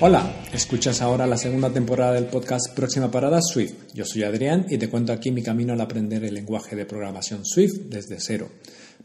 Hola, 0.00 0.44
escuchas 0.52 1.02
ahora 1.02 1.26
la 1.26 1.36
segunda 1.36 1.70
temporada 1.70 2.12
del 2.12 2.26
podcast 2.26 2.72
Próxima 2.72 3.10
Parada 3.10 3.40
Swift. 3.42 3.92
Yo 3.94 4.04
soy 4.04 4.22
Adrián 4.22 4.64
y 4.70 4.78
te 4.78 4.88
cuento 4.88 5.12
aquí 5.12 5.32
mi 5.32 5.42
camino 5.42 5.72
al 5.72 5.80
aprender 5.80 6.22
el 6.22 6.34
lenguaje 6.34 6.76
de 6.76 6.86
programación 6.86 7.44
Swift 7.44 7.80
desde 7.90 8.20
cero. 8.20 8.48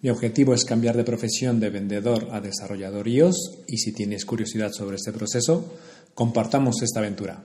Mi 0.04 0.12
objetivo 0.12 0.54
es 0.54 0.66
cambiar 0.66 0.96
de 0.96 1.04
profesión 1.04 1.60
de 1.60 1.72
vendedor 1.72 2.28
a 2.32 2.42
desarrollador 2.42 3.08
iOS 3.08 3.64
y 3.68 3.80
si 3.80 3.92
tienes 3.92 4.24
curiosidad 4.24 4.72
sobre 4.72 4.98
este 4.98 5.12
proceso, 5.12 5.66
compartamos 6.14 6.84
esta 6.84 7.00
aventura. 7.00 7.44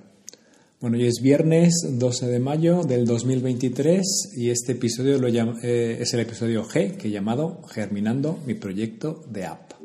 Bueno, 0.83 0.99
hoy 0.99 1.07
es 1.07 1.23
viernes 1.23 1.73
12 1.91 2.27
de 2.27 2.41
mayo 2.41 2.83
del 2.83 3.07
2023 3.07 4.35
y 4.37 4.51
este 4.51 4.73
episodio 4.73 5.19
lo 5.19 5.29
eh, 5.29 6.03
es 6.03 6.13
el 6.13 6.21
episodio 6.21 6.67
G 6.67 6.99
que 6.99 7.09
he 7.09 7.11
llamado 7.11 7.63
Germinando 7.71 8.39
mi 8.45 8.53
proyecto 8.53 9.25
de 9.31 9.47
app. 9.47 9.78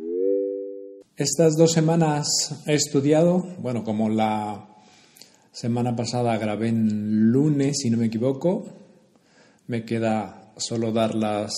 Estas 1.16 1.56
dos 1.58 1.74
semanas 1.74 2.26
he 2.66 2.74
estudiado, 2.74 3.46
bueno, 3.60 3.84
como 3.84 4.10
la 4.10 4.68
semana 5.52 5.96
pasada 5.96 6.36
grabé 6.40 6.70
en 6.70 7.32
lunes, 7.32 7.78
si 7.78 7.92
no 7.92 7.98
me 7.98 8.08
equivoco, 8.08 8.66
me 9.68 9.86
queda 9.86 10.52
solo 10.58 10.92
dar 10.92 11.14
las, 11.14 11.54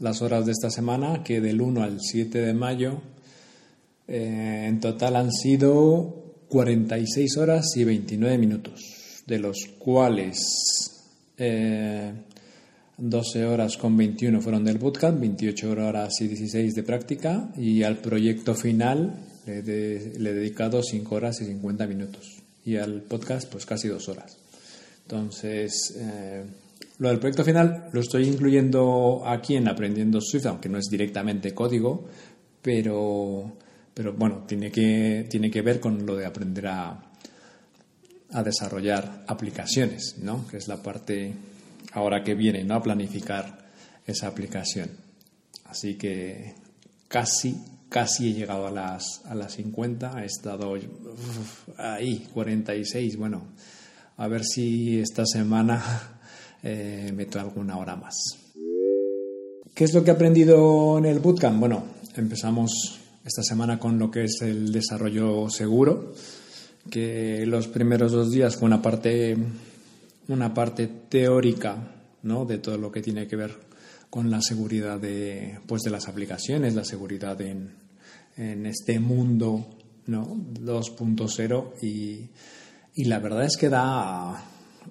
las 0.00 0.22
horas 0.22 0.46
de 0.46 0.52
esta 0.52 0.70
semana, 0.70 1.22
que 1.22 1.42
del 1.42 1.60
1 1.60 1.82
al 1.82 2.00
7 2.00 2.40
de 2.40 2.54
mayo 2.54 3.02
eh, 4.08 4.64
en 4.68 4.80
total 4.80 5.16
han 5.16 5.32
sido 5.32 6.36
46 6.48 7.36
horas 7.36 7.76
y 7.76 7.84
29 7.84 8.38
minutos, 8.38 9.22
de 9.26 9.38
los 9.38 9.66
cuales 9.78 11.04
12 12.98 13.40
eh, 13.40 13.44
horas 13.46 13.76
con 13.76 13.96
21 13.96 14.40
fueron 14.40 14.64
del 14.64 14.78
bootcamp, 14.78 15.20
28 15.20 15.70
horas 15.70 16.20
y 16.20 16.28
16 16.28 16.74
de 16.74 16.82
práctica 16.82 17.50
y 17.56 17.82
al 17.82 17.98
proyecto 17.98 18.54
final 18.54 19.14
le, 19.46 19.96
he 19.96 20.32
dedicado 20.32 20.82
5 20.82 21.14
horas 21.14 21.40
y 21.40 21.46
50 21.46 21.86
minutos 21.86 22.42
y 22.64 22.76
al 22.76 23.02
podcast 23.02 23.50
pues 23.50 23.66
casi 23.66 23.88
2 23.88 24.08
horas. 24.08 24.36
Entonces, 25.02 25.94
eh, 25.98 26.44
lo 26.98 27.08
del 27.08 27.18
proyecto 27.18 27.44
final 27.44 27.88
lo 27.92 28.00
estoy 28.00 28.26
incluyendo 28.26 29.22
aquí 29.26 29.56
en 29.56 29.68
Aprendiendo 29.68 30.20
Swift, 30.20 30.46
aunque 30.46 30.68
no 30.68 30.78
es 30.78 30.86
directamente 30.90 31.52
código, 31.52 32.08
pero 32.62 33.52
pero 33.94 34.12
bueno, 34.12 34.44
tiene 34.46 34.72
que, 34.72 35.26
tiene 35.30 35.50
que 35.50 35.62
ver 35.62 35.78
con 35.78 36.04
lo 36.04 36.16
de 36.16 36.26
aprender 36.26 36.66
a, 36.66 37.00
a 38.32 38.42
desarrollar 38.42 39.24
aplicaciones, 39.28 40.16
¿no? 40.18 40.46
Que 40.48 40.56
es 40.56 40.66
la 40.66 40.82
parte 40.82 41.32
ahora 41.94 42.22
que 42.22 42.34
viene, 42.34 42.64
¿no? 42.64 42.74
A 42.74 42.82
planificar 42.82 43.64
esa 44.06 44.28
aplicación. 44.28 44.90
Así 45.64 45.94
que 45.94 46.54
casi, 47.08 47.56
casi 47.88 48.30
he 48.30 48.34
llegado 48.34 48.66
a 48.66 48.70
las, 48.70 49.22
a 49.24 49.34
las 49.34 49.54
50, 49.54 50.22
he 50.22 50.26
estado 50.26 50.74
ahí, 51.78 52.28
46, 52.34 53.16
bueno, 53.16 53.44
a 54.16 54.28
ver 54.28 54.44
si 54.44 54.98
esta 54.98 55.24
semana 55.24 55.82
eh, 56.62 57.10
meto 57.14 57.40
alguna 57.40 57.78
hora 57.78 57.96
más. 57.96 58.16
¿Qué 59.74 59.84
es 59.84 59.94
lo 59.94 60.04
que 60.04 60.10
he 60.10 60.14
aprendido 60.14 60.98
en 60.98 61.06
el 61.06 61.18
bootcamp? 61.18 61.58
Bueno, 61.58 61.84
empezamos 62.14 63.00
esta 63.24 63.42
semana 63.42 63.78
con 63.78 63.98
lo 63.98 64.10
que 64.10 64.24
es 64.24 64.40
el 64.42 64.70
desarrollo 64.70 65.48
seguro, 65.48 66.12
que 66.90 67.44
los 67.46 67.66
primeros 67.66 68.12
dos 68.12 68.30
días 68.30 68.56
fue 68.56 68.66
una 68.66 68.82
parte, 68.82 69.36
una 70.28 70.52
parte 70.52 70.86
teórica 71.08 71.94
¿no? 72.22 72.44
de 72.44 72.58
todo 72.58 72.78
lo 72.78 72.90
que 72.90 73.02
tiene 73.02 73.26
que 73.26 73.36
ver 73.36 73.54
con 74.10 74.30
la 74.30 74.40
seguridad 74.40 75.00
de, 75.00 75.58
pues 75.66 75.82
de 75.82 75.90
las 75.90 76.08
aplicaciones, 76.08 76.74
la 76.74 76.84
seguridad 76.84 77.40
en, 77.40 77.74
en 78.36 78.66
este 78.66 79.00
mundo 79.00 79.66
¿no? 80.06 80.26
2.0 80.26 81.82
y, 81.82 82.28
y 82.94 83.04
la 83.04 83.18
verdad 83.18 83.44
es 83.44 83.56
que 83.56 83.68
da, 83.68 84.44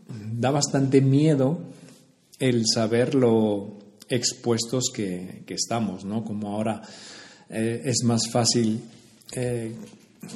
da 0.08 0.52
bastante 0.52 1.02
miedo 1.02 1.60
el 2.40 2.64
saber 2.68 3.16
lo 3.16 3.80
expuestos 4.10 4.92
que, 4.94 5.44
que 5.46 5.54
estamos, 5.54 6.04
¿no? 6.04 6.24
Como 6.24 6.50
ahora 6.50 6.82
eh, 7.50 7.82
es 7.86 8.04
más 8.04 8.30
fácil 8.30 8.82
eh, 9.36 9.74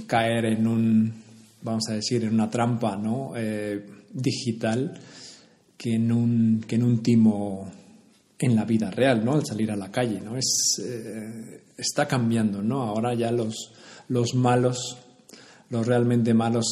caer 0.05 0.45
en 0.45 0.67
un, 0.67 1.13
vamos 1.61 1.83
a 1.89 1.93
decir, 1.93 2.23
en 2.23 2.33
una 2.33 2.49
trampa 2.49 2.95
¿no? 2.95 3.33
Eh, 3.35 3.85
digital 4.11 4.99
que 5.77 5.95
en, 5.95 6.11
un, 6.11 6.63
que 6.67 6.75
en 6.75 6.83
un 6.83 7.03
timo 7.03 7.71
en 8.39 8.55
la 8.55 8.65
vida 8.65 8.91
real, 8.91 9.25
¿no? 9.25 9.33
Al 9.33 9.45
salir 9.45 9.71
a 9.71 9.75
la 9.75 9.91
calle, 9.91 10.21
¿no? 10.21 10.37
Es, 10.37 10.81
está 11.77 12.07
cambiando, 12.07 12.61
¿no? 12.61 12.83
Ahora 12.83 13.13
ya 13.13 13.31
los, 13.31 13.73
los 14.09 14.35
malos, 14.35 14.97
los 15.69 15.85
realmente 15.85 16.33
malos 16.33 16.65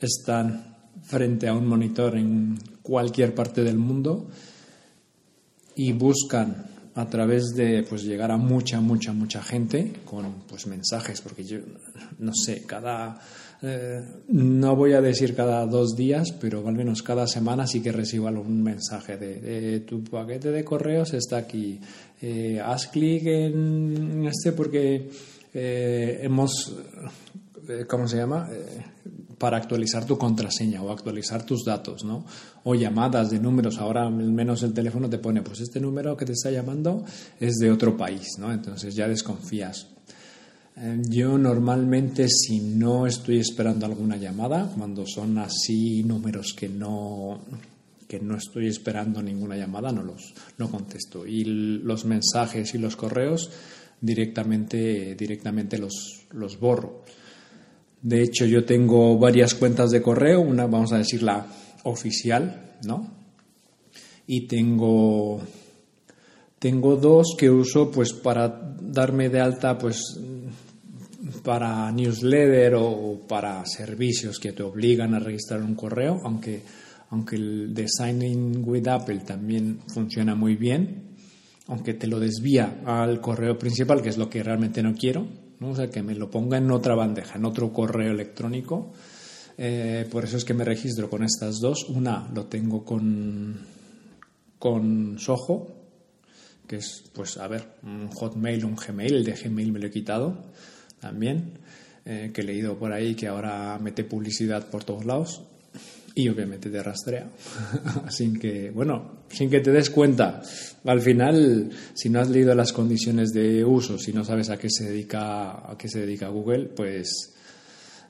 están 0.00 0.74
frente 1.02 1.48
a 1.48 1.54
un 1.54 1.66
monitor 1.66 2.16
en 2.16 2.58
cualquier 2.82 3.34
parte 3.34 3.62
del 3.62 3.78
mundo 3.78 4.28
y 5.76 5.92
buscan 5.92 6.66
a 6.94 7.08
través 7.08 7.54
de 7.56 7.82
pues 7.82 8.04
llegar 8.04 8.30
a 8.30 8.36
mucha 8.36 8.80
mucha 8.80 9.12
mucha 9.12 9.42
gente 9.42 9.92
con 10.04 10.44
pues 10.48 10.66
mensajes 10.66 11.20
porque 11.20 11.44
yo 11.44 11.58
no 12.18 12.32
sé 12.32 12.62
cada 12.64 13.18
eh, 13.64 14.02
no 14.28 14.76
voy 14.76 14.92
a 14.92 15.00
decir 15.00 15.34
cada 15.34 15.64
dos 15.66 15.96
días 15.96 16.32
pero 16.32 16.66
al 16.68 16.74
menos 16.74 17.02
cada 17.02 17.26
semana 17.26 17.66
sí 17.66 17.80
que 17.80 17.92
recibo 17.92 18.28
algún 18.28 18.62
mensaje 18.62 19.16
de, 19.16 19.80
tu 19.80 20.04
paquete 20.04 20.50
de 20.50 20.64
correos 20.64 21.14
está 21.14 21.38
aquí 21.38 21.80
eh, 22.20 22.60
haz 22.64 22.88
clic 22.88 23.24
en 23.26 24.26
este 24.26 24.52
porque 24.52 25.08
eh, 25.54 26.20
hemos 26.22 26.76
cómo 27.88 28.06
se 28.06 28.18
llama 28.18 28.48
para 29.38 29.56
actualizar 29.56 30.04
tu 30.04 30.16
contraseña 30.16 30.82
o 30.82 30.90
actualizar 30.90 31.44
tus 31.44 31.64
datos, 31.64 32.04
¿no? 32.04 32.24
O 32.64 32.74
llamadas 32.74 33.30
de 33.30 33.38
números. 33.38 33.78
Ahora 33.78 34.06
al 34.06 34.32
menos 34.32 34.62
el 34.62 34.72
teléfono 34.72 35.10
te 35.10 35.18
pone, 35.18 35.42
pues 35.42 35.60
este 35.60 35.80
número 35.80 36.16
que 36.16 36.24
te 36.24 36.32
está 36.32 36.50
llamando 36.50 37.04
es 37.40 37.56
de 37.56 37.70
otro 37.70 37.96
país, 37.96 38.26
¿no? 38.38 38.52
Entonces 38.52 38.94
ya 38.94 39.08
desconfías. 39.08 39.93
Eh, 40.76 41.02
yo 41.08 41.38
normalmente 41.38 42.26
si 42.28 42.58
no 42.58 43.06
estoy 43.06 43.38
esperando 43.38 43.86
alguna 43.86 44.16
llamada, 44.16 44.72
cuando 44.76 45.06
son 45.06 45.38
así 45.38 46.02
números 46.02 46.54
que 46.56 46.68
no 46.68 47.42
que 48.08 48.20
no 48.20 48.36
estoy 48.36 48.66
esperando 48.66 49.22
ninguna 49.22 49.56
llamada, 49.56 49.90
no 49.90 50.02
los 50.02 50.34
no 50.58 50.70
contesto. 50.70 51.26
Y 51.26 51.44
los 51.44 52.04
mensajes 52.04 52.74
y 52.74 52.78
los 52.78 52.96
correos 52.96 53.50
directamente 54.00 55.14
directamente 55.14 55.78
los, 55.78 56.26
los 56.32 56.58
borro. 56.58 57.02
De 58.02 58.22
hecho, 58.22 58.44
yo 58.44 58.64
tengo 58.64 59.18
varias 59.18 59.54
cuentas 59.54 59.90
de 59.90 60.02
correo, 60.02 60.40
una 60.42 60.66
vamos 60.66 60.92
a 60.92 60.98
decir 60.98 61.22
la 61.22 61.46
oficial, 61.84 62.76
¿no? 62.84 63.10
Y 64.26 64.46
tengo 64.46 65.40
tengo 66.58 66.96
dos 66.96 67.34
que 67.38 67.50
uso 67.50 67.90
pues 67.90 68.12
para 68.12 68.74
darme 68.80 69.28
de 69.28 69.40
alta 69.40 69.78
pues 69.78 70.18
para 71.44 71.92
newsletter 71.92 72.74
o 72.76 73.20
para 73.28 73.64
servicios 73.66 74.40
que 74.40 74.52
te 74.52 74.62
obligan 74.62 75.14
a 75.14 75.18
registrar 75.18 75.62
un 75.62 75.74
correo, 75.74 76.20
aunque 76.24 76.62
aunque 77.10 77.36
el 77.36 77.74
de 77.74 77.86
Signing 77.86 78.64
with 78.66 78.88
Apple 78.88 79.20
también 79.20 79.78
funciona 79.86 80.34
muy 80.34 80.56
bien, 80.56 81.14
aunque 81.68 81.94
te 81.94 82.08
lo 82.08 82.18
desvía 82.18 82.80
al 82.84 83.20
correo 83.20 83.56
principal, 83.56 84.02
que 84.02 84.08
es 84.08 84.18
lo 84.18 84.28
que 84.28 84.42
realmente 84.42 84.82
no 84.82 84.94
quiero, 84.94 85.28
o 85.60 85.76
sea, 85.76 85.88
que 85.88 86.02
me 86.02 86.14
lo 86.14 86.30
ponga 86.30 86.58
en 86.58 86.70
otra 86.70 86.94
bandeja, 86.94 87.38
en 87.38 87.44
otro 87.44 87.72
correo 87.72 88.10
electrónico. 88.10 88.92
Eh, 89.56 90.06
por 90.10 90.24
eso 90.24 90.36
es 90.36 90.44
que 90.44 90.54
me 90.54 90.64
registro 90.64 91.08
con 91.08 91.22
estas 91.22 91.60
dos. 91.60 91.88
Una 91.88 92.28
lo 92.34 92.46
tengo 92.46 92.84
con, 92.84 93.60
con 94.58 95.18
Soho, 95.18 95.68
que 96.66 96.76
es, 96.76 97.04
pues, 97.14 97.38
a 97.38 97.46
ver, 97.46 97.76
un 97.84 98.08
Hotmail, 98.08 98.64
un 98.64 98.74
Gmail. 98.74 99.14
El 99.14 99.24
de 99.24 99.32
Gmail 99.32 99.72
me 99.72 99.78
lo 99.78 99.86
he 99.86 99.90
quitado 99.90 100.36
también, 101.04 101.58
eh, 102.06 102.30
que 102.32 102.40
he 102.40 102.44
leído 102.44 102.78
por 102.78 102.92
ahí 102.92 103.14
que 103.14 103.28
ahora 103.28 103.78
mete 103.78 104.04
publicidad 104.04 104.70
por 104.70 104.84
todos 104.84 105.04
lados 105.04 105.42
y 106.14 106.28
obviamente 106.30 106.70
te 106.70 106.82
rastrea. 106.82 107.28
Sin 108.08 108.38
que 108.38 108.70
bueno 108.70 109.24
sin 109.28 109.50
que 109.50 109.60
te 109.60 109.72
des 109.72 109.90
cuenta 109.90 110.42
al 110.84 111.00
final 111.00 111.70
si 111.92 112.08
no 112.08 112.20
has 112.20 112.30
leído 112.30 112.54
las 112.54 112.72
condiciones 112.72 113.32
de 113.32 113.64
uso 113.64 113.98
si 113.98 114.12
no 114.12 114.24
sabes 114.24 114.48
a 114.48 114.56
qué 114.56 114.68
se 114.70 114.84
dedica 114.84 115.70
a 115.70 115.76
qué 115.76 115.88
se 115.88 116.00
dedica 116.00 116.28
Google 116.28 116.66
pues 116.66 117.34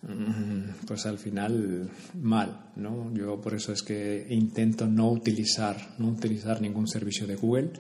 mm, 0.03 0.87
pues 0.87 1.07
al 1.07 1.19
final 1.19 1.89
mal 2.21 2.73
no 2.77 3.15
yo 3.15 3.41
por 3.41 3.55
eso 3.55 3.73
es 3.73 3.83
que 3.83 4.27
intento 4.29 4.87
no 4.87 5.11
utilizar 5.11 5.95
no 5.99 6.09
utilizar 6.09 6.61
ningún 6.61 6.87
servicio 6.87 7.27
de 7.27 7.37
Google. 7.37 7.71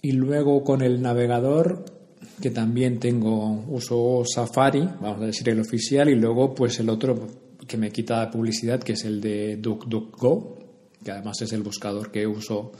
Y 0.00 0.12
luego 0.12 0.62
con 0.62 0.80
el 0.80 1.02
navegador 1.02 1.97
que 2.40 2.50
también 2.50 2.98
tengo 2.98 3.64
uso 3.68 4.22
Safari 4.24 4.80
vamos 5.00 5.22
a 5.22 5.26
decir 5.26 5.48
el 5.48 5.60
oficial 5.60 6.08
y 6.08 6.14
luego 6.14 6.54
pues 6.54 6.78
el 6.80 6.88
otro 6.88 7.48
que 7.66 7.76
me 7.76 7.90
quita 7.90 8.30
publicidad, 8.30 8.80
que 8.82 8.94
es 8.94 9.04
el 9.04 9.20
de 9.20 9.56
DuckDuckGo, 9.58 10.58
que 11.04 11.12
además 11.12 11.40
es 11.42 11.52
el 11.52 11.62
buscador 11.62 12.10
que 12.10 12.26
uso 12.26 12.72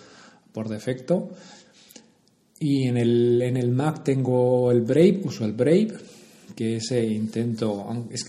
por 0.53 0.69
defecto. 0.69 1.29
Y 2.59 2.89
en 2.89 2.97
el, 2.97 3.41
en 3.43 3.57
el 3.57 3.71
Mac 3.71 4.03
tengo 4.03 4.73
el 4.73 4.81
Brave, 4.81 5.21
uso 5.25 5.45
el 5.45 5.53
Brave, 5.53 5.95
que 6.57 6.77
ese 6.77 7.07
intento, 7.07 7.87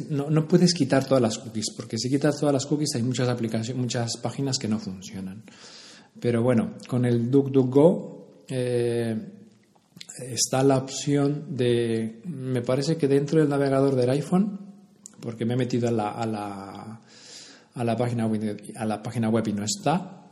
no, 0.10 0.30
no, 0.30 0.48
puedes 0.48 0.74
quitar 0.74 1.08
todas 1.08 1.22
las 1.22 1.40
cookies, 1.40 1.72
porque 1.76 1.98
si 1.98 2.10
quitas 2.10 2.38
todas 2.40 2.54
las 2.54 2.66
cookies 2.68 2.94
hay 2.96 3.02
muchas 3.02 3.28
aplicaciones, 3.28 3.82
muchas 3.82 4.18
páginas 4.18 4.60
que 4.60 4.68
no 4.68 4.78
funcionan. 4.78 5.44
Pero 6.20 6.44
bueno, 6.44 6.76
con 6.88 7.06
el 7.06 7.32
DuckDuckGo 7.32 8.44
eh, 8.50 9.18
está 10.22 10.64
la 10.64 10.78
opción 10.78 11.56
de, 11.56 12.22
me 12.26 12.62
parece 12.62 12.98
que 12.98 13.08
dentro 13.08 13.40
del 13.40 13.50
navegador 13.50 13.96
del 13.96 14.10
iPhone, 14.10 14.60
porque 15.20 15.46
me 15.46 15.54
he 15.54 15.58
metido 15.58 15.88
a 15.90 15.92
la, 15.92 16.10
a 16.12 17.84
la, 17.84 17.98
página, 17.98 18.26
web, 18.28 18.62
a 18.76 18.86
la 18.86 19.02
página 19.02 19.30
web 19.30 19.48
y 19.48 19.54
no 19.54 19.64
está, 19.64 20.26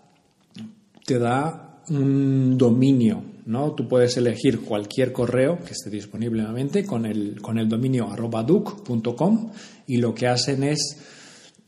te 1.06 1.20
da 1.20 1.84
un 1.90 2.58
dominio, 2.58 3.24
¿no? 3.46 3.74
Tú 3.74 3.88
puedes 3.88 4.18
elegir 4.18 4.62
cualquier 4.62 5.14
correo 5.14 5.58
que 5.64 5.72
esté 5.72 5.90
disponible 5.90 6.44
con 6.86 7.06
el, 7.06 7.42
con 7.42 7.58
el 7.58 7.70
dominio 7.70 8.12
arroba 8.12 8.44
duc.com 8.44 9.52
y 9.88 9.98
lo 9.98 10.14
que 10.14 10.28
hacen 10.28 10.64
es 10.64 10.98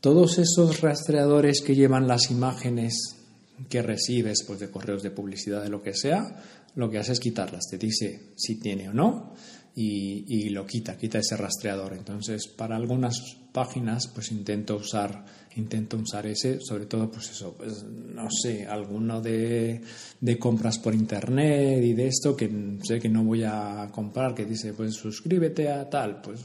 todos 0.00 0.38
esos 0.38 0.80
rastreadores 0.80 1.62
que 1.62 1.74
llevan 1.74 2.06
las 2.06 2.30
imágenes 2.30 3.19
que 3.68 3.82
recibes 3.82 4.44
pues, 4.46 4.60
de 4.60 4.70
correos 4.70 5.02
de 5.02 5.10
publicidad, 5.10 5.62
de 5.62 5.68
lo 5.68 5.82
que 5.82 5.94
sea, 5.94 6.42
lo 6.74 6.90
que 6.90 6.98
hace 6.98 7.12
es 7.12 7.20
quitarlas. 7.20 7.68
Te 7.68 7.78
dice 7.78 8.32
si 8.36 8.56
tiene 8.56 8.88
o 8.88 8.92
no 8.92 9.34
y, 9.74 10.50
lo 10.50 10.66
quita, 10.66 10.96
quita 10.96 11.18
ese 11.18 11.36
rastreador. 11.36 11.94
Entonces, 11.94 12.48
para 12.48 12.76
algunas 12.76 13.36
páginas, 13.52 14.08
pues 14.08 14.30
intento 14.32 14.76
usar, 14.76 15.24
intento 15.56 15.96
usar 15.96 16.26
ese, 16.26 16.60
sobre 16.60 16.86
todo, 16.86 17.10
pues 17.10 17.30
eso, 17.30 17.54
pues, 17.56 17.84
no 17.84 18.28
sé, 18.30 18.66
alguno 18.66 19.20
de, 19.20 19.80
de 20.20 20.38
compras 20.38 20.78
por 20.78 20.94
internet 20.94 21.82
y 21.82 21.94
de 21.94 22.08
esto 22.08 22.36
que 22.36 22.50
sé 22.82 22.98
que 22.98 23.08
no 23.08 23.24
voy 23.24 23.44
a 23.44 23.88
comprar, 23.92 24.34
que 24.34 24.44
dice, 24.44 24.72
pues 24.74 24.94
suscríbete 24.94 25.70
a 25.70 25.88
tal, 25.88 26.20
pues 26.20 26.40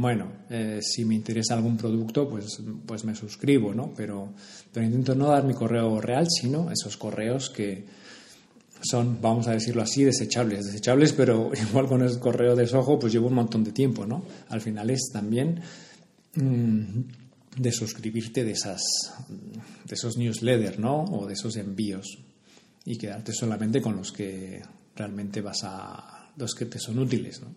bueno, 0.00 0.30
eh, 0.48 0.78
si 0.80 1.04
me 1.04 1.16
interesa 1.16 1.54
algún 1.54 1.76
producto, 1.76 2.28
pues, 2.28 2.62
pues 2.86 3.04
me 3.04 3.16
suscribo, 3.16 3.74
¿no? 3.74 3.92
Pero, 3.96 4.32
pero 4.72 4.86
intento 4.86 5.16
no 5.16 5.26
dar 5.26 5.42
mi 5.42 5.54
correo 5.54 6.00
real, 6.00 6.28
sino 6.30 6.70
esos 6.70 6.96
correos 6.96 7.50
que 7.50 7.84
son, 8.80 9.20
vamos 9.20 9.48
a 9.48 9.54
decirlo 9.54 9.82
así, 9.82 10.04
desechables. 10.04 10.66
Desechables, 10.66 11.12
pero 11.14 11.50
igual 11.70 11.88
con 11.88 12.02
el 12.02 12.16
correo 12.20 12.54
de 12.54 12.68
pues 13.00 13.12
llevo 13.12 13.26
un 13.26 13.34
montón 13.34 13.64
de 13.64 13.72
tiempo, 13.72 14.06
¿no? 14.06 14.24
Al 14.50 14.60
final 14.60 14.88
es 14.90 15.10
también 15.12 15.60
mm, 16.36 17.00
de 17.56 17.72
suscribirte 17.72 18.44
de, 18.44 18.52
esas, 18.52 18.80
de 19.28 19.94
esos 19.96 20.16
newsletters, 20.16 20.78
¿no? 20.78 21.06
O 21.06 21.26
de 21.26 21.32
esos 21.32 21.56
envíos 21.56 22.18
y 22.84 22.96
quedarte 22.96 23.32
solamente 23.32 23.82
con 23.82 23.96
los 23.96 24.12
que 24.12 24.62
realmente 24.94 25.40
vas 25.40 25.64
a, 25.64 26.30
los 26.36 26.54
que 26.54 26.66
te 26.66 26.78
son 26.78 27.00
útiles, 27.00 27.40
¿no? 27.40 27.48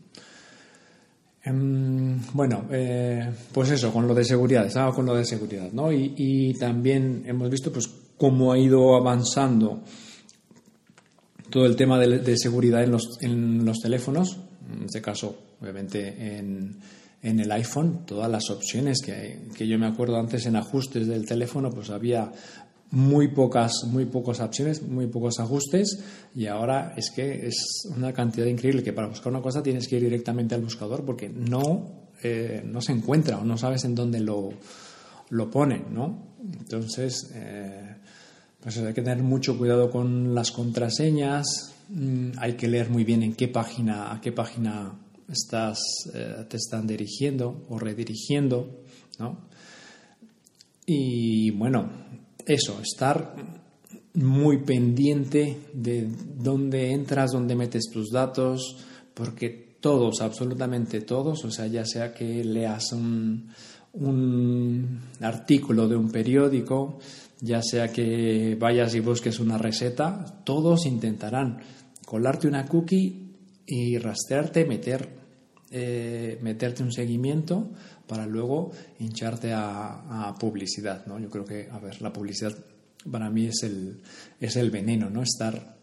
Em, 1.44 2.20
bueno, 2.34 2.68
eh, 2.72 3.32
pues 3.52 3.72
eso, 3.72 3.92
con 3.92 4.08
lo 4.08 4.14
de 4.14 4.24
seguridad, 4.24 4.66
estaba 4.66 4.94
con 4.94 5.06
lo 5.06 5.16
de 5.16 5.26
seguridad, 5.26 5.72
¿no? 5.72 5.92
Y, 5.92 6.54
también 6.60 7.24
hemos 7.26 7.50
visto 7.50 7.72
pues 7.72 7.90
cómo 8.18 8.52
ha 8.52 8.60
ido 8.60 8.96
avanzando 8.96 9.82
todo 11.50 11.66
el 11.66 11.76
tema 11.76 11.98
de, 12.00 12.38
seguridad 12.38 12.84
en 12.84 12.92
los, 12.92 13.18
en 13.22 13.66
los, 13.66 13.80
teléfonos, 13.80 14.38
en 14.72 14.86
este 14.86 15.02
caso, 15.02 15.36
obviamente 15.60 16.38
en, 16.38 16.78
en 17.24 17.40
el 17.40 17.52
iPhone, 17.52 18.06
todas 18.06 18.30
las 18.30 18.50
opciones 18.52 19.02
que, 19.02 19.50
que 19.56 19.68
yo 19.68 19.80
me 19.80 19.88
acuerdo 19.88 20.18
antes 20.18 20.46
en 20.46 20.56
ajustes 20.56 21.08
del 21.08 21.26
teléfono, 21.26 21.72
pues 21.72 21.90
había 21.90 22.32
muy 22.92 23.30
pocas, 23.30 23.84
muy 23.88 24.06
pocas 24.06 24.40
opciones, 24.42 24.82
muy 24.84 25.08
pocos 25.08 25.40
ajustes 25.40 26.00
y 26.36 26.48
ahora 26.48 26.94
es 26.98 27.10
que 27.10 27.48
es 27.48 27.88
una 27.96 28.14
cantidad 28.14 28.46
increíble 28.46 28.84
que 28.84 28.94
para 28.94 29.08
buscar 29.08 29.32
una 29.32 29.42
cosa 29.42 29.64
tienes 29.64 29.88
que 29.88 29.96
ir 29.96 30.04
directamente 30.04 30.56
al 30.56 30.62
buscador 30.62 31.06
porque 31.06 31.30
no, 31.30 32.10
eh, 32.22 32.62
no 32.66 32.82
se 32.82 32.92
encuentra 32.92 33.38
o 33.38 33.46
no 33.46 33.58
sabes 33.58 33.86
en 33.86 33.96
dónde 33.96 34.20
lo, 34.20 34.50
lo 35.30 35.50
pone, 35.50 35.86
¿no? 35.90 36.32
Entonces, 36.60 37.32
eh, 37.34 37.96
pues 38.60 38.78
hay 38.78 38.94
que 38.94 39.02
tener 39.02 39.24
mucho 39.24 39.58
cuidado 39.58 39.90
con 39.90 40.36
las 40.36 40.52
contraseñas, 40.52 41.74
mm, 41.90 42.32
hay 42.38 42.54
que 42.54 42.68
leer 42.68 42.90
muy 42.90 43.06
bien 43.06 43.24
en 43.24 43.34
qué 43.34 43.48
página, 43.48 44.14
a 44.14 44.20
qué 44.20 44.34
página 44.34 45.00
estás, 45.32 45.80
eh, 46.14 46.46
te 46.50 46.58
están 46.58 46.86
dirigiendo 46.86 47.66
o 47.70 47.80
redirigiendo, 47.80 48.82
¿no? 49.18 49.50
Y 50.86 51.52
bueno, 51.52 51.90
eso, 52.51 52.80
estar 52.81 53.36
muy 54.13 54.63
pendiente 54.63 55.57
de 55.74 56.09
dónde 56.38 56.92
entras, 56.92 57.31
dónde 57.31 57.56
metes 57.56 57.89
tus 57.92 58.09
datos, 58.12 58.77
porque 59.13 59.77
todos, 59.80 60.21
absolutamente 60.21 61.01
todos, 61.01 61.44
o 61.45 61.51
sea, 61.51 61.68
ya 61.68 61.86
sea 61.86 62.13
que 62.13 62.44
leas 62.44 62.92
un, 62.94 63.50
artículo 65.21 65.88
de 65.88 65.95
un 65.95 66.12
periódico, 66.12 67.00
ya 67.39 67.62
sea 67.62 67.92
que 67.92 68.56
vayas 68.59 68.95
y 68.95 69.00
busques 69.00 69.39
una 69.39 69.57
receta, 69.57 70.44
todos 70.45 70.86
intentarán 70.86 71.59
colarte 72.06 72.47
una 72.47 72.65
cookie 72.68 73.31
y 73.65 73.97
rastrearte, 73.97 74.65
meter, 74.65 75.20
eh, 75.73 76.38
meterte 76.41 76.83
un 76.83 76.91
seguimiento 76.91 77.71
para 78.06 78.25
luego 78.25 78.73
hincharte 79.00 79.53
a, 79.53 80.35
publicidad, 80.38 81.06
¿no? 81.06 81.18
Yo 81.18 81.29
creo 81.29 81.45
que, 81.45 81.69
a 81.71 81.79
ver, 81.79 82.01
la 82.01 82.12
publicidad 82.12 82.53
para 83.09 83.29
mí 83.29 83.45
es 83.45 83.63
el, 83.63 84.01
es 84.38 84.57
el 84.57 84.69
veneno, 84.69 85.09
¿no? 85.09 85.23
Estar 85.23 85.77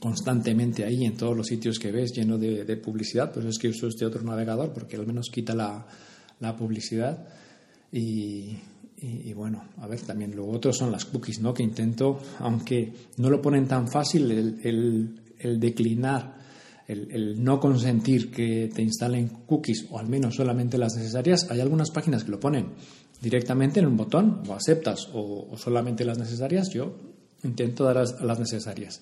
constantemente 0.00 0.84
ahí 0.84 1.04
en 1.04 1.14
todos 1.14 1.36
los 1.36 1.46
sitios 1.46 1.78
que 1.78 1.92
ves 1.92 2.12
lleno 2.12 2.38
de, 2.38 2.76
publicidad, 2.78 3.30
pues 3.30 3.44
es 3.44 3.58
que 3.58 3.68
uso 3.68 3.88
este 3.88 4.06
otro 4.06 4.22
navegador 4.22 4.72
porque 4.72 4.96
al 4.96 5.06
menos 5.06 5.28
quita 5.30 5.54
la, 5.54 6.56
publicidad 6.56 7.28
y, 7.92 8.56
bueno, 9.34 9.62
a 9.76 9.86
ver, 9.86 10.00
también 10.00 10.34
lo 10.34 10.48
otro 10.48 10.72
son 10.72 10.90
las 10.90 11.04
cookies, 11.04 11.40
¿no? 11.40 11.52
Que 11.52 11.62
intento, 11.62 12.18
aunque 12.38 12.92
no 13.18 13.28
lo 13.28 13.42
ponen 13.42 13.68
tan 13.68 13.88
fácil, 13.88 14.30
el 14.30 15.60
declinar 15.60 16.41
el, 16.88 17.42
no 17.42 17.60
consentir 17.60 18.30
que 18.30 18.70
te 18.74 18.82
instalen 18.82 19.28
cookies 19.46 19.86
o 19.90 19.98
al 19.98 20.08
menos 20.08 20.34
solamente 20.36 20.78
las 20.78 20.94
necesarias, 20.96 21.46
hay 21.50 21.60
algunas 21.60 21.90
páginas 21.90 22.24
que 22.24 22.30
lo 22.30 22.40
ponen 22.40 22.72
directamente 23.20 23.80
en 23.80 23.86
un 23.86 23.96
botón, 23.96 24.42
o 24.48 24.54
aceptas 24.54 25.08
o, 25.14 25.56
solamente 25.56 26.04
las 26.04 26.18
necesarias, 26.18 26.70
yo 26.70 26.96
intento 27.44 27.84
dar 27.84 27.96
las 27.96 28.38
necesarias. 28.38 29.00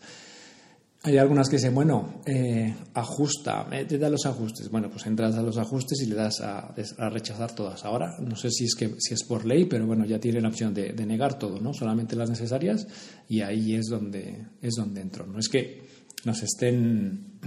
Hay 1.02 1.16
algunas 1.16 1.48
que 1.48 1.56
dicen, 1.56 1.74
bueno, 1.74 2.20
eh, 2.26 2.74
ajusta, 2.92 3.66
te 3.88 3.96
da 3.96 4.10
los 4.10 4.26
ajustes. 4.26 4.70
Bueno, 4.70 4.90
pues 4.90 5.06
entras 5.06 5.34
a 5.34 5.42
los 5.42 5.56
ajustes 5.56 6.02
y 6.02 6.06
le 6.06 6.14
das 6.14 6.42
a, 6.42 6.74
rechazar 7.08 7.54
todas. 7.54 7.86
Ahora, 7.86 8.18
no 8.20 8.36
sé 8.36 8.50
si 8.50 8.66
es 8.66 8.74
que 8.74 8.96
si 8.98 9.14
es 9.14 9.24
por 9.24 9.46
ley, 9.46 9.64
pero 9.64 9.86
bueno, 9.86 10.04
ya 10.04 10.20
tiene 10.20 10.42
la 10.42 10.48
opción 10.48 10.74
de, 10.74 10.92
de, 10.92 11.06
negar 11.06 11.38
todo, 11.38 11.58
¿no? 11.58 11.72
Solamente 11.72 12.16
las 12.16 12.28
necesarias 12.28 12.86
y 13.30 13.40
ahí 13.40 13.76
es 13.76 13.86
donde 13.86 14.44
es 14.60 14.74
donde 14.74 15.00
entro. 15.00 15.26
No 15.26 15.38
es 15.38 15.48
que 15.48 15.80
nos 16.26 16.42
estén 16.42 17.40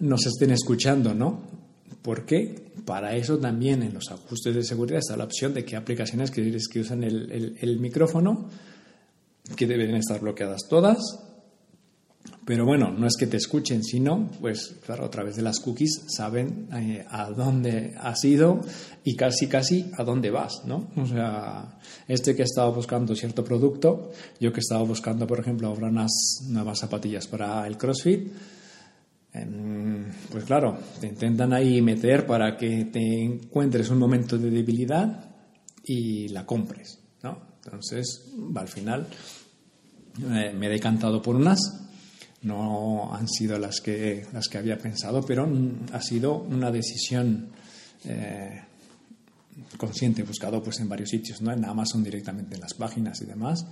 nos 0.00 0.26
estén 0.26 0.50
escuchando, 0.50 1.14
¿no? 1.14 1.40
Porque 2.02 2.66
para 2.84 3.16
eso 3.16 3.38
también 3.38 3.82
en 3.82 3.94
los 3.94 4.10
ajustes 4.10 4.54
de 4.54 4.62
seguridad 4.62 5.00
está 5.00 5.16
la 5.16 5.24
opción 5.24 5.54
de 5.54 5.64
que 5.64 5.76
aplicaciones 5.76 6.30
que, 6.30 6.80
usan 6.80 7.02
el, 7.02 7.78
micrófono, 7.80 8.48
que 9.56 9.66
deben 9.66 9.94
estar 9.96 10.20
bloqueadas 10.20 10.62
todas, 10.68 10.98
pero 12.44 12.64
bueno, 12.64 12.92
no 12.92 13.08
es 13.08 13.16
que 13.16 13.26
te 13.26 13.36
escuchen, 13.36 13.82
sino, 13.82 14.30
pues, 14.40 14.76
claro, 14.84 15.04
a 15.04 15.10
través 15.10 15.34
de 15.34 15.42
las 15.42 15.58
cookies 15.58 16.04
saben 16.06 16.68
eh, 16.72 17.04
a 17.10 17.28
dónde 17.30 17.94
has 17.98 18.24
ido 18.24 18.60
y 19.02 19.16
casi, 19.16 19.48
casi 19.48 19.90
a 19.98 20.04
dónde 20.04 20.30
vas, 20.30 20.62
¿no? 20.64 20.88
O 20.96 21.06
sea, 21.06 21.80
este 22.06 22.36
que 22.36 22.44
estaba 22.44 22.70
buscando 22.70 23.16
cierto 23.16 23.42
producto, 23.42 24.12
yo 24.38 24.52
que 24.52 24.60
estaba 24.60 24.84
buscando, 24.84 25.26
por 25.26 25.40
ejemplo, 25.40 25.66
ahora 25.66 25.88
unas 25.88 26.12
nuevas 26.46 26.78
zapatillas 26.78 27.26
para 27.26 27.66
el 27.66 27.76
CrossFit, 27.76 28.28
pues 30.30 30.44
claro, 30.44 30.78
te 31.00 31.06
intentan 31.06 31.52
ahí 31.52 31.80
meter 31.82 32.26
para 32.26 32.56
que 32.56 32.86
te 32.86 33.22
encuentres 33.22 33.90
un 33.90 33.98
momento 33.98 34.38
de 34.38 34.50
debilidad 34.50 35.30
y 35.84 36.28
la 36.28 36.44
compres, 36.44 36.98
¿no? 37.22 37.56
Entonces, 37.64 38.32
al 38.54 38.68
final 38.68 39.06
eh, 40.32 40.52
me 40.56 40.66
he 40.66 40.70
decantado 40.70 41.20
por 41.20 41.36
unas, 41.36 41.58
no 42.42 43.14
han 43.14 43.28
sido 43.28 43.58
las 43.58 43.80
que, 43.80 44.26
las 44.32 44.48
que 44.48 44.58
había 44.58 44.78
pensado, 44.78 45.24
pero 45.24 45.48
ha 45.92 46.00
sido 46.00 46.38
una 46.38 46.70
decisión 46.70 47.48
eh, 48.04 48.62
consciente, 49.76 50.22
buscado 50.22 50.62
pues 50.62 50.80
en 50.80 50.88
varios 50.88 51.10
sitios, 51.10 51.40
¿no? 51.42 51.52
En 51.52 51.64
Amazon 51.64 52.02
directamente 52.02 52.54
en 52.54 52.60
las 52.60 52.74
páginas 52.74 53.20
y 53.22 53.26
demás. 53.26 53.66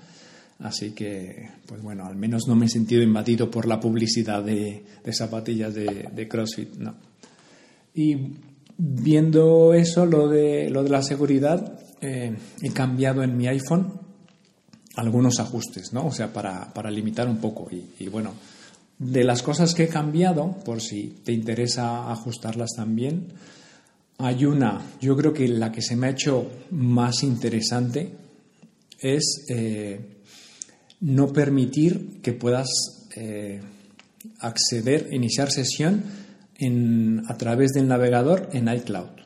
Así 0.60 0.92
que, 0.92 1.50
pues 1.66 1.82
bueno, 1.82 2.06
al 2.06 2.16
menos 2.16 2.46
no 2.46 2.54
me 2.54 2.66
he 2.66 2.68
sentido 2.68 3.02
invadido 3.02 3.50
por 3.50 3.66
la 3.66 3.80
publicidad 3.80 4.42
de, 4.42 4.84
zapatillas 5.12 5.74
de, 5.74 6.28
CrossFit, 6.28 6.76
¿no? 6.76 6.94
Y 7.94 8.16
viendo 8.76 9.74
eso, 9.74 10.06
lo 10.06 10.28
de, 10.28 10.70
lo 10.70 10.82
de 10.84 10.90
la 10.90 11.02
seguridad, 11.02 11.78
eh, 12.00 12.36
he 12.62 12.70
cambiado 12.70 13.22
en 13.22 13.36
mi 13.36 13.46
iPhone 13.48 14.00
algunos 14.96 15.40
ajustes, 15.40 15.92
¿no? 15.92 16.06
O 16.06 16.12
sea, 16.12 16.32
para, 16.32 16.90
limitar 16.90 17.28
un 17.28 17.38
poco. 17.38 17.68
Y, 17.98 18.08
bueno, 18.08 18.32
De 18.98 19.24
las 19.24 19.42
cosas 19.42 19.74
que 19.74 19.84
he 19.84 19.88
cambiado, 19.88 20.56
por 20.64 20.80
si 20.80 21.20
te 21.24 21.32
interesa 21.32 22.10
ajustarlas 22.12 22.70
también, 22.76 23.32
hay 24.18 24.44
una, 24.44 24.80
yo 25.00 25.16
creo 25.16 25.32
que 25.32 25.48
la 25.48 25.72
que 25.72 25.82
se 25.82 25.96
me 25.96 26.06
ha 26.06 26.10
hecho 26.10 26.48
más 26.70 27.24
interesante 27.24 28.12
es 29.00 29.44
eh, 29.48 30.13
no 31.00 31.32
permitir 31.32 32.20
que 32.22 32.32
puedas 32.32 32.68
eh, 33.16 33.60
acceder, 34.40 35.08
iniciar 35.12 35.50
sesión 35.50 36.02
a 37.28 37.36
través 37.36 37.72
del 37.72 37.88
navegador 37.88 38.48
en 38.52 38.68
iCloud. 38.68 39.24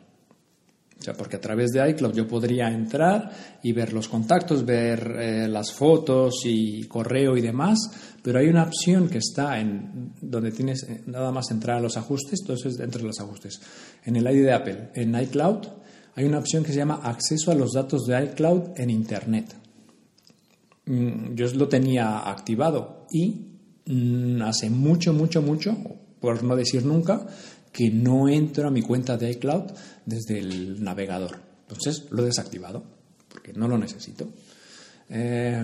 O 0.98 1.02
sea, 1.02 1.14
porque 1.14 1.36
a 1.36 1.40
través 1.40 1.70
de 1.70 1.88
iCloud 1.90 2.12
yo 2.12 2.26
podría 2.26 2.68
entrar 2.68 3.30
y 3.62 3.72
ver 3.72 3.92
los 3.92 4.08
contactos, 4.08 4.64
ver 4.64 5.16
eh, 5.16 5.48
las 5.48 5.72
fotos 5.72 6.40
y 6.44 6.84
correo 6.84 7.36
y 7.36 7.40
demás, 7.40 7.78
pero 8.20 8.40
hay 8.40 8.48
una 8.48 8.64
opción 8.64 9.08
que 9.08 9.18
está 9.18 9.60
en 9.60 10.12
donde 10.20 10.50
tienes 10.50 10.82
eh, 10.82 11.02
nada 11.06 11.30
más 11.30 11.52
entrar 11.52 11.76
a 11.76 11.80
los 11.80 11.96
ajustes, 11.96 12.40
entonces 12.40 12.76
dentro 12.76 13.00
de 13.00 13.06
los 13.06 13.20
ajustes. 13.20 13.60
En 14.04 14.16
el 14.16 14.24
ID 14.24 14.42
de 14.42 14.52
Apple, 14.52 14.90
en 14.94 15.14
iCloud, 15.14 15.68
hay 16.16 16.24
una 16.24 16.40
opción 16.40 16.64
que 16.64 16.72
se 16.72 16.78
llama 16.78 17.00
acceso 17.04 17.52
a 17.52 17.54
los 17.54 17.74
datos 17.74 18.04
de 18.06 18.20
iCloud 18.24 18.70
en 18.76 18.90
Internet. 18.90 19.54
Mm, 20.88 21.34
yo 21.34 21.46
lo 21.54 21.68
tenía 21.68 22.30
activado 22.30 23.06
y 23.10 23.46
mm, 23.84 24.40
hace 24.40 24.70
mucho, 24.70 25.12
mucho, 25.12 25.42
mucho, 25.42 25.76
por 26.18 26.42
no 26.42 26.56
decir 26.56 26.84
nunca, 26.86 27.26
que 27.70 27.90
no 27.90 28.26
entro 28.28 28.68
a 28.68 28.70
mi 28.70 28.80
cuenta 28.80 29.18
de 29.18 29.30
iCloud 29.32 29.64
desde 30.06 30.38
el 30.38 30.82
navegador. 30.82 31.38
Entonces 31.68 32.06
lo 32.10 32.22
he 32.22 32.26
desactivado 32.26 32.82
porque 33.28 33.52
no 33.52 33.68
lo 33.68 33.76
necesito. 33.76 34.28
Eh, 35.10 35.62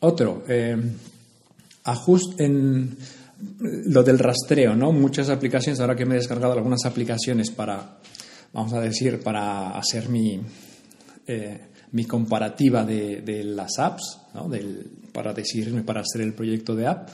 otro, 0.00 0.44
eh, 0.46 0.76
ajuste 1.84 2.44
en 2.44 2.96
lo 3.60 4.02
del 4.02 4.18
rastreo, 4.18 4.76
¿no? 4.76 4.92
Muchas 4.92 5.30
aplicaciones, 5.30 5.80
ahora 5.80 5.96
que 5.96 6.04
me 6.04 6.14
he 6.14 6.18
descargado 6.18 6.52
algunas 6.52 6.84
aplicaciones 6.84 7.50
para, 7.50 7.98
vamos 8.52 8.74
a 8.74 8.80
decir, 8.80 9.20
para 9.20 9.70
hacer 9.70 10.10
mi, 10.10 10.40
eh, 11.26 11.60
mi 11.92 12.04
comparativa 12.04 12.84
de, 12.84 13.42
las 13.44 13.78
apps, 13.78 14.20
¿no? 14.34 14.50
para 15.12 15.32
decidirme 15.32 15.82
para 15.82 16.00
hacer 16.00 16.22
el 16.22 16.34
proyecto 16.34 16.74
de 16.74 16.86
app. 16.86 17.08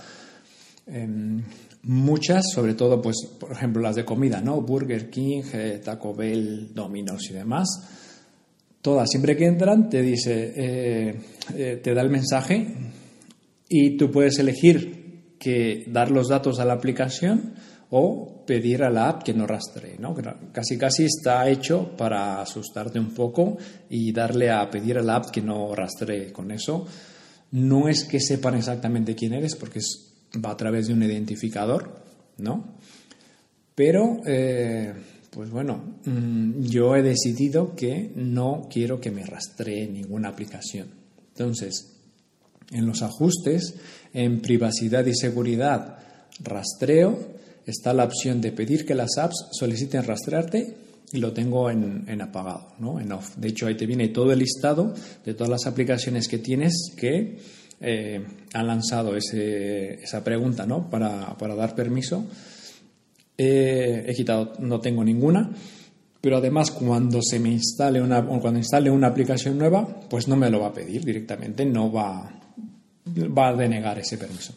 Em, 0.87 1.43
Muchas, 1.85 2.45
sobre 2.55 2.75
todo, 2.75 3.03
pues, 3.03 3.29
por 3.41 3.51
ejemplo, 3.51 3.83
las 3.83 3.97
de 3.97 4.05
comida, 4.05 4.41
¿no? 4.41 4.61
Burger 4.61 5.11
King, 5.11 5.43
eh, 5.53 5.81
Taco 5.85 6.15
Bell, 6.15 6.73
Domino's 6.73 7.29
y 7.29 7.33
demás. 7.33 7.67
Todas, 8.81 9.11
siempre 9.11 9.37
que 9.37 9.47
entran, 9.47 9.91
te 9.91 10.01
dice, 10.01 10.53
eh, 10.55 11.21
eh, 11.57 11.81
te 11.83 11.93
da 11.93 12.03
el 12.03 12.11
mensaje 12.11 12.69
y 13.69 13.97
tú 13.97 14.13
puedes 14.13 14.39
elegir 14.39 15.35
que 15.41 15.85
dar 15.89 16.13
los 16.13 16.29
datos 16.29 16.61
a 16.61 16.65
la 16.65 16.75
aplicación 16.75 17.55
o 17.91 18.32
pedir 18.47 18.83
a 18.83 18.91
la 18.91 19.09
app 19.09 19.23
que 19.23 19.35
no 19.35 19.47
rastree, 19.47 19.97
¿no? 19.99 20.15
Casi 20.53 20.77
casi 20.77 21.05
está 21.05 21.49
hecho 21.49 21.97
para 21.97 22.41
asustarte 22.41 22.99
un 22.99 23.15
poco 23.15 23.57
y 23.91 24.13
darle 24.13 24.51
a 24.51 24.71
pedir 24.71 24.99
a 24.99 25.03
la 25.03 25.17
app 25.17 25.31
que 25.31 25.43
no 25.43 25.75
rastree 25.75 26.33
con 26.33 26.51
eso. 26.51 26.87
No 27.53 27.89
es 27.89 28.05
que 28.05 28.21
sepan 28.21 28.57
exactamente 28.57 29.15
quién 29.15 29.35
eres, 29.35 29.57
porque 29.57 29.81
es 29.81 30.13
va 30.45 30.51
a 30.53 30.57
través 30.57 30.87
de 30.87 30.95
un 30.95 31.03
identificador, 31.03 32.03
¿no? 32.39 32.77
Pero, 33.75 34.21
eh, 34.27 34.93
pues 35.31 35.51
bueno, 35.51 35.99
mm, 36.05 36.63
yo 36.63 36.95
he 36.95 37.03
decidido 37.03 37.75
que 37.75 38.13
no 38.15 38.69
quiero 38.71 39.01
que 39.01 39.11
me 39.11 39.25
rastree 39.25 39.89
ninguna 39.89 40.29
aplicación. 40.29 40.89
Entonces, 41.29 41.97
en 42.71 42.87
los 42.87 43.03
ajustes, 43.03 43.75
en 44.13 44.41
privacidad 44.41 45.05
y 45.07 45.15
seguridad, 45.15 45.99
rastreo, 46.43 47.19
está 47.67 47.93
la 47.93 48.05
opción 48.05 48.41
de 48.41 48.53
pedir 48.53 48.85
que 48.85 48.95
las 48.95 49.19
apps 49.19 49.49
soliciten 49.53 50.05
rastrearte 50.05 50.77
y 51.13 51.19
lo 51.19 51.33
tengo 51.33 51.71
en, 51.71 52.05
en, 52.09 52.23
apagado, 52.23 52.69
¿no? 52.79 52.99
en 52.99 53.13
off. 53.13 53.37
De 53.37 53.49
hecho, 53.49 53.67
ahí 53.67 53.77
te 53.77 53.87
viene 53.87 54.09
todo 54.09 54.33
el 54.33 54.39
listado 54.39 54.95
de 55.25 55.35
todas 55.35 55.51
las 55.51 55.67
aplicaciones 55.67 56.27
que 56.27 56.39
tienes 56.39 56.93
que 56.97 57.39
eh, 57.81 58.25
han 58.55 58.67
lanzado 58.67 59.17
esa 59.17 60.23
pregunta 60.23 60.67
¿no? 60.67 60.89
para, 60.89 61.35
dar 61.57 61.75
permiso. 61.75 62.25
he 63.37 64.13
quitado, 64.17 64.55
no 64.61 64.81
tengo 64.81 65.05
ninguna, 65.05 65.51
pero 66.21 66.37
además 66.37 66.71
cuando 66.71 67.21
se 67.21 67.41
me 67.41 67.51
instale 67.51 68.01
una, 68.01 68.25
cuando 68.25 68.59
instale 68.59 68.91
una 68.91 69.09
aplicación 69.09 69.59
nueva, 69.59 70.01
pues 70.09 70.29
no 70.29 70.37
me 70.37 70.49
lo 70.49 70.61
va 70.61 70.69
a 70.69 70.73
pedir 70.73 71.05
directamente, 71.05 71.67
no 71.67 71.93
va, 71.93 72.41
va 73.37 73.49
a 73.49 73.57
denegar 73.57 73.99
ese 73.99 74.17
permiso. 74.17 74.55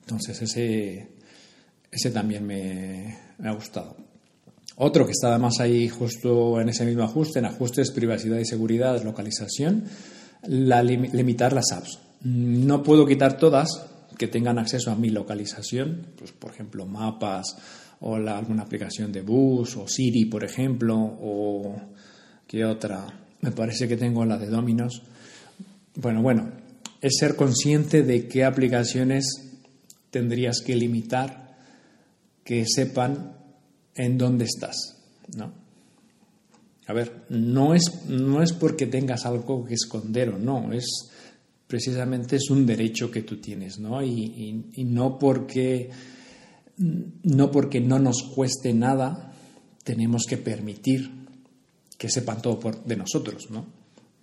Entonces 0.00 0.42
ese, 0.42 1.08
ese 1.90 2.10
también 2.10 2.46
me, 2.46 3.16
ha 3.42 3.52
gustado. 3.52 3.96
Otro 4.76 5.06
que 5.06 5.12
está 5.12 5.28
además 5.28 5.58
ahí 5.60 5.88
justo 5.88 6.60
en 6.60 6.68
ese 6.68 6.84
mismo 6.84 7.02
ajuste, 7.02 7.40
en 7.40 7.46
ajustes, 7.46 7.90
privacidad 7.90 8.38
y 8.38 8.44
seguridad, 8.44 9.02
localización, 9.02 9.84
limitar 10.46 11.52
las 11.52 11.72
apps. 11.72 11.98
No 12.22 12.82
puedo 12.82 13.06
quitar 13.06 13.38
todas 13.38 13.86
que 14.16 14.28
tengan 14.28 14.58
acceso 14.58 14.90
a 14.90 14.96
mi 14.96 15.10
localización, 15.10 16.08
pues, 16.16 16.32
por 16.32 16.52
ejemplo, 16.52 16.86
mapas 16.86 17.56
o 18.00 18.14
alguna 18.16 18.62
aplicación 18.62 19.10
de 19.10 19.22
bus 19.22 19.76
o 19.76 19.88
Siri, 19.88 20.26
por 20.26 20.44
ejemplo, 20.44 20.96
o 20.96 21.76
qué 22.46 22.64
otra. 22.64 23.06
Me 23.40 23.50
parece 23.50 23.88
que 23.88 23.96
tengo 23.96 24.24
la 24.24 24.38
de 24.38 24.46
Dominos. 24.46 25.02
Bueno, 25.96 26.22
bueno, 26.22 26.50
es 27.00 27.16
ser 27.18 27.36
consciente 27.36 28.02
de 28.02 28.28
qué 28.28 28.44
aplicaciones 28.44 29.26
tendrías 30.10 30.60
que 30.60 30.76
limitar 30.76 31.47
que 32.48 32.64
sepan 32.66 33.36
en 33.94 34.16
dónde 34.16 34.46
estás, 34.46 34.96
¿no? 35.36 35.52
A 36.86 36.94
ver, 36.94 37.26
no 37.28 37.74
es, 37.74 38.06
no 38.06 38.42
es 38.42 38.54
porque 38.54 38.86
tengas 38.86 39.26
algo 39.26 39.66
que 39.66 39.74
esconder 39.74 40.30
o 40.30 40.38
no, 40.38 40.72
es 40.72 41.10
precisamente 41.66 42.36
es 42.36 42.48
un 42.48 42.64
derecho 42.64 43.10
que 43.10 43.20
tú 43.20 43.36
tienes, 43.36 43.78
¿no? 43.78 44.02
Y, 44.02 44.64
no, 44.78 45.18
porque, 45.18 45.90
no 46.78 47.50
porque 47.50 47.82
no 47.82 47.98
nos 47.98 48.22
cueste 48.22 48.72
nada, 48.72 49.34
tenemos 49.84 50.24
que 50.26 50.38
permitir 50.38 51.26
que 51.98 52.08
sepan 52.08 52.40
todo 52.40 52.58
de 52.86 52.96
nosotros, 52.96 53.50
¿no? 53.50 53.66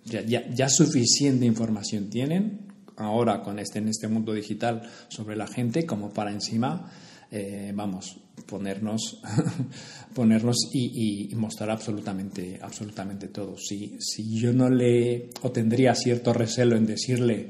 Ya, 0.04 0.22
ya, 0.52 0.68
suficiente 0.68 1.46
información 1.46 2.10
tienen 2.10 2.72
ahora 2.96 3.44
con 3.44 3.60
este, 3.60 3.78
en 3.78 3.86
este 3.86 4.08
mundo 4.08 4.32
digital 4.32 4.82
sobre 5.10 5.36
la 5.36 5.46
gente 5.46 5.86
como 5.86 6.10
para 6.10 6.32
encima, 6.32 6.90
eh, 7.30 7.72
vamos, 7.74 8.16
ponernos, 8.46 9.20
ponernos 10.14 10.56
y, 10.72 11.34
mostrar 11.34 11.70
absolutamente, 11.70 12.58
absolutamente 12.60 13.28
todo. 13.28 13.56
Si, 13.58 13.96
si 14.00 14.38
yo 14.38 14.52
no 14.52 14.68
le, 14.68 15.30
o 15.42 15.50
tendría 15.50 15.94
cierto 15.94 16.32
recelo 16.32 16.76
en 16.76 16.86
decirle 16.86 17.48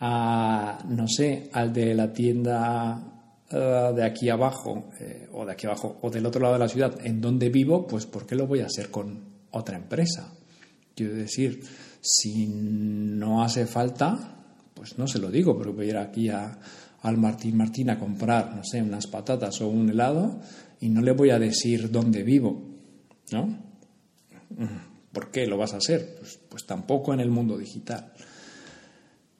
a, 0.00 0.84
no 0.88 1.08
sé, 1.08 1.48
al 1.52 1.72
de 1.72 1.94
la 1.94 2.12
tienda 2.12 3.14
eh, 3.50 3.92
de 3.94 4.04
aquí 4.04 4.28
abajo, 4.28 4.90
eh, 5.00 5.28
o 5.32 5.46
de 5.46 5.52
aquí 5.52 5.66
abajo, 5.66 5.98
o 6.02 6.10
del 6.10 6.26
otro 6.26 6.42
lado 6.42 6.54
de 6.54 6.60
la 6.60 6.68
ciudad, 6.68 6.98
en 7.04 7.20
donde 7.20 7.48
vivo, 7.48 7.86
pues 7.86 8.06
¿por 8.06 8.26
qué 8.26 8.34
lo 8.34 8.46
voy 8.46 8.60
a 8.60 8.66
hacer 8.66 8.90
con 8.90 9.24
otra 9.50 9.76
empresa? 9.76 10.32
Quiero 10.94 11.14
decir, 11.14 11.60
si 12.00 12.46
no 12.46 13.42
hace 13.42 13.66
falta, 13.66 14.44
pues 14.74 14.98
no 14.98 15.06
se 15.06 15.18
lo 15.18 15.30
digo, 15.30 15.56
pero 15.56 15.72
voy 15.72 15.86
a 15.86 15.90
ir 15.90 15.96
aquí 15.96 16.28
a, 16.28 16.58
al 17.04 17.18
Martín 17.18 17.56
Martín 17.56 17.90
a 17.90 17.98
comprar, 17.98 18.56
no 18.56 18.64
sé, 18.64 18.82
unas 18.82 19.06
patatas 19.06 19.60
o 19.60 19.68
un 19.68 19.90
helado 19.90 20.40
y 20.80 20.88
no 20.88 21.02
le 21.02 21.12
voy 21.12 21.30
a 21.30 21.38
decir 21.38 21.90
dónde 21.90 22.22
vivo, 22.22 22.62
¿no? 23.30 23.58
¿Por 25.12 25.30
qué 25.30 25.46
lo 25.46 25.58
vas 25.58 25.74
a 25.74 25.76
hacer? 25.76 26.16
Pues, 26.18 26.40
pues 26.48 26.66
tampoco 26.66 27.12
en 27.12 27.20
el 27.20 27.30
mundo 27.30 27.58
digital. 27.58 28.10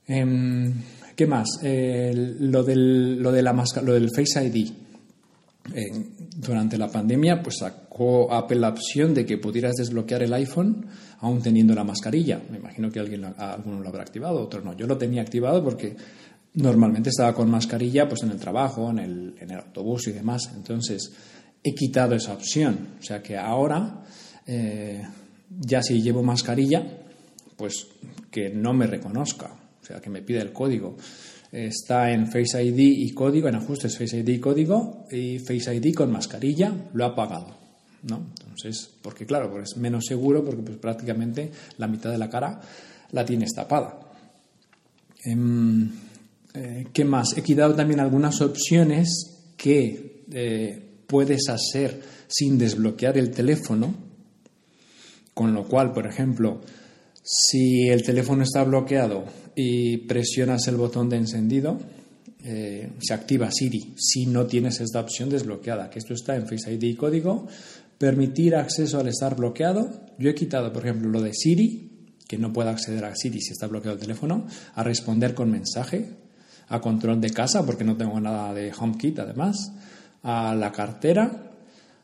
Em, 0.06 0.74
¿Qué 1.16 1.26
más? 1.26 1.48
lo, 1.62 2.62
del, 2.62 3.22
lo, 3.22 3.32
de 3.32 3.42
la 3.42 3.64
lo 3.82 3.94
del 3.94 4.10
Face 4.10 4.44
ID. 4.44 4.70
durante 6.36 6.76
la 6.76 6.88
pandemia, 6.88 7.42
pues 7.42 7.58
sacó 7.60 8.30
Apple 8.30 8.58
la 8.58 8.68
opción 8.68 9.14
de 9.14 9.24
que 9.24 9.38
pudieras 9.38 9.74
desbloquear 9.76 10.22
el 10.22 10.34
iPhone 10.34 10.86
aún 11.20 11.40
teniendo 11.40 11.74
la 11.74 11.84
mascarilla. 11.84 12.42
Me 12.50 12.58
imagino 12.58 12.90
que 12.90 13.00
alguien, 13.00 13.24
alguno 13.24 13.80
lo 13.80 13.88
habrá 13.88 14.02
activado, 14.02 14.42
otro 14.42 14.60
no. 14.60 14.76
Yo 14.76 14.86
lo 14.86 14.98
tenía 14.98 15.22
activado 15.22 15.64
porque 15.64 15.96
normalmente 16.54 17.10
estaba 17.10 17.34
con 17.34 17.50
mascarilla 17.50 18.08
pues 18.08 18.22
en 18.22 18.30
el 18.30 18.38
trabajo, 18.38 18.90
en 18.90 18.98
el, 18.98 19.34
en 19.40 19.50
el 19.50 19.58
autobús 19.58 20.08
y 20.08 20.12
demás. 20.12 20.50
Entonces 20.54 21.12
he 21.62 21.74
quitado 21.74 22.14
esa 22.14 22.34
opción. 22.34 22.88
O 23.00 23.02
sea 23.02 23.22
que 23.22 23.36
ahora, 23.36 24.04
eh, 24.46 25.02
ya 25.60 25.82
si 25.82 26.02
llevo 26.02 26.22
mascarilla, 26.22 26.84
pues 27.56 27.86
que 28.30 28.50
no 28.50 28.72
me 28.72 28.86
reconozca. 28.86 29.56
O 29.82 29.86
sea, 29.86 30.00
que 30.00 30.10
me 30.10 30.22
pida 30.22 30.42
el 30.42 30.52
código. 30.52 30.96
Está 31.52 32.10
en 32.10 32.26
Face 32.26 32.62
ID 32.62 32.78
y 32.78 33.12
código, 33.12 33.48
en 33.48 33.54
ajustes 33.56 33.96
Face 33.96 34.18
ID 34.18 34.28
y 34.28 34.40
código, 34.40 35.06
y 35.10 35.38
Face 35.38 35.72
ID 35.72 35.94
con 35.94 36.10
mascarilla 36.10 36.72
lo 36.94 37.04
ha 37.04 37.08
apagado. 37.08 37.64
¿no? 38.02 38.26
Entonces, 38.40 38.90
porque 39.02 39.24
claro, 39.24 39.50
porque 39.50 39.64
es 39.64 39.76
menos 39.76 40.04
seguro 40.06 40.44
porque 40.44 40.62
pues, 40.62 40.78
prácticamente 40.78 41.50
la 41.78 41.86
mitad 41.86 42.10
de 42.10 42.18
la 42.18 42.28
cara 42.28 42.60
la 43.12 43.24
tienes 43.24 43.52
tapada. 43.54 44.00
Em, 45.24 45.90
Eh, 46.56 46.86
¿Qué 46.92 47.04
más? 47.04 47.36
He 47.36 47.42
quitado 47.42 47.74
también 47.74 47.98
algunas 47.98 48.40
opciones 48.40 49.52
que 49.56 50.24
eh, 50.32 50.80
puedes 51.08 51.48
hacer 51.48 52.00
sin 52.28 52.58
desbloquear 52.58 53.18
el 53.18 53.32
teléfono, 53.32 53.92
con 55.34 55.52
lo 55.52 55.66
cual, 55.66 55.92
por 55.92 56.06
ejemplo, 56.06 56.60
si 57.24 57.88
el 57.88 58.04
teléfono 58.04 58.44
está 58.44 58.62
bloqueado 58.62 59.24
y 59.56 59.96
presionas 59.98 60.68
el 60.68 60.76
botón 60.76 61.08
de 61.08 61.16
encendido, 61.16 61.80
eh, 62.44 62.88
se 63.00 63.14
activa 63.14 63.50
Siri 63.50 63.94
si 63.96 64.26
no 64.26 64.46
tienes 64.46 64.80
esta 64.80 65.00
opción 65.00 65.30
desbloqueada, 65.30 65.90
que 65.90 65.98
esto 65.98 66.14
está 66.14 66.36
en 66.36 66.46
Face 66.46 66.72
ID 66.72 66.84
y 66.84 66.94
código. 66.94 67.48
Permitir 67.98 68.54
acceso 68.54 69.00
al 69.00 69.08
estar 69.08 69.34
bloqueado. 69.34 69.90
Yo 70.18 70.30
he 70.30 70.34
quitado, 70.34 70.72
por 70.72 70.84
ejemplo, 70.84 71.08
lo 71.08 71.20
de 71.20 71.32
Siri, 71.32 71.90
que 72.28 72.38
no 72.38 72.52
pueda 72.52 72.70
acceder 72.70 73.04
a 73.04 73.16
Siri 73.16 73.40
si 73.40 73.52
está 73.52 73.66
bloqueado 73.66 73.96
el 73.96 74.00
teléfono, 74.00 74.46
a 74.74 74.84
responder 74.84 75.34
con 75.34 75.50
mensaje, 75.50 76.23
a 76.68 76.80
control 76.80 77.20
de 77.20 77.30
casa, 77.30 77.64
porque 77.64 77.84
no 77.84 77.96
tengo 77.96 78.20
nada 78.20 78.52
de 78.54 78.72
HomeKit 78.72 79.18
además, 79.18 79.72
a 80.22 80.54
la 80.54 80.72
cartera, 80.72 81.52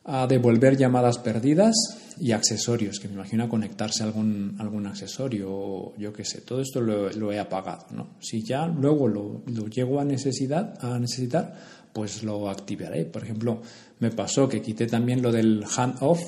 a 0.04 0.26
devolver 0.26 0.76
llamadas 0.76 1.18
perdidas 1.18 1.74
y 2.18 2.32
accesorios, 2.32 2.98
que 2.98 3.08
me 3.08 3.14
imagino 3.14 3.48
conectarse 3.48 4.02
a 4.02 4.06
algún, 4.06 4.56
algún 4.58 4.86
accesorio, 4.86 5.94
yo 5.96 6.12
qué 6.12 6.24
sé, 6.24 6.40
todo 6.42 6.60
esto 6.60 6.80
lo, 6.80 7.32
he 7.32 7.38
apagado. 7.38 7.86
¿no? 7.92 8.08
Si 8.20 8.42
ya 8.42 8.66
luego 8.66 9.08
lo, 9.08 9.42
lo 9.46 9.66
llego 9.68 10.00
a, 10.00 10.04
necesidad, 10.04 10.78
a 10.84 10.98
necesitar, 10.98 11.54
pues 11.92 12.22
lo 12.22 12.48
activaré. 12.48 13.04
Por 13.04 13.24
ejemplo, 13.24 13.62
me 13.98 14.10
pasó 14.10 14.48
que 14.48 14.62
quité 14.62 14.86
también 14.86 15.22
lo 15.22 15.32
del 15.32 15.64
hand 15.76 15.96
off, 16.00 16.20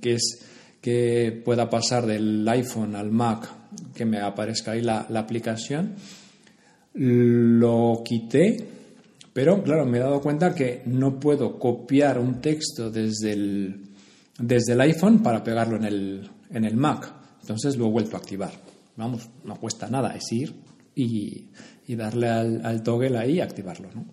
que 0.00 0.14
es 0.14 0.46
que 0.80 1.40
pueda 1.44 1.70
pasar 1.70 2.06
del 2.06 2.46
iPhone 2.48 2.96
al 2.96 3.10
Mac, 3.10 3.48
que 3.94 4.04
me 4.04 4.20
aparezca 4.20 4.72
ahí 4.72 4.80
la, 4.80 5.06
la 5.08 5.20
aplicación. 5.20 5.94
Lo 6.94 8.02
quité 8.04 8.72
pero 9.32 9.62
claro, 9.62 9.86
me 9.86 9.98
he 9.98 10.00
dado 10.00 10.20
cuenta 10.20 10.54
que 10.54 10.82
no 10.86 11.18
puedo 11.18 11.58
copiar 11.58 12.18
un 12.18 12.40
texto 12.40 12.90
desde 12.90 13.32
el, 13.32 13.80
desde 14.38 14.74
el 14.74 14.80
iPhone 14.82 15.22
para 15.22 15.42
pegarlo 15.42 15.76
en 15.76 15.84
el, 15.84 16.30
en 16.50 16.64
el 16.64 16.76
Mac. 16.76 17.12
Entonces 17.40 17.76
lo 17.76 17.86
he 17.86 17.90
vuelto 17.90 18.16
a 18.16 18.20
activar. 18.20 18.52
Vamos, 18.96 19.28
no 19.44 19.56
cuesta 19.56 19.88
nada, 19.88 20.14
es 20.14 20.30
ir 20.32 20.54
y, 20.94 21.46
y 21.86 21.96
darle 21.96 22.28
al, 22.28 22.64
al, 22.64 22.82
toggle 22.82 23.16
ahí 23.18 23.36
y 23.36 23.40
activarlo. 23.40 23.88
¿no? 23.94 24.04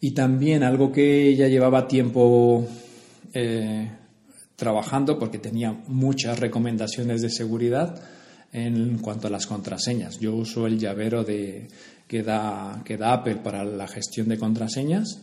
Y 0.00 0.12
también 0.12 0.62
algo 0.62 0.90
que 0.90 1.36
ya 1.36 1.46
llevaba 1.46 1.86
tiempo 1.86 2.66
eh, 3.34 3.90
trabajando 4.56 5.18
porque 5.18 5.38
tenía 5.38 5.72
muchas 5.86 6.38
recomendaciones 6.38 7.20
de 7.20 7.28
seguridad 7.28 8.02
en 8.52 8.98
cuanto 8.98 9.26
a 9.26 9.30
las 9.30 9.46
contraseñas. 9.46 10.18
Yo 10.18 10.34
uso 10.34 10.66
el 10.66 10.78
llavero 10.78 11.24
de, 11.24 11.68
que 12.06 12.22
da, 12.22 12.82
que 12.84 12.96
da 12.96 13.12
Apple 13.12 13.36
para 13.36 13.64
la 13.64 13.86
gestión 13.86 14.28
de 14.28 14.38
contraseñas 14.38 15.20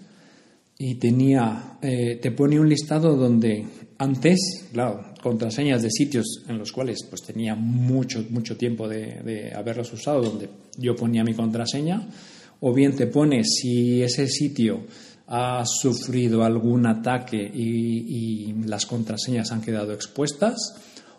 y 0.77 0.95
tenía, 0.95 1.77
eh, 1.81 2.19
te 2.21 2.31
pone 2.31 2.59
un 2.59 2.69
listado 2.69 3.15
donde 3.15 3.65
antes, 3.97 4.67
claro, 4.71 5.13
contraseñas 5.21 5.81
de 5.81 5.89
sitios 5.89 6.43
en 6.47 6.57
los 6.57 6.71
cuales 6.71 7.03
pues 7.09 7.23
tenía 7.23 7.55
mucho, 7.55 8.23
mucho 8.29 8.55
tiempo 8.55 8.87
de, 8.87 9.21
de 9.23 9.53
haberlos 9.53 9.91
usado, 9.91 10.21
donde 10.21 10.49
yo 10.77 10.95
ponía 10.95 11.23
mi 11.23 11.33
contraseña, 11.33 12.07
o 12.59 12.73
bien 12.73 12.95
te 12.95 13.07
pone 13.07 13.43
si 13.43 14.01
ese 14.01 14.27
sitio 14.27 14.85
ha 15.27 15.63
sufrido 15.65 16.43
algún 16.43 16.87
ataque 16.87 17.37
y, 17.37 18.49
y, 18.49 18.53
las 18.65 18.85
contraseñas 18.85 19.51
han 19.51 19.61
quedado 19.61 19.91
expuestas, 19.93 20.55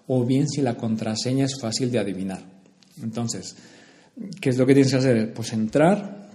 o 0.08 0.24
bien 0.24 0.48
si 0.48 0.60
la 0.62 0.76
contraseña 0.76 1.44
es 1.44 1.60
fácil 1.60 1.92
de 1.92 2.00
adivinar. 2.00 2.42
Entonces, 3.02 3.54
¿Qué 4.40 4.50
es 4.50 4.58
lo 4.58 4.66
que 4.66 4.74
tienes 4.74 4.92
que 4.92 4.98
hacer? 4.98 5.32
Pues 5.32 5.52
entrar, 5.52 6.28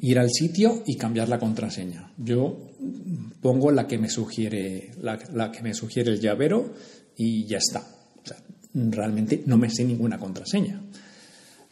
ir 0.00 0.18
al 0.18 0.30
sitio 0.30 0.82
y 0.86 0.96
cambiar 0.96 1.28
la 1.28 1.38
contraseña. 1.38 2.12
Yo 2.18 2.72
pongo 3.40 3.70
la 3.70 3.86
que 3.86 3.98
me 3.98 4.08
sugiere, 4.08 4.90
la, 5.00 5.50
que 5.50 5.62
me 5.62 5.72
sugiere 5.72 6.12
el 6.12 6.20
llavero 6.20 6.74
y 7.16 7.46
ya 7.46 7.58
está. 7.58 7.82
realmente 8.74 9.42
no 9.46 9.56
me 9.56 9.70
sé 9.70 9.84
ninguna 9.84 10.18
contraseña. 10.18 10.82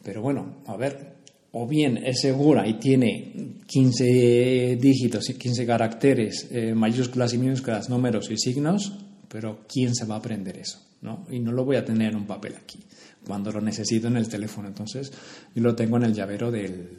Pero 0.03 0.21
bueno, 0.21 0.63
a 0.65 0.75
ver, 0.77 1.15
o 1.51 1.67
bien 1.67 1.97
es 1.97 2.21
segura 2.21 2.67
y 2.67 2.75
tiene 2.75 3.61
15 3.67 4.77
dígitos 4.81 5.29
y 5.29 5.35
15 5.35 5.65
caracteres, 5.65 6.47
eh, 6.51 6.73
mayúsculas 6.73 7.33
y 7.33 7.37
minúsculas, 7.37 7.89
números 7.89 8.29
y 8.31 8.37
signos, 8.37 9.04
pero 9.27 9.65
¿quién 9.67 9.95
se 9.95 10.05
va 10.05 10.15
a 10.15 10.19
aprender 10.19 10.57
eso? 10.57 10.79
¿no? 11.01 11.25
Y 11.29 11.39
no 11.39 11.51
lo 11.51 11.65
voy 11.65 11.75
a 11.75 11.85
tener 11.85 12.11
en 12.11 12.17
un 12.17 12.25
papel 12.25 12.55
aquí 12.55 12.79
cuando 13.25 13.51
lo 13.51 13.61
necesito 13.61 14.07
en 14.07 14.17
el 14.17 14.27
teléfono. 14.27 14.67
Entonces, 14.67 15.11
lo 15.55 15.75
tengo 15.75 15.97
en 15.97 16.03
el 16.03 16.13
llavero 16.13 16.51
del, 16.51 16.89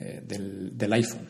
eh, 0.00 0.22
del, 0.26 0.92
iPhone. 0.92 1.26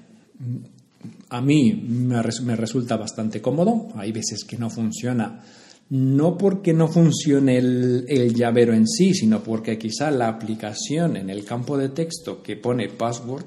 A 1.30 1.40
mí 1.40 1.72
me, 1.72 2.22
resulta 2.22 2.96
bastante 2.96 3.40
cómodo. 3.40 3.88
Hay 3.96 4.12
veces 4.12 4.44
que 4.44 4.56
no 4.56 4.70
funciona, 4.70 5.42
no 5.90 6.36
porque 6.36 6.72
no 6.72 6.88
funcione 6.88 7.58
el 7.58 8.34
llavero 8.34 8.74
en 8.74 8.86
sí, 8.86 9.14
sino 9.14 9.42
porque 9.42 9.78
quizá 9.78 10.10
la 10.10 10.28
aplicación 10.28 11.16
en 11.16 11.30
el 11.30 11.44
campo 11.44 11.76
de 11.78 11.90
texto 11.90 12.42
que 12.42 12.56
pone 12.56 12.88
password, 12.88 13.44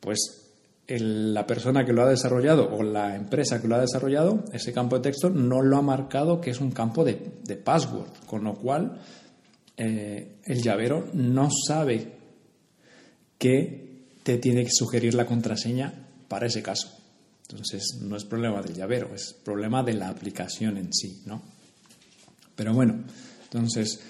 pues 0.00 0.41
la 0.88 1.46
persona 1.46 1.84
que 1.84 1.92
lo 1.92 2.02
ha 2.02 2.08
desarrollado 2.08 2.68
o 2.74 2.82
la 2.82 3.14
empresa 3.16 3.60
que 3.60 3.68
lo 3.68 3.76
ha 3.76 3.80
desarrollado, 3.80 4.44
ese 4.52 4.72
campo 4.72 4.96
de 4.96 5.02
texto 5.02 5.30
no 5.30 5.62
lo 5.62 5.76
ha 5.76 5.82
marcado 5.82 6.40
que 6.40 6.50
es 6.50 6.60
un 6.60 6.70
campo 6.70 7.04
de, 7.04 7.32
de 7.44 7.56
password, 7.56 8.10
con 8.26 8.44
lo 8.44 8.54
cual 8.54 9.00
eh, 9.76 10.36
el 10.44 10.62
llavero 10.62 11.08
no 11.14 11.48
sabe 11.66 12.12
que 13.38 13.82
te 14.22 14.38
tiene 14.38 14.64
que 14.64 14.70
sugerir 14.72 15.14
la 15.14 15.26
contraseña 15.26 15.92
para 16.28 16.46
ese 16.46 16.62
caso. 16.62 16.90
Entonces, 17.48 17.98
no 18.00 18.16
es 18.16 18.24
problema 18.24 18.62
del 18.62 18.74
llavero, 18.74 19.14
es 19.14 19.34
problema 19.44 19.82
de 19.82 19.94
la 19.94 20.08
aplicación 20.08 20.76
en 20.78 20.92
sí, 20.92 21.22
¿no? 21.26 21.42
Pero 22.54 22.74
bueno, 22.74 23.04
entonces, 23.44 24.00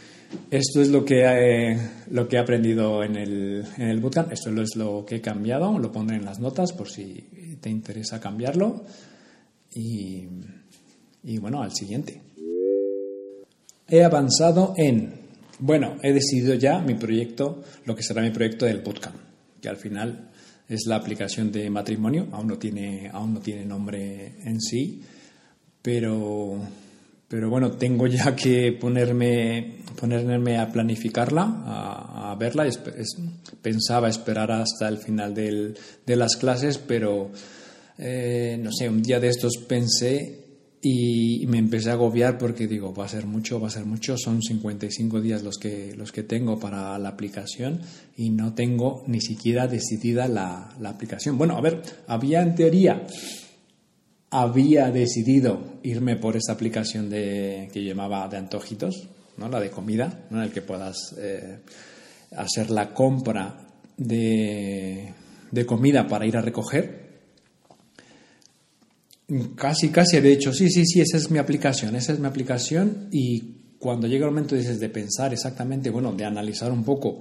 esto 0.50 0.82
es 0.82 0.88
lo 0.88 1.04
que, 1.04 1.22
he, 1.24 1.78
lo 2.10 2.28
que 2.28 2.36
he 2.36 2.38
aprendido 2.38 3.02
en 3.02 3.16
el, 3.16 3.64
en 3.76 3.88
el 3.88 4.00
bootcamp, 4.00 4.32
esto 4.32 4.50
es 4.60 4.76
lo 4.76 5.04
que 5.04 5.16
he 5.16 5.20
cambiado, 5.20 5.78
lo 5.78 5.90
pondré 5.92 6.16
en 6.16 6.24
las 6.24 6.40
notas 6.40 6.72
por 6.72 6.88
si 6.88 7.58
te 7.60 7.70
interesa 7.70 8.20
cambiarlo. 8.20 8.84
Y, 9.74 10.26
y 11.24 11.38
bueno, 11.38 11.62
al 11.62 11.72
siguiente. 11.72 12.20
He 13.88 14.04
avanzado 14.04 14.74
en 14.76 15.22
bueno, 15.64 15.96
he 16.02 16.12
decidido 16.12 16.54
ya 16.54 16.80
mi 16.80 16.94
proyecto, 16.94 17.62
lo 17.84 17.94
que 17.94 18.02
será 18.02 18.20
mi 18.20 18.30
proyecto 18.30 18.66
del 18.66 18.80
bootcamp, 18.80 19.14
que 19.60 19.68
al 19.68 19.76
final 19.76 20.28
es 20.68 20.86
la 20.86 20.96
aplicación 20.96 21.52
de 21.52 21.70
matrimonio, 21.70 22.26
aún 22.32 22.48
no 22.48 22.58
tiene, 22.58 23.08
aún 23.12 23.34
no 23.34 23.40
tiene 23.40 23.64
nombre 23.64 24.34
en 24.42 24.60
sí, 24.60 25.02
pero, 25.80 26.58
pero 27.32 27.48
bueno, 27.48 27.70
tengo 27.70 28.06
ya 28.06 28.36
que 28.36 28.72
ponerme, 28.78 29.78
ponerme 29.98 30.58
a 30.58 30.70
planificarla, 30.70 31.62
a, 31.64 32.36
verla. 32.38 32.68
pensaba 33.62 34.10
esperar 34.10 34.52
hasta 34.52 34.86
el 34.86 34.98
final 34.98 35.32
del, 35.32 35.74
de 36.04 36.16
las 36.16 36.36
clases, 36.36 36.76
pero 36.76 37.30
eh, 37.96 38.58
no 38.60 38.70
sé, 38.70 38.86
un 38.86 39.02
día 39.02 39.18
de 39.18 39.28
estos 39.28 39.56
pensé 39.66 40.40
y 40.82 41.46
me 41.46 41.56
empecé 41.56 41.88
a 41.88 41.94
agobiar 41.94 42.36
porque 42.36 42.66
digo, 42.66 42.92
va 42.92 43.06
a 43.06 43.08
ser 43.08 43.24
mucho, 43.24 43.58
va 43.58 43.68
a 43.68 43.70
ser 43.70 43.86
mucho, 43.86 44.18
son 44.18 44.42
55 44.42 45.22
días 45.22 45.42
los 45.42 45.56
que, 45.56 45.94
los 45.96 46.12
que 46.12 46.24
tengo 46.24 46.60
para 46.60 46.98
la 46.98 47.08
aplicación 47.08 47.80
y 48.14 48.28
no 48.28 48.52
tengo 48.52 49.04
ni 49.06 49.22
siquiera 49.22 49.68
decidida 49.68 50.28
la, 50.28 50.76
la 50.78 50.90
aplicación. 50.90 51.38
Bueno, 51.38 51.56
a 51.56 51.62
ver, 51.62 51.80
había 52.08 52.42
en 52.42 52.54
teoría, 52.54 53.06
había 54.32 54.90
decidido 54.90 55.78
irme 55.82 56.16
por 56.16 56.36
esta 56.36 56.52
aplicación 56.52 57.10
de, 57.10 57.68
que 57.72 57.84
llamaba 57.84 58.26
de 58.28 58.38
antojitos, 58.38 59.08
¿no? 59.36 59.48
la 59.48 59.60
de 59.60 59.70
comida, 59.70 60.24
¿no? 60.30 60.38
en 60.38 60.44
el 60.44 60.50
que 60.50 60.62
puedas 60.62 61.14
eh, 61.18 61.58
hacer 62.34 62.70
la 62.70 62.94
compra 62.94 63.68
de, 63.96 65.12
de 65.50 65.66
comida 65.66 66.08
para 66.08 66.26
ir 66.26 66.36
a 66.36 66.40
recoger 66.40 67.02
Casi, 69.56 69.88
casi 69.88 70.18
he 70.18 70.20
dicho, 70.20 70.52
sí, 70.52 70.68
sí, 70.68 70.84
sí, 70.84 71.00
esa 71.00 71.16
es 71.16 71.30
mi 71.30 71.38
aplicación, 71.38 71.96
esa 71.96 72.12
es 72.12 72.18
mi 72.18 72.26
aplicación 72.26 73.08
y 73.10 73.40
cuando 73.78 74.06
llega 74.06 74.26
el 74.26 74.30
momento 74.30 74.56
dices 74.56 74.78
de 74.78 74.90
pensar 74.90 75.32
exactamente, 75.32 75.88
bueno, 75.88 76.12
de 76.12 76.24
analizar 76.24 76.70
un 76.70 76.84
poco 76.84 77.18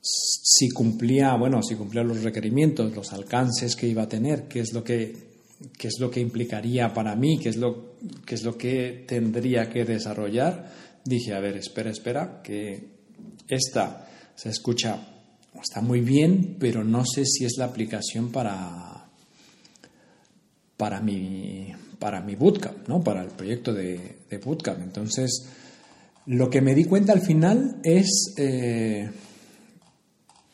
si 0.00 0.70
cumplía, 0.70 1.34
bueno, 1.36 1.62
si 1.62 1.74
cumplía 1.74 2.02
los 2.02 2.22
requerimientos, 2.22 2.94
los 2.94 3.12
alcances 3.12 3.76
que 3.76 3.88
iba 3.88 4.02
a 4.02 4.08
tener, 4.08 4.48
qué 4.48 4.60
es 4.60 4.72
lo 4.72 4.82
que 4.82 5.31
qué 5.76 5.88
es 5.88 5.98
lo 6.00 6.10
que 6.10 6.20
implicaría 6.20 6.92
para 6.92 7.14
mí, 7.16 7.38
qué 7.38 7.48
es 7.48 7.56
lo 7.56 7.92
qué 8.26 8.34
es 8.34 8.42
lo 8.42 8.56
que 8.56 9.04
tendría 9.06 9.68
que 9.70 9.84
desarrollar, 9.84 10.72
dije, 11.04 11.34
a 11.34 11.40
ver, 11.40 11.56
espera, 11.56 11.90
espera, 11.90 12.42
que 12.42 12.88
esta 13.48 14.08
se 14.34 14.48
escucha 14.48 15.08
está 15.60 15.80
muy 15.80 16.00
bien, 16.00 16.56
pero 16.58 16.82
no 16.82 17.04
sé 17.04 17.24
si 17.24 17.44
es 17.44 17.54
la 17.58 17.66
aplicación 17.66 18.32
para 18.32 18.92
para 20.82 21.00
mi, 21.00 21.68
para 22.00 22.20
mi 22.20 22.34
bootcamp, 22.34 22.88
¿no? 22.88 23.04
para 23.04 23.22
el 23.22 23.28
proyecto 23.28 23.72
de, 23.72 24.16
bootcamp. 24.44 24.82
Entonces, 24.82 25.46
lo 26.26 26.50
que 26.50 26.60
me 26.60 26.74
di 26.74 26.86
cuenta 26.86 27.12
al 27.12 27.20
final 27.20 27.76
es 27.84 28.34
eh, 28.36 29.08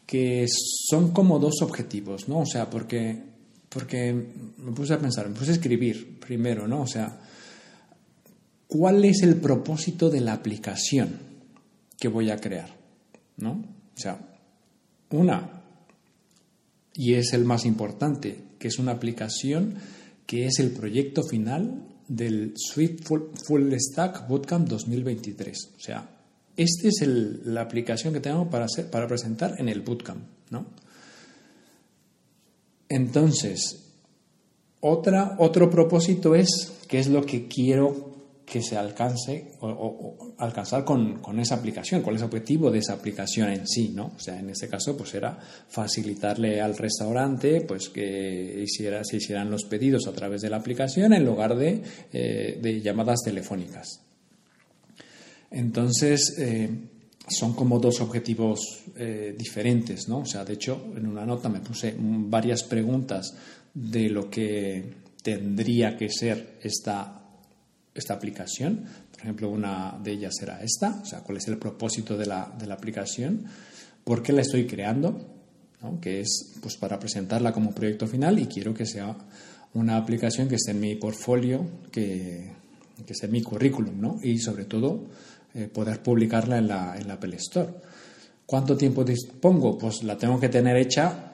que 0.05 0.45
son 0.49 1.13
como 1.13 1.39
dos 1.39 1.63
objetivos, 1.63 2.29
¿no? 2.29 2.41
O 2.41 2.45
sea, 2.45 2.69
porque, 2.69 3.23
porque 3.69 4.13
me 4.13 4.73
puse 4.73 4.95
a 4.95 4.99
pensar, 4.99 5.29
me 5.29 5.35
puse 5.35 5.51
a 5.51 5.55
escribir 5.55 6.19
primero, 6.19 6.67
¿no? 6.67 6.83
O 6.83 6.87
sea, 6.87 7.21
¿cuál 8.67 9.05
es 9.05 9.23
el 9.23 9.37
propósito 9.37 10.11
de 10.11 10.21
la 10.21 10.33
aplicación 10.33 11.19
que 11.99 12.09
voy 12.09 12.31
a 12.31 12.37
crear? 12.37 12.77
¿No? 13.37 13.51
O 13.53 14.01
sea, 14.01 14.19
una, 15.11 15.63
y 16.95 17.15
es 17.15 17.33
el 17.33 17.45
más 17.45 17.65
importante, 17.65 18.39
que 18.59 18.69
es 18.69 18.79
una 18.79 18.93
aplicación 18.93 19.75
que 20.27 20.47
es 20.47 20.59
el 20.59 20.71
proyecto 20.73 21.23
final 21.23 21.87
del 22.09 22.55
Swift 22.57 23.07
Full, 23.07 23.73
Stack 23.79 24.29
Bootcamp 24.29 24.69
2023. 24.69 25.71
O 25.77 25.81
sea, 25.81 26.11
esta 26.57 26.89
es 26.89 27.07
la 27.07 27.63
aplicación 27.63 28.13
que 28.13 28.21
tengo 28.21 28.51
para, 28.51 28.65
hacer, 28.65 28.91
para 28.91 29.07
presentar 29.07 29.55
en 29.59 29.69
el 29.69 29.81
bootcamp, 29.83 30.23
¿no? 30.51 30.67
Entonces, 32.89 33.85
otra, 34.81 35.37
otro 35.39 35.71
propósito 35.71 36.35
es 36.35 36.73
qué 36.89 36.99
es 36.99 37.09
lo 37.09 37.25
que 37.25 37.49
quiero 37.49 38.09
que 38.51 38.63
se 38.63 38.77
alcance 38.79 39.53
o, 39.61 40.35
alcanzar 40.39 40.85
con, 40.85 41.21
esa 41.39 41.57
aplicación, 41.57 42.01
cuál 42.01 42.17
es 42.17 42.23
el 42.23 42.29
objetivo 42.29 42.71
de 42.71 42.79
esa 42.79 42.95
aplicación 42.95 43.51
en 43.51 43.67
sí, 43.67 43.91
¿no? 43.95 44.13
O 44.17 44.21
sea, 44.21 44.39
en 44.39 44.49
este 44.49 44.69
caso, 44.69 44.97
pues 44.97 45.15
era 45.15 45.39
facilitarle 45.69 46.61
al 46.61 46.77
restaurante, 46.77 47.61
pues 47.61 47.91
que 47.91 48.63
hiciera, 48.63 49.05
se 49.05 49.19
hicieran 49.19 49.51
los 49.51 49.65
pedidos 49.65 50.07
a 50.07 50.13
través 50.13 50.41
de 50.41 50.51
la 50.51 50.57
aplicación 50.57 51.13
en 51.13 51.25
lugar 51.25 51.57
de, 51.57 51.83
eh, 52.13 52.59
de 52.61 52.81
llamadas 52.81 53.21
telefónicas. 53.23 54.01
Entonces, 55.51 56.37
eh, 56.39 56.71
son 57.29 57.55
como 57.55 57.79
dos 57.79 58.01
objetivos 58.01 58.85
eh, 58.97 59.35
diferentes, 59.37 60.09
¿no? 60.09 60.21
O 60.21 60.27
sea, 60.27 60.45
de 60.45 60.55
hecho, 60.55 60.93
en 60.97 61.07
una 61.07 61.27
nota 61.27 61.49
me 61.49 61.61
puse 61.61 61.95
varias 61.99 62.63
preguntas 62.65 63.35
de 63.75 64.09
lo 64.09 64.31
que 64.31 64.95
tendría 65.23 65.97
que 65.97 66.09
ser 66.09 66.59
esta, 66.63 67.21
esta 67.95 68.15
aplicación. 68.15 68.85
Por 69.11 69.21
ejemplo, 69.21 69.51
una 69.51 69.99
de 70.03 70.13
ellas 70.13 70.35
era 70.41 70.63
esta, 70.63 71.01
o 71.03 71.05
sea, 71.05 71.21
cuál 71.21 71.39
es 71.39 71.49
el 71.49 71.59
propósito 71.59 72.17
de 72.17 72.27
la, 72.27 72.55
de 72.59 72.67
la 72.67 72.75
aplicación, 72.75 73.45
por 74.05 74.23
qué 74.23 74.33
la 74.33 74.43
estoy 74.43 74.67
creando, 74.67 75.39
que 76.01 76.21
es 76.21 76.55
pues, 76.61 76.77
para 76.77 76.99
presentarla 76.99 77.53
como 77.53 77.73
proyecto 77.73 78.07
final 78.07 78.39
y 78.39 78.47
quiero 78.47 78.75
que 78.75 78.87
sea 78.87 79.17
una 79.75 79.97
aplicación 79.97 80.49
que 80.49 80.57
esté 80.57 80.73
en 80.73 80.81
mi 80.81 80.95
portfolio, 80.97 81.65
que, 81.93 82.51
que 83.05 83.13
esté 83.13 83.27
en 83.27 83.33
mi 83.33 83.43
currículum, 83.43 84.01
¿no? 84.01 84.19
Y 84.23 84.39
sobre 84.39 84.65
todo 84.65 85.07
eh, 85.59 85.67
poder 85.67 86.01
publicarla 86.01 86.59
en 86.59 86.69
la, 86.69 86.93
Apple 86.93 87.35
Store. 87.35 87.69
¿Cuánto 88.47 88.77
tiempo 88.77 89.03
dispongo? 89.03 89.77
Pues 89.77 90.05
la 90.05 90.17
tengo 90.17 90.39
que 90.39 90.49
tener 90.49 90.77
hecha 90.77 91.33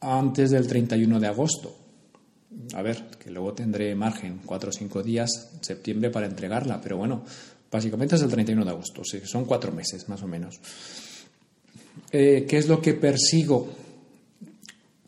antes 0.00 0.50
del 0.50 0.66
31 0.66 1.20
de 1.20 1.26
agosto. 1.26 1.76
A 2.72 2.80
ver, 2.80 3.04
que 3.18 3.30
luego 3.30 3.52
tendré 3.52 3.94
margen, 3.94 4.40
cuatro 4.46 4.70
o 4.70 4.72
cinco 4.72 5.02
días, 5.02 5.58
septiembre, 5.60 6.08
para 6.08 6.24
entregarla, 6.24 6.80
pero 6.80 6.96
bueno, 6.96 7.22
básicamente 7.70 8.16
es 8.16 8.22
el 8.22 8.30
31 8.30 8.64
de 8.64 8.70
agosto, 8.70 9.02
son 9.04 9.44
cuatro 9.44 9.72
meses 9.72 10.08
más 10.08 10.22
o 10.22 10.26
menos. 10.26 10.58
Eh, 12.10 12.46
¿Qué 12.48 12.56
es 12.56 12.66
lo 12.66 12.80
que 12.80 12.94
persigo 12.94 13.68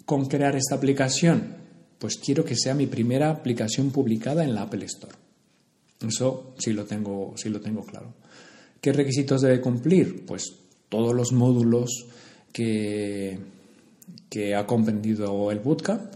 con 0.04 0.26
crear 0.26 0.56
esta 0.56 0.74
aplicación? 0.74 1.56
Pues 1.98 2.18
quiero 2.18 2.44
que 2.44 2.54
sea 2.54 2.74
mi 2.74 2.86
primera 2.86 3.30
aplicación 3.30 3.90
publicada 3.90 4.44
en 4.44 4.54
la 4.54 4.62
Apple 4.62 4.84
Store. 4.84 5.14
Eso 6.06 6.54
sí 6.58 6.74
lo 6.74 6.84
tengo, 6.84 7.32
sí 7.36 7.48
lo 7.48 7.60
tengo 7.60 7.82
claro. 7.84 8.12
¿Qué 8.80 8.92
requisitos 8.92 9.42
debe 9.42 9.60
cumplir? 9.60 10.24
Pues 10.24 10.52
todos 10.88 11.14
los 11.14 11.32
módulos 11.32 12.06
que, 12.52 13.38
ha 14.56 14.66
comprendido 14.66 15.50
el 15.50 15.58
bootcamp 15.58 16.14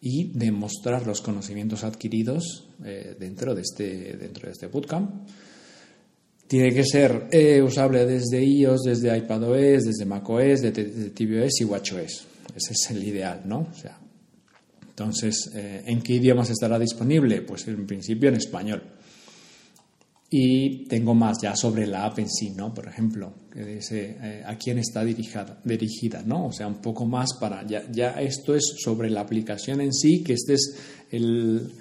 y 0.00 0.30
demostrar 0.32 1.06
los 1.06 1.20
conocimientos 1.20 1.84
adquiridos 1.84 2.68
eh, 2.84 3.16
dentro, 3.18 3.54
de 3.54 3.62
este, 3.62 4.16
dentro 4.16 4.46
de 4.46 4.52
este 4.52 4.66
bootcamp. 4.68 5.28
Tiene 6.46 6.72
que 6.72 6.84
ser 6.84 7.28
eh, 7.32 7.60
usable 7.60 8.06
desde 8.06 8.44
iOS, 8.44 8.82
desde 8.84 9.16
iPadOS, 9.16 9.84
desde 9.84 10.04
macOS, 10.04 10.62
desde, 10.62 11.10
tvOS 11.10 11.60
y 11.60 11.64
watchOS. 11.64 12.26
Ese 12.54 12.72
es 12.72 12.90
el 12.90 13.02
ideal, 13.02 13.42
¿no? 13.46 13.66
O 13.68 13.74
sea, 13.74 13.98
entonces, 14.88 15.50
eh, 15.54 15.82
¿en 15.86 16.00
qué 16.02 16.14
idiomas 16.14 16.48
estará 16.50 16.78
disponible? 16.78 17.42
Pues 17.42 17.66
en 17.66 17.84
principio 17.86 18.28
en 18.28 18.36
español. 18.36 18.82
Y 20.38 20.84
tengo 20.84 21.14
más 21.14 21.38
ya 21.40 21.56
sobre 21.56 21.86
la 21.86 22.04
app 22.04 22.18
en 22.18 22.28
sí, 22.28 22.50
¿no? 22.50 22.74
Por 22.74 22.86
ejemplo, 22.86 23.32
que 23.50 23.64
dice 23.64 24.18
eh, 24.20 24.42
a 24.44 24.58
quién 24.58 24.78
está 24.78 25.02
dirigida, 25.02 25.58
dirigida, 25.64 26.22
¿no? 26.26 26.48
O 26.48 26.52
sea, 26.52 26.66
un 26.66 26.82
poco 26.82 27.06
más 27.06 27.30
para, 27.40 27.66
ya, 27.66 27.90
ya 27.90 28.10
esto 28.20 28.54
es 28.54 28.74
sobre 28.84 29.08
la 29.08 29.22
aplicación 29.22 29.80
en 29.80 29.94
sí, 29.94 30.22
que 30.22 30.34
este 30.34 30.52
es 30.52 30.76
el, 31.10 31.72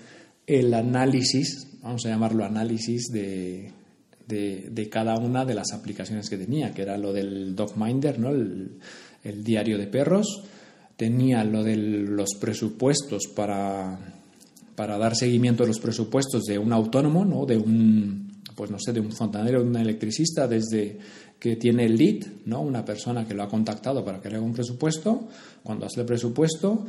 el 0.48 0.74
análisis, 0.74 1.68
vamos 1.82 2.06
a 2.06 2.10
llamarlo 2.12 2.46
análisis 2.46 3.08
de, 3.12 3.74
de, 4.26 4.70
de, 4.72 4.90
cada 4.90 5.18
una 5.18 5.44
de 5.44 5.54
las 5.54 5.74
aplicaciones 5.74 6.30
que 6.30 6.38
tenía, 6.38 6.74
que 6.74 6.84
era 6.84 6.98
lo 6.98 7.12
del 7.12 7.58
Dogminder, 7.58 8.20
¿no? 8.20 8.30
El, 8.30 8.80
el 9.26 9.44
diario 9.44 9.78
de 9.78 9.88
perros, 9.88 10.44
tenía 10.96 11.44
lo 11.44 11.62
de 11.62 11.76
los 11.76 12.36
presupuestos 12.40 13.28
para, 13.36 14.00
para 14.78 14.98
dar 14.98 15.14
seguimiento 15.14 15.66
a 15.66 15.68
los 15.68 15.82
presupuestos 15.82 16.44
de 16.44 16.58
un 16.58 16.72
autónomo, 16.72 17.26
¿no? 17.26 17.46
De 17.46 17.58
un 17.58 18.25
pues 18.56 18.72
no 18.72 18.80
sé, 18.80 18.94
de 18.94 19.00
un 19.00 19.12
fontanero, 19.12 19.62
de 19.62 19.70
un 19.70 19.76
electricista, 19.76 20.48
desde 20.48 20.98
que 21.40 21.58
tiene 21.58 21.86
el 21.86 21.98
lead, 21.98 22.26
¿no? 22.46 22.62
Una 22.62 22.84
persona 22.84 23.28
que 23.28 23.34
lo 23.34 23.44
ha 23.44 23.50
contactado 23.50 24.04
para 24.04 24.22
que 24.22 24.30
le 24.30 24.38
haga 24.38 24.46
un 24.46 24.54
presupuesto, 24.54 25.28
cuando 25.62 25.86
hace 25.86 26.00
el 26.02 26.06
presupuesto, 26.06 26.86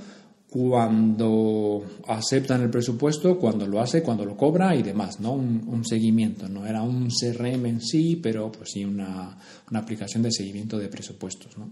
cuando 0.49 1.85
aceptan 2.07 2.63
el 2.63 2.71
presupuesto, 2.71 3.39
cuando 3.39 3.67
lo 3.67 3.81
hace, 3.81 4.03
cuando 4.03 4.25
lo 4.25 4.37
cobra 4.37 4.75
y 4.77 4.83
demás, 4.83 5.21
¿no? 5.21 5.33
Un, 5.33 5.85
seguimiento, 5.85 6.49
no 6.49 6.65
era 6.67 6.83
un 6.83 7.09
CRM 7.09 7.67
en 7.67 7.81
sí, 7.81 8.17
pero 8.17 8.51
pues 8.51 8.71
sí 8.73 8.85
una, 8.85 9.37
aplicación 9.73 10.23
de 10.23 10.33
seguimiento 10.33 10.79
de 10.79 10.89
presupuestos, 10.89 11.59
¿no? 11.59 11.71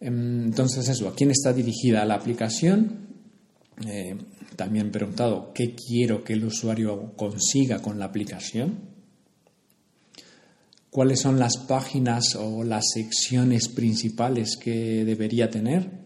Em, 0.00 0.46
entonces 0.46 0.88
eso, 0.88 1.06
¿a 1.08 1.14
quién 1.14 1.30
está 1.30 1.52
dirigida 1.52 2.04
la 2.06 2.14
aplicación? 2.14 3.10
Eh, 3.86 4.16
también 4.56 4.90
preguntado 4.90 5.52
qué 5.54 5.74
quiero 5.74 6.22
que 6.22 6.34
el 6.34 6.44
usuario 6.44 7.12
consiga 7.16 7.80
con 7.80 7.98
la 7.98 8.06
aplicación, 8.06 8.78
cuáles 10.90 11.20
son 11.20 11.38
las 11.38 11.56
páginas 11.56 12.34
o 12.34 12.62
las 12.64 12.84
secciones 12.92 13.68
principales 13.68 14.56
que 14.56 15.04
debería 15.04 15.50
tener, 15.50 16.00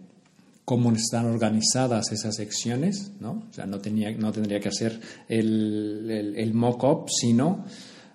cómo 0.65 0.93
están 0.93 1.27
organizadas 1.27 2.13
esas 2.13 2.37
secciones, 2.37 3.13
¿no? 3.21 3.45
O 3.51 3.53
sea, 3.53 3.67
no, 3.67 3.81
tenía, 3.81 4.11
no 4.13 4.33
tendría 4.33 4.61
que 4.61 4.69
hacer 4.69 5.01
el, 5.29 6.35
el, 6.37 6.55
mock-up, 6.55 7.11
sino 7.11 7.65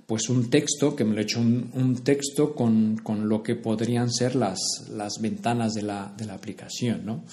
pues 0.07 0.29
un 0.29 0.49
texto, 0.49 0.95
que 0.95 1.03
me 1.03 1.13
lo 1.13 1.19
he 1.19 1.23
hecho 1.23 1.39
un, 1.39 2.01
texto 2.03 2.55
con, 2.55 2.97
con, 2.97 3.29
lo 3.29 3.43
que 3.43 3.55
podrían 3.55 4.11
ser 4.11 4.35
las, 4.35 4.59
las 4.91 5.21
ventanas 5.21 5.73
de 5.75 5.83
la, 5.83 6.11
de 6.17 6.25
la 6.25 6.33
aplicación, 6.33 7.05
¿no? 7.05 7.23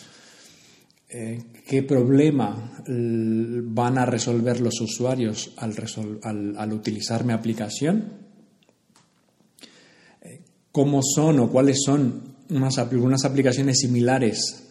Eh, 1.08 1.40
qué 1.64 1.84
problema 1.84 2.82
van 2.86 3.98
a 3.98 4.06
resolver 4.06 4.60
los 4.60 4.80
usuarios 4.80 5.52
al, 5.56 6.72
utilizar 6.72 7.24
mi 7.24 7.32
aplicación, 7.32 8.12
eh, 10.22 10.40
cómo 10.72 11.00
son 11.02 11.38
o 11.38 11.50
cuáles 11.50 11.82
son 11.84 12.34
unas, 12.50 12.78
algunas 12.78 13.24
aplicaciones 13.24 13.78
similares 13.78 14.65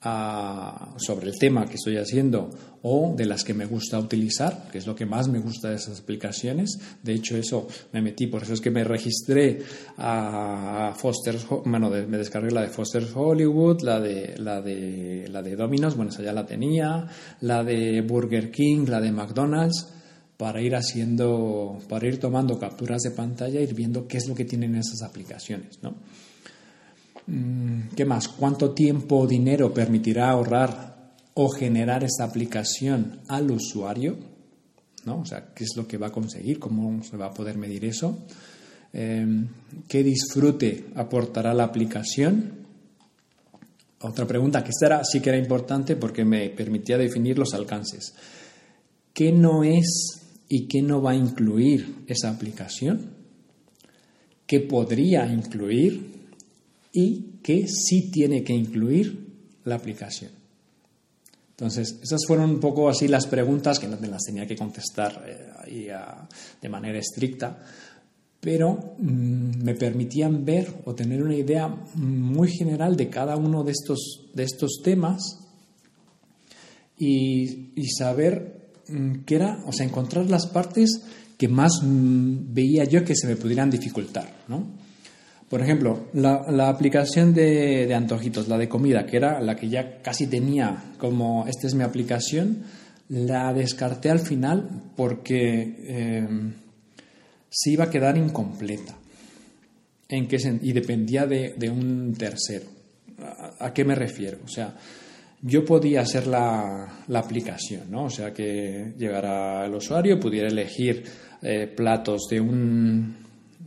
sobre 0.00 1.28
el 1.28 1.38
tema 1.38 1.66
que 1.66 1.74
estoy 1.74 1.96
haciendo 1.96 2.50
o 2.82 3.14
de 3.16 3.26
las 3.26 3.42
que 3.42 3.52
me 3.52 3.66
gusta 3.66 3.98
utilizar, 3.98 4.68
que 4.70 4.78
es 4.78 4.86
lo 4.86 4.94
que 4.94 5.06
más 5.06 5.28
me 5.28 5.40
gusta 5.40 5.70
de 5.70 5.76
esas 5.76 6.00
aplicaciones. 6.00 6.78
De 7.02 7.14
hecho, 7.14 7.36
eso 7.36 7.66
me 7.92 8.00
metí, 8.00 8.28
por 8.28 8.44
eso 8.44 8.54
es 8.54 8.60
que 8.60 8.70
me 8.70 8.84
registré 8.84 9.60
a 9.96 10.94
Foster's, 10.96 11.46
bueno, 11.64 11.90
me 11.90 12.18
descargué 12.18 12.52
la 12.52 12.62
de 12.62 12.68
Foster's 12.68 13.10
Hollywood, 13.14 13.82
la 13.82 13.98
de, 13.98 14.36
la 14.38 14.62
de, 14.62 15.26
la 15.28 15.42
de 15.42 15.56
Domino's, 15.56 15.96
bueno, 15.96 16.12
esa 16.12 16.22
ya 16.22 16.32
la 16.32 16.46
tenía, 16.46 17.06
la 17.40 17.64
de 17.64 18.00
Burger 18.02 18.52
King, 18.52 18.86
la 18.88 19.00
de 19.00 19.10
McDonald's 19.10 19.94
para 20.36 20.62
ir 20.62 20.76
haciendo, 20.76 21.80
para 21.88 22.06
ir 22.06 22.20
tomando 22.20 22.56
capturas 22.60 23.02
de 23.02 23.10
pantalla, 23.10 23.60
ir 23.60 23.74
viendo 23.74 24.06
qué 24.06 24.18
es 24.18 24.28
lo 24.28 24.36
que 24.36 24.44
tienen 24.44 24.76
esas 24.76 25.02
aplicaciones, 25.02 25.80
¿no? 25.82 25.96
Mm, 27.28 27.90
¿Qué 27.94 28.06
más? 28.06 28.26
¿Cuánto 28.26 28.70
tiempo 28.70 29.18
o 29.18 29.26
dinero 29.26 29.72
permitirá 29.72 30.30
ahorrar 30.30 31.12
o 31.34 31.50
generar 31.50 32.02
esta 32.02 32.24
aplicación 32.24 33.20
al 33.28 33.50
usuario? 33.50 34.16
¿No? 35.04 35.20
O 35.20 35.26
sea, 35.26 35.52
¿qué 35.54 35.64
es 35.64 35.76
lo 35.76 35.86
que 35.86 35.98
va 35.98 36.06
a 36.06 36.12
conseguir? 36.12 36.58
¿Cómo 36.58 37.02
se 37.04 37.18
va 37.18 37.26
a 37.26 37.34
poder 37.34 37.58
medir 37.58 37.84
eso? 37.84 38.24
Em, 38.94 39.46
¿Qué 39.86 40.02
disfrute 40.02 40.86
aportará 40.94 41.52
la 41.52 41.64
aplicación? 41.64 42.66
Otra 44.00 44.26
pregunta 44.26 44.64
que 44.64 44.72
sí 44.72 45.20
que 45.20 45.28
era 45.28 45.38
importante 45.38 45.96
porque 45.96 46.24
me 46.24 46.48
permitía 46.48 46.96
definir 46.96 47.38
los 47.38 47.52
alcances. 47.52 48.14
¿Qué 49.12 49.32
no 49.32 49.64
es 49.64 50.22
y 50.48 50.66
qué 50.66 50.80
no 50.80 51.02
va 51.02 51.10
a 51.10 51.16
incluir 51.16 52.04
esa 52.06 52.30
aplicación? 52.30 53.18
¿Qué 54.46 54.60
podría 54.60 55.26
incluir 55.26 56.17
y 56.92 57.38
qué 57.42 57.66
sí 57.68 58.10
tiene 58.10 58.42
que 58.42 58.54
incluir 58.54 59.28
la 59.64 59.76
aplicación. 59.76 60.30
Entonces, 61.50 61.98
esas 62.02 62.20
fueron 62.26 62.50
un 62.50 62.60
poco 62.60 62.88
así 62.88 63.08
las 63.08 63.26
preguntas 63.26 63.80
que 63.80 63.88
no 63.88 63.98
te 63.98 64.06
las 64.06 64.22
tenía 64.22 64.46
que 64.46 64.56
contestar 64.56 65.24
eh, 65.26 65.92
de 66.62 66.68
manera 66.68 66.98
estricta, 66.98 67.58
pero 68.40 68.94
mm, 68.98 69.64
me 69.64 69.74
permitían 69.74 70.44
ver 70.44 70.82
o 70.84 70.94
tener 70.94 71.20
una 71.20 71.34
idea 71.34 71.66
muy 71.96 72.48
general 72.48 72.96
de 72.96 73.08
cada 73.08 73.36
uno 73.36 73.64
de 73.64 73.72
estos, 73.72 74.30
de 74.34 74.44
estos 74.44 74.80
temas 74.84 75.40
y, 76.96 77.72
saber 77.88 78.70
mm, 78.88 79.24
qué 79.26 79.34
era, 79.34 79.60
o 79.66 79.72
sea, 79.72 79.84
encontrar 79.84 80.30
las 80.30 80.46
partes 80.46 81.02
que 81.36 81.48
más 81.48 81.82
mm, 81.82 82.54
veía 82.54 82.84
yo 82.84 83.04
que 83.04 83.16
se 83.16 83.26
me 83.26 83.34
pudieran 83.34 83.68
dificultar, 83.68 84.44
¿no? 84.46 84.87
Por 85.48 85.62
ejemplo, 85.62 86.08
la, 86.12 86.68
aplicación 86.68 87.32
de, 87.32 87.92
antojitos, 87.94 88.48
la 88.48 88.58
de 88.58 88.68
comida, 88.68 89.06
que 89.06 89.16
era 89.16 89.40
la 89.40 89.56
que 89.56 89.68
ya 89.68 90.02
casi 90.02 90.26
tenía 90.26 90.92
como 90.98 91.46
esta 91.46 91.66
es 91.66 91.74
mi 91.74 91.84
aplicación, 91.84 92.64
la 93.08 93.54
descarté 93.54 94.10
al 94.10 94.20
final 94.20 94.68
porque 94.94 95.74
eh, 95.78 96.28
se 97.48 97.70
iba 97.70 97.84
a 97.84 97.90
quedar 97.90 98.18
incompleta. 98.18 98.94
¿En 100.10 100.28
qué 100.28 100.36
y 100.62 100.72
dependía 100.72 101.26
de, 101.26 101.70
un 101.70 102.14
tercero. 102.14 102.66
¿A, 103.58 103.72
qué 103.72 103.84
me 103.84 103.94
refiero? 103.94 104.38
O 104.44 104.48
sea, 104.48 104.74
yo 105.42 105.64
podía 105.64 106.02
hacer 106.02 106.26
la, 106.26 107.04
aplicación, 107.14 107.90
¿no? 107.90 108.04
O 108.04 108.10
sea, 108.10 108.32
que 108.34 108.92
llegara 108.98 109.64
el 109.66 109.74
usuario, 109.74 110.20
pudiera 110.20 110.48
elegir 110.48 111.04
eh, 111.42 111.66
platos 111.66 112.26
de 112.30 112.40
un, 112.40 113.16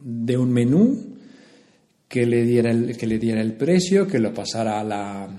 de 0.03 0.37
un 0.37 0.51
menú 0.51 1.11
que 2.11 2.25
le 2.25 2.43
diera 2.43 2.71
el, 2.71 2.97
que 2.97 3.07
le 3.07 3.17
diera 3.17 3.39
el 3.39 3.53
precio, 3.53 4.05
que 4.05 4.19
lo 4.19 4.33
pasara 4.33 4.81
a, 4.81 4.83
la, 4.83 5.29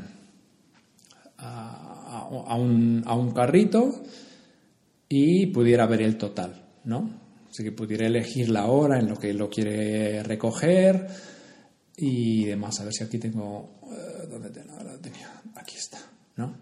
a, 1.37 2.57
un, 2.57 3.03
a 3.05 3.15
un 3.15 3.31
carrito 3.33 4.03
y 5.07 5.49
pudiera 5.49 5.87
ver 5.87 6.01
el 6.01 6.17
total, 6.17 6.65
¿no? 6.85 7.21
Así 7.51 7.63
que 7.63 7.73
pudiera 7.73 8.07
elegir 8.07 8.49
la 8.49 8.65
hora 8.69 8.99
en 8.99 9.07
lo 9.07 9.19
que 9.19 9.35
lo 9.35 9.51
quiere 9.51 10.23
recoger 10.23 11.09
y 11.95 12.47
demás. 12.47 12.81
A 12.81 12.85
ver 12.85 12.95
si 12.95 13.05
aquí 13.05 13.19
tengo... 13.19 13.81
Eh, 13.93 14.27
¿Dónde 14.31 14.49
tenía? 14.49 15.43
Aquí 15.57 15.77
está, 15.77 15.99
¿no? 16.37 16.57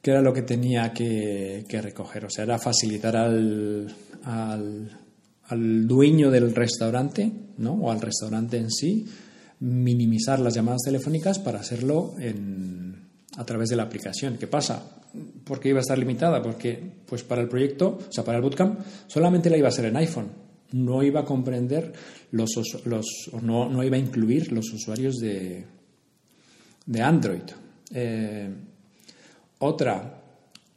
¿Qué 0.00 0.12
era 0.12 0.22
lo 0.22 0.32
que 0.32 0.42
tenía 0.42 0.92
que, 0.92 1.64
que 1.68 1.82
recoger? 1.82 2.26
O 2.26 2.30
sea, 2.30 2.44
era 2.44 2.60
facilitar 2.60 3.16
al, 3.16 3.92
al 4.22 5.05
al 5.48 5.86
dueño 5.86 6.30
del 6.30 6.54
restaurante 6.54 7.32
¿no? 7.58 7.72
o 7.74 7.90
al 7.90 8.00
restaurante 8.00 8.56
en 8.56 8.70
sí 8.70 9.06
minimizar 9.60 10.38
las 10.40 10.54
llamadas 10.54 10.82
telefónicas 10.84 11.38
para 11.38 11.60
hacerlo 11.60 12.14
a 13.36 13.44
través 13.44 13.68
de 13.70 13.76
la 13.76 13.84
aplicación. 13.84 14.36
¿Qué 14.36 14.46
pasa? 14.46 14.82
¿Por 15.44 15.60
qué 15.60 15.70
iba 15.70 15.78
a 15.78 15.80
estar 15.80 15.98
limitada? 15.98 16.42
Porque 16.42 16.78
pues 17.06 17.22
para 17.22 17.42
el 17.42 17.48
proyecto, 17.48 17.98
o 18.08 18.12
sea, 18.12 18.24
para 18.24 18.38
el 18.38 18.42
bootcamp, 18.42 18.80
solamente 19.06 19.48
la 19.48 19.56
iba 19.56 19.68
a 19.68 19.70
hacer 19.70 19.86
en 19.86 19.96
iPhone. 19.96 20.28
No 20.72 21.02
iba 21.02 21.20
a 21.20 21.24
comprender 21.24 21.92
los, 22.32 22.50
los 22.84 23.06
no, 23.40 23.68
no 23.68 23.82
iba 23.82 23.96
a 23.96 24.00
incluir 24.00 24.52
los 24.52 24.72
usuarios 24.72 25.16
de, 25.16 25.64
de 26.84 27.02
Android. 27.02 27.42
Eh, 27.94 28.50
otra, 29.58 30.22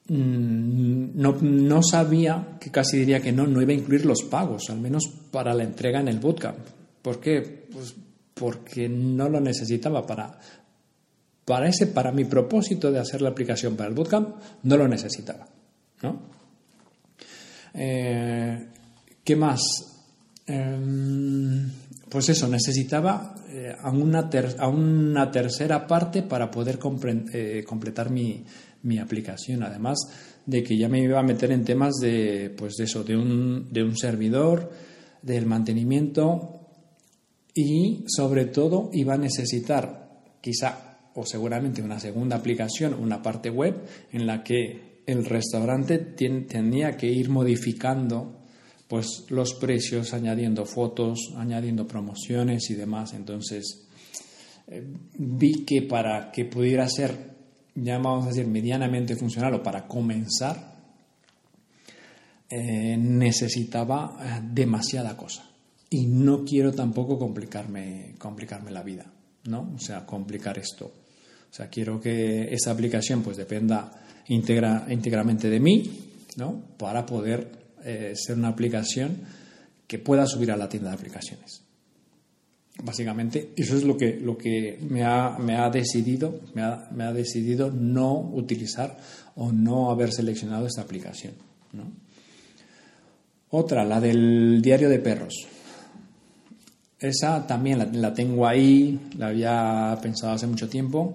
no, 0.10 1.38
no, 1.41 1.84
sabía, 1.84 2.58
que 2.60 2.72
casi 2.72 2.98
diría 2.98 3.22
que 3.22 3.32
no, 3.32 3.45
no 3.45 3.62
iba 3.62 3.72
a 3.72 3.76
incluir 3.76 4.06
los 4.06 4.24
pagos, 4.24 4.69
al 4.69 4.80
menos 4.80 5.04
para 5.32 5.54
la 5.54 5.63
entrega 5.63 6.00
en 6.00 6.08
el 6.08 6.19
bootcamp. 6.19 6.58
¿Por 7.02 7.19
qué? 7.19 7.67
Pues 7.72 7.95
porque 8.34 8.89
no 8.89 9.30
lo 9.30 9.39
necesitaba 9.39 10.06
para, 10.08 10.39
para, 11.45 11.67
ese, 11.67 11.88
para 11.88 12.12
mi 12.12 12.26
propósito 12.26 12.91
de 12.91 13.00
hacer 13.00 13.22
la 13.22 13.30
aplicación 13.30 13.76
para 13.76 13.89
el 13.89 13.95
bootcamp, 13.95 14.36
no 14.63 14.78
lo 14.78 14.88
necesitaba. 14.88 15.45
¿no? 16.02 16.22
Eh, 17.74 18.67
¿Qué 19.24 19.36
más? 19.36 19.62
Em, 20.48 21.69
pues 22.10 22.30
eso, 22.30 22.48
necesitaba 22.48 23.36
eh, 23.50 23.76
a, 23.80 23.91
una 23.91 24.30
a, 24.58 24.67
una 24.67 25.30
tercera 25.30 25.86
parte 25.86 26.24
para 26.24 26.50
poder 26.50 26.80
eh, 27.34 27.63
completar 27.67 28.10
mi, 28.10 28.43
mi 28.84 29.00
aplicación. 29.00 29.63
Además 29.63 29.98
de 30.46 30.63
que 30.63 30.78
ya 30.78 30.89
me 30.89 31.02
iba 31.02 31.20
a 31.20 31.24
meter 31.24 31.52
en 31.52 31.63
temas 31.63 31.96
de, 32.02 32.54
pues 32.58 32.76
de 32.76 32.86
eso, 32.86 33.04
de 33.04 33.15
un, 33.15 33.72
de 33.72 33.84
un 33.84 33.98
servidor, 33.98 34.72
del 35.22 35.46
mantenimiento 35.46 36.60
y 37.54 38.06
sobre 38.08 38.46
todo 38.46 38.89
iba 38.94 39.15
a 39.15 39.18
necesitar 39.18 40.10
quizá 40.42 41.00
o 41.15 41.26
seguramente 41.26 41.82
una 41.82 42.00
segunda 42.00 42.38
aplicación, 42.38 42.94
una 42.94 43.22
parte 43.22 43.50
web 43.50 43.84
en 44.12 44.26
la 44.26 44.44
que 44.44 45.02
el 45.06 45.26
restaurante 45.26 45.98
tenía 45.98 46.96
que 46.96 47.08
ir 47.08 47.30
modificando 47.30 48.39
pues 48.88 49.26
los 49.30 49.54
precios, 49.56 50.13
añadiendo 50.13 50.65
fotos, 50.65 51.34
añadiendo 51.36 51.88
promociones 51.88 52.70
y 52.70 52.76
demás. 52.76 53.13
Entonces 53.13 53.88
eh, 54.68 54.84
vi 55.18 55.65
que 55.65 55.82
para 55.84 56.32
que 56.32 56.46
pudiera 56.46 56.88
ser 56.88 57.38
ya 57.76 57.98
vamos 57.98 58.26
a 58.26 58.30
decir, 58.30 58.48
medianamente 58.48 59.16
funcional 59.16 59.56
o 59.56 59.64
para 59.64 59.88
comenzar, 59.88 60.78
eh, 62.50 62.98
necesitaba 62.98 64.18
eh, 64.22 64.42
demasiada 64.44 65.16
cosa. 65.16 65.50
Y 65.90 66.06
no 66.08 66.44
quiero 66.44 66.72
tampoco 66.72 67.18
complicarme, 67.18 68.16
complicarme 68.18 68.72
la 68.72 68.84
vida, 68.84 69.06
¿no? 69.46 69.74
O 69.76 69.80
sea, 69.80 70.06
complicar 70.06 70.58
esto. 70.58 70.86
O 70.86 71.54
sea, 71.54 71.68
quiero 71.68 72.00
que 72.00 72.54
esa 72.54 72.72
aplicación 72.72 73.24
pues 73.24 73.38
dependa 73.38 73.92
integra, 74.28 74.86
íntegramente 74.90 75.50
de 75.50 75.60
mí, 75.60 75.84
¿no? 76.38 76.62
Para 76.78 77.06
poder 77.06 77.52
eh, 77.84 78.14
ser 78.16 78.38
una 78.38 78.50
aplicación 78.50 79.18
que 79.88 79.98
pueda 79.98 80.28
subir 80.28 80.52
a 80.52 80.58
la 80.58 80.70
tienda 80.70 80.90
de 80.90 80.96
aplicaciones. 80.96 81.64
Básicamente, 82.84 83.52
eso 83.58 83.76
es 83.76 83.84
lo 83.84 83.98
que, 83.98 84.20
lo 84.20 84.38
que 84.38 84.80
me, 84.89 85.04
ha, 85.04 85.38
me 85.38 85.58
ha 85.58 85.70
decidido, 85.70 86.42
me 86.54 86.62
ha, 86.62 86.88
me 86.92 87.04
ha, 87.04 87.12
decidido 87.12 87.72
no 87.72 88.18
utilizar 88.20 88.98
o 89.36 89.52
no 89.52 89.92
haber 89.92 90.12
seleccionado 90.13 90.65
esta 90.65 90.82
aplicación. 90.82 91.34
Otra, 93.50 93.84
la 93.84 94.00
del 94.00 94.62
diario 94.62 94.89
de 94.89 95.00
perros. 95.00 95.34
Esa 97.00 97.46
también 97.46 97.80
la, 97.80 97.86
la, 97.86 98.13
tengo 98.13 98.48
ahí, 98.48 99.00
la 99.18 99.28
había 99.28 99.98
pensado 100.02 100.34
hace 100.34 100.48
mucho 100.48 100.70
tiempo, 100.70 101.13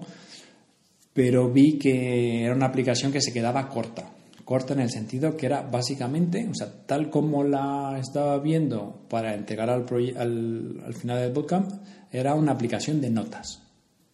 pero 1.13 1.51
vi 1.51 1.79
que 1.79 2.43
era 2.43 2.55
una 2.55 2.67
aplicación 2.67 3.11
que 3.11 3.21
se 3.21 3.33
quedaba 3.33 3.69
corta 3.69 4.14
corta 4.45 4.73
en 4.73 4.79
el 4.81 4.91
sentido 4.91 5.35
que 5.35 5.47
era 5.47 5.63
básicamente, 5.63 6.47
o 6.47 6.53
sea, 6.53 6.71
tal 6.85 7.09
como 7.09 7.43
la 7.43 7.97
estaba 7.99 8.37
viendo 8.37 9.05
para 9.09 9.33
entregar 9.33 9.71
al, 9.71 9.81
al, 9.81 10.93
final 10.93 11.19
del 11.19 11.33
bootcamp, 11.33 11.71
era 12.11 12.35
una 12.35 12.51
aplicación 12.51 13.01
de 13.01 13.09
notas, 13.09 13.63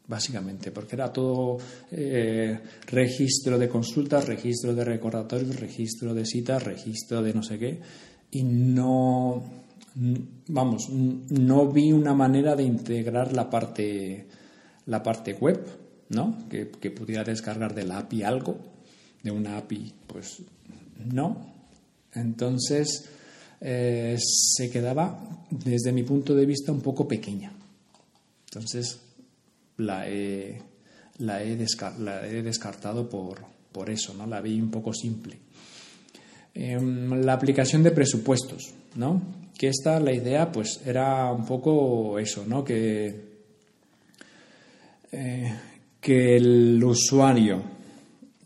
básicamente, 0.08 0.72
porque 0.72 0.96
era 0.96 1.12
todo 1.12 1.58
eh, 1.91 2.58
registro 2.88 3.60
de 3.60 3.67
consultas, 3.67 4.26
registro 4.26 4.74
de 4.74 4.86
recordatorios, 4.86 5.60
registro 5.60 6.13
de 6.13 6.26
citas, 6.26 6.63
registro 6.63 7.22
de 7.22 7.34
no 7.34 7.44
sé 7.44 7.60
qué, 7.60 7.82
y 8.32 8.44
no, 8.44 9.44
vamos, 10.48 10.89
no 10.89 11.67
vi 11.67 11.91
una 11.91 12.13
manera 12.13 12.56
de 12.56 12.63
integrar 12.63 13.34
la 13.34 13.50
parte, 13.50 14.28
la 14.86 15.04
parte 15.04 15.34
web, 15.34 15.62
¿no? 16.08 16.48
Que, 16.50 16.70
que 16.70 16.89
pudiera 16.89 17.26
descargar 17.26 17.76
de 17.76 17.84
la 17.84 18.00
API 18.00 18.24
algo 18.24 18.71
de 19.24 19.32
una 19.32 19.58
API, 19.58 19.94
pues 20.08 20.42
no. 21.12 21.52
Entonces 22.14 23.10
eh, 23.60 24.18
se 24.20 24.70
quedaba, 24.70 25.46
desde 25.50 25.92
mi 25.92 26.04
punto 26.04 26.36
de 26.36 26.46
vista, 26.46 26.72
un 26.72 26.82
poco 26.82 27.08
pequeña. 27.08 27.52
Entonces 28.46 29.00
la 29.78 30.10
he, 30.10 30.62
la 31.20 31.44
he, 31.44 31.56
descartado 31.56 33.10
por, 33.10 33.40
por, 33.72 33.90
eso, 33.90 34.14
¿no? 34.14 34.26
La 34.28 34.42
vi 34.42 34.60
un 34.60 34.72
poco 34.72 34.94
simple. 34.94 35.38
Em, 36.54 37.24
la 37.24 37.34
aplicación 37.34 37.84
de 37.84 37.92
presupuestos, 37.92 38.74
¿no? 38.96 39.22
Que 39.58 39.70
esta, 39.70 40.00
la 40.00 40.12
idea, 40.12 40.52
pues 40.52 40.82
era 40.86 41.32
un 41.32 41.46
poco 41.46 42.20
eso, 42.20 42.44
¿no? 42.46 42.64
Que, 42.64 43.32
eh, 45.12 45.54
que 46.02 46.36
el 46.36 46.84
usuario 46.84 47.81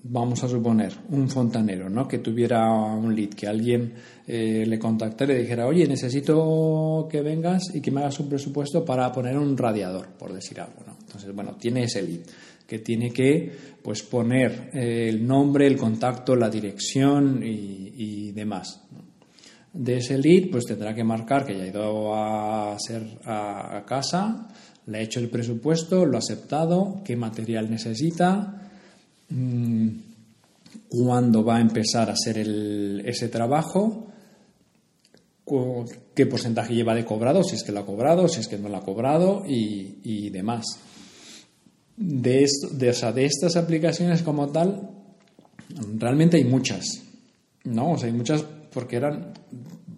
vamos 0.07 0.43
a 0.43 0.47
suponer, 0.47 0.93
un 1.09 1.27
fontanero, 1.29 1.89
¿no? 1.89 2.07
Que 2.07 2.19
tuviera 2.19 2.71
un 2.71 3.15
lead, 3.15 3.29
que 3.29 3.47
alguien 3.47 3.93
eh, 4.27 4.63
le 4.67 4.77
contactara 4.77 5.33
y 5.33 5.37
le 5.37 5.41
dijera, 5.43 5.65
oye, 5.65 5.87
necesito 5.87 7.07
que 7.09 7.21
vengas 7.21 7.73
y 7.73 7.81
que 7.81 7.89
me 7.89 8.01
hagas 8.01 8.19
un 8.19 8.29
presupuesto 8.29 8.85
para 8.85 9.11
poner 9.11 9.35
un 9.37 9.57
radiador, 9.57 10.09
por 10.09 10.31
decir 10.31 10.59
algo, 10.61 10.83
¿no? 10.85 10.95
Entonces, 11.01 11.33
bueno, 11.33 11.55
tiene 11.59 11.85
ese 11.85 12.03
lead, 12.03 12.19
que 12.67 12.79
tiene 12.79 13.11
que, 13.11 13.51
pues, 13.81 14.03
poner 14.03 14.69
eh, 14.73 15.07
el 15.09 15.25
nombre, 15.25 15.65
el 15.65 15.77
contacto, 15.77 16.35
la 16.35 16.49
dirección 16.49 17.41
y, 17.43 18.31
demás. 18.31 18.81
De 19.71 19.97
ese 19.97 20.17
lead, 20.17 20.49
pues 20.51 20.65
tendrá 20.65 20.93
que 20.93 21.05
marcar 21.05 21.45
que 21.45 21.57
ya 21.57 21.63
ha 21.63 21.67
ido 21.67 22.13
a, 22.13 22.75
ser, 22.77 23.01
a 23.25 23.83
casa, 23.87 24.49
Le 24.87 24.99
he 24.99 25.03
hecho 25.03 25.21
el 25.21 25.29
presupuesto, 25.29 26.05
lo 26.05 26.17
ha 26.17 26.19
aceptado, 26.19 27.01
qué 27.05 27.15
material 27.15 27.71
necesita, 27.71 28.64
cuándo 30.89 31.43
va 31.43 31.57
a 31.57 31.61
empezar 31.61 32.09
a 32.09 32.13
hacer 32.13 32.37
ese 33.05 33.29
trabajo, 33.29 34.07
qué 36.15 36.25
porcentaje 36.25 36.73
lleva 36.73 36.95
de 36.95 37.05
cobrado, 37.05 37.43
si 37.43 37.55
es 37.55 37.63
que 37.63 37.71
lo 37.71 37.81
ha 37.81 37.85
cobrado, 37.85 38.27
si 38.27 38.39
es 38.39 38.47
que 38.47 38.57
no 38.57 38.69
lo 38.69 38.77
ha 38.77 38.83
cobrado 38.83 39.43
y, 39.47 40.29
demás. 40.29 40.65
De, 41.97 42.43
esto, 42.43 42.67
de, 42.69 42.91
de 43.13 43.25
estas 43.25 43.55
aplicaciones 43.55 44.21
como 44.21 44.49
tal, 44.49 44.89
realmente 45.97 46.37
hay 46.37 46.43
muchas, 46.43 47.01
¿no? 47.63 47.93
O 47.93 48.03
hay 48.03 48.11
muchas 48.11 48.43
porque 48.73 48.97
eran 48.97 49.33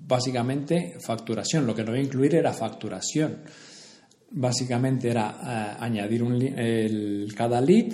básicamente 0.07 0.97
facturación. 0.99 1.65
Lo 1.65 1.75
que 1.75 1.83
no 1.83 1.91
iba 1.91 1.99
a 1.99 2.05
incluir 2.05 2.35
era 2.35 2.53
facturación. 2.53 3.37
Básicamente 4.29 5.09
era 5.09 5.39
eh, 5.41 5.77
añadir 5.79 6.21
el, 6.55 7.33
cada 7.35 7.59
lead, 7.59 7.93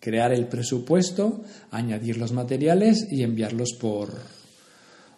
crear 0.00 0.32
el 0.32 0.46
presupuesto, 0.46 1.42
añadir 1.70 2.16
los 2.16 2.32
materiales 2.32 3.06
y 3.10 3.22
enviarlos 3.22 3.76
por, 3.80 4.12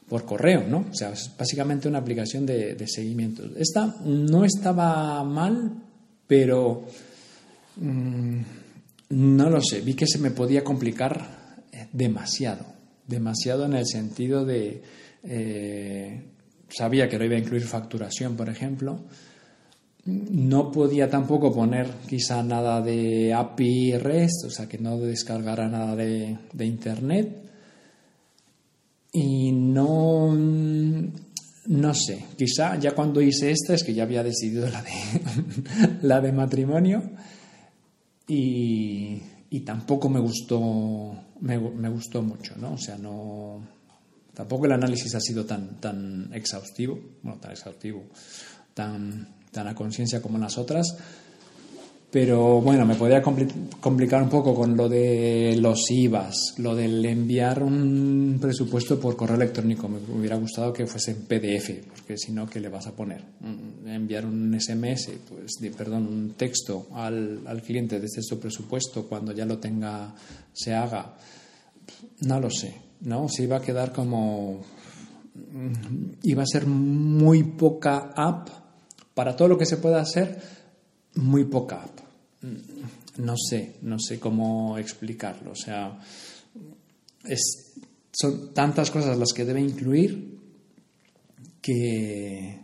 por 0.08 0.24
correo, 0.24 0.66
¿no? 0.66 0.86
O 0.90 0.94
sea, 0.94 1.10
es 1.10 1.30
básicamente 1.38 1.88
una 1.88 1.98
aplicación 1.98 2.44
de, 2.46 2.76
seguimiento. 2.86 3.44
Esta 3.56 3.94
no 4.04 4.44
estaba 4.44 5.22
mal, 5.22 5.82
pero 6.26 6.86
mm, 7.76 8.40
no 9.10 9.50
lo 9.50 9.60
sé, 9.62 9.80
vi 9.82 9.94
que 9.94 10.06
se 10.06 10.18
me 10.18 10.30
podía 10.30 10.64
complicar 10.64 11.62
eh, 11.72 11.86
demasiado, 11.92 12.66
demasiado 13.06 13.66
en 13.66 13.74
el 13.74 13.86
sentido 13.86 14.44
de, 14.44 14.82
eh, 15.22 16.22
sabía 16.68 17.08
que 17.08 17.18
no 17.18 17.24
iba 17.24 17.36
a 17.36 17.40
incluir 17.40 17.62
facturación, 17.62 18.36
por 18.36 18.48
ejemplo, 18.48 19.04
no 20.30 20.70
podía 20.70 21.08
tampoco 21.08 21.52
poner 21.52 21.88
quizá 22.08 22.42
nada 22.42 22.80
de 22.80 23.32
API 23.32 23.98
REST, 23.98 24.46
o 24.46 24.50
sea, 24.50 24.68
que 24.68 24.78
no 24.78 24.98
descargara 24.98 25.68
nada 25.68 25.96
de, 25.96 26.38
de 26.52 26.66
Internet 26.66 27.50
y 29.12 29.52
no, 29.52 30.32
no 30.34 31.94
sé, 31.94 32.26
quizá 32.36 32.78
ya 32.78 32.92
cuando 32.94 33.20
hice 33.20 33.50
esta 33.50 33.74
es 33.74 33.82
que 33.82 33.94
ya 33.94 34.04
había 34.04 34.22
decidido 34.22 34.68
la 34.68 34.82
de, 34.82 34.90
la 36.02 36.20
de 36.20 36.32
matrimonio 36.32 37.10
y, 38.28 39.20
y 39.50 39.60
tampoco 39.60 40.08
me 40.08 40.20
gustó, 40.20 40.60
me, 41.40 41.58
me, 41.58 41.88
gustó 41.88 42.22
mucho, 42.22 42.54
¿no? 42.56 42.74
O 42.74 42.78
sea, 42.78 42.96
no, 42.96 43.60
tampoco 44.32 44.66
el 44.66 44.72
análisis 44.72 45.12
ha 45.16 45.20
sido 45.20 45.44
tan, 45.44 45.80
tan 45.80 46.32
exhaustivo, 46.32 46.98
bueno, 47.22 47.40
tan 47.40 47.50
exhaustivo, 47.50 48.04
tan, 48.74 49.39
tan 49.50 49.68
a 49.68 49.74
conciencia 49.74 50.22
como 50.22 50.38
las 50.38 50.58
otras, 50.58 50.96
pero 52.10 52.60
bueno, 52.60 52.84
me 52.84 52.96
podría 52.96 53.22
complicar 53.22 54.20
un 54.20 54.28
poco 54.28 54.52
con 54.52 54.76
lo 54.76 54.88
de 54.88 55.56
los 55.60 55.88
IVAs, 55.90 56.54
lo 56.58 56.74
del 56.74 57.04
enviar 57.04 57.62
un 57.62 58.38
presupuesto 58.40 58.98
por 58.98 59.16
correo 59.16 59.36
electrónico. 59.36 59.88
Me 59.88 59.98
hubiera 60.18 60.36
gustado 60.36 60.72
que 60.72 60.86
fuese 60.86 61.12
en 61.12 61.22
PDF, 61.22 61.86
porque 61.86 62.18
si 62.18 62.32
no, 62.32 62.48
¿qué 62.48 62.58
le 62.58 62.68
vas 62.68 62.88
a 62.88 62.96
poner? 62.96 63.22
Mm, 63.40 63.86
enviar 63.86 64.26
un 64.26 64.58
SMS, 64.58 65.10
pues, 65.28 65.52
perdón, 65.76 66.08
un 66.08 66.34
texto 66.34 66.88
al, 66.94 67.46
al 67.46 67.62
cliente 67.62 68.00
desde 68.00 68.22
su 68.22 68.40
presupuesto 68.40 69.06
cuando 69.06 69.30
ya 69.30 69.46
lo 69.46 69.58
tenga, 69.58 70.12
se 70.52 70.74
haga. 70.74 71.14
No 72.22 72.40
lo 72.40 72.50
sé, 72.50 72.74
¿no? 73.02 73.28
Se 73.28 73.44
iba 73.44 73.58
a 73.58 73.62
quedar 73.62 73.92
como. 73.92 74.62
Mm, 75.36 76.14
iba 76.24 76.42
a 76.42 76.46
ser 76.46 76.66
muy 76.66 77.44
poca 77.44 78.10
app 78.16 78.59
para 79.20 79.36
todo 79.36 79.48
lo 79.48 79.58
que 79.58 79.66
se 79.66 79.76
pueda 79.76 80.00
hacer 80.00 80.40
muy 81.16 81.44
poca 81.44 81.84
mm, 82.40 83.22
No 83.22 83.34
sé, 83.36 83.74
no 83.82 83.98
sé 83.98 84.18
cómo 84.18 84.78
explicarlo. 84.78 85.50
O 85.50 85.54
sea, 85.54 86.00
son 88.12 88.54
tantas 88.54 88.90
cosas 88.90 89.18
las 89.18 89.34
que 89.34 89.44
debe 89.44 89.60
incluir 89.60 90.38
que, 91.60 92.60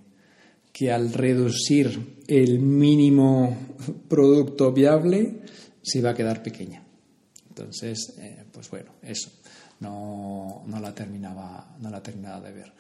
que 0.73 0.91
al 0.91 1.13
reducir 1.13 2.23
el 2.27 2.59
mínimo 2.59 3.55
producto 4.09 4.73
viable 4.73 5.43
se 5.83 6.01
va 6.01 6.13
a 6.13 6.15
quedar 6.15 6.43
pequeña. 6.43 6.83
Entonces, 7.51 8.15
eh, 8.19 8.45
pues 8.51 8.71
bueno, 8.71 8.93
eso. 9.03 9.31
No, 9.81 10.63
no, 10.67 10.81
la 10.81 10.95
terminaba, 10.95 11.77
no 11.81 11.91
la 11.91 12.03
terminaba 12.03 12.41
de 12.41 12.53
ver. 12.53 12.73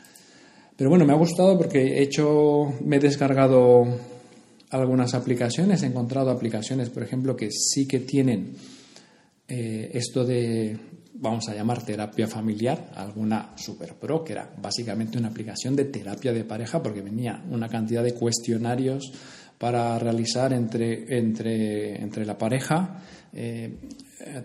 Pero 0.77 0.91
bueno, 0.91 1.07
me 1.07 1.15
ha 1.15 1.17
gustado 1.17 1.57
porque 1.57 1.79
he 1.79 2.03
hecho, 2.03 2.75
me 2.85 2.97
he 2.97 3.01
descargado 3.01 3.87
algunas 4.71 5.15
aplicaciones. 5.15 5.83
He 5.83 5.87
encontrado 5.87 6.31
aplicaciones, 6.31 6.91
por 6.91 7.03
ejemplo, 7.03 7.35
que 7.35 7.51
sí 7.51 7.89
que 7.89 8.01
tienen 8.01 8.57
eh, 9.49 9.91
esto 9.95 10.25
de, 10.25 10.77
vamos 11.15 11.49
a 11.49 11.55
llamar 11.55 11.83
terapia 11.83 12.27
familiar, 12.27 12.93
alguna 12.95 13.55
super 13.57 13.95
pro, 13.95 14.23
que 14.23 14.35
era 14.35 14.53
básicamente 14.61 15.17
una 15.17 15.29
aplicación 15.29 15.75
de 15.77 15.87
terapia 15.87 16.35
de 16.35 16.45
pareja, 16.45 16.83
porque 16.83 17.01
venía 17.01 17.43
una 17.51 17.69
cantidad 17.69 18.03
de 18.03 18.13
cuestionarios 18.13 19.13
para 19.57 19.99
realizar 19.99 20.53
entre, 20.53 21.17
entre, 21.17 22.03
entre 22.03 22.27
la 22.27 22.37
pareja, 22.37 23.03
eh, 23.33 23.73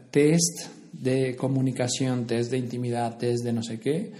test 0.09 0.67
de 0.93 1.35
comunicación, 1.35 2.25
test 2.25 2.51
de 2.51 2.57
intimidad, 2.57 3.17
test 3.17 3.43
de 3.43 3.51
no 3.51 3.63
sé 3.63 3.79
qué, 3.81 4.11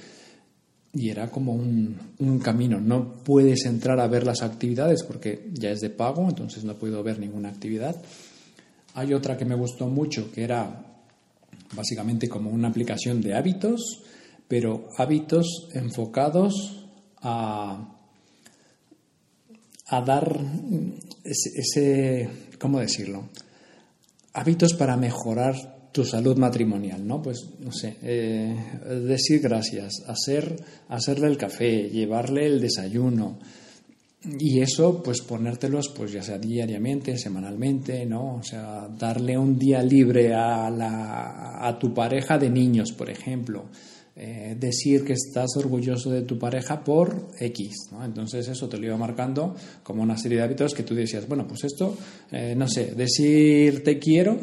y 0.93 1.09
era 1.09 1.29
como 1.31 1.53
un, 1.53 1.97
un, 2.19 2.39
camino. 2.39 2.79
No 2.79 3.13
puedes 3.23 3.65
entrar 3.65 3.99
a 3.99 4.07
ver 4.07 4.25
las 4.25 4.41
actividades 4.41 5.03
porque 5.03 5.49
ya 5.53 5.71
es 5.71 5.79
de 5.79 5.89
pago, 5.89 6.27
entonces 6.27 6.63
no 6.63 6.75
puedo 6.75 7.01
ver 7.01 7.19
ninguna 7.19 7.49
actividad. 7.49 7.95
Hay 8.93 9.13
otra 9.13 9.37
que 9.37 9.45
me 9.45 9.55
gustó 9.55 9.87
mucho 9.87 10.31
que 10.31 10.43
era 10.43 10.85
básicamente 11.73 12.27
como 12.27 12.49
una 12.49 12.67
aplicación 12.67 13.21
de 13.21 13.33
hábitos, 13.33 14.03
pero 14.47 14.89
hábitos 14.97 15.69
enfocados 15.73 16.85
a, 17.21 17.97
a 19.87 20.01
dar 20.01 20.37
ese, 21.23 21.49
ese, 21.55 22.29
¿cómo 22.59 22.79
decirlo? 22.79 23.29
Hábitos 24.33 24.73
para 24.73 24.97
mejorar 24.97 25.80
tu 25.91 26.05
salud 26.05 26.37
matrimonial, 26.37 27.05
¿no? 27.05 27.21
Pues, 27.21 27.45
no 27.59 27.71
sé, 27.71 27.97
eh, 28.01 28.55
decir 29.05 29.41
gracias, 29.41 30.03
hacer, 30.07 30.55
hacerle 30.89 31.27
el 31.27 31.37
café, 31.37 31.89
llevarle 31.89 32.45
el 32.45 32.61
desayuno, 32.61 33.37
y 34.39 34.59
eso, 34.59 35.01
pues 35.01 35.21
ponértelos, 35.21 35.89
pues 35.89 36.11
ya 36.11 36.21
sea 36.21 36.37
diariamente, 36.37 37.17
semanalmente, 37.17 38.05
¿no? 38.05 38.35
O 38.35 38.43
sea, 38.43 38.87
darle 38.87 39.35
un 39.35 39.57
día 39.57 39.81
libre 39.81 40.31
a, 40.33 40.69
la, 40.69 41.67
a 41.67 41.79
tu 41.79 41.91
pareja 41.91 42.37
de 42.37 42.49
niños, 42.49 42.91
por 42.91 43.09
ejemplo. 43.09 43.65
Eh, 44.15 44.55
decir 44.59 45.03
que 45.05 45.13
estás 45.13 45.55
orgulloso 45.55 46.11
de 46.11 46.21
tu 46.21 46.37
pareja 46.37 46.83
por 46.83 47.29
X, 47.39 47.87
¿no? 47.91 48.05
Entonces 48.05 48.47
eso 48.47 48.69
te 48.69 48.77
lo 48.77 48.85
iba 48.85 48.97
marcando 48.97 49.55
como 49.81 50.03
una 50.03 50.17
serie 50.17 50.37
de 50.37 50.43
hábitos 50.43 50.75
que 50.75 50.83
tú 50.83 50.93
decías, 50.93 51.27
bueno, 51.27 51.47
pues 51.47 51.63
esto, 51.63 51.97
eh, 52.29 52.53
no 52.55 52.67
sé, 52.67 52.93
decir 52.93 53.83
te 53.83 53.97
quiero, 53.97 54.37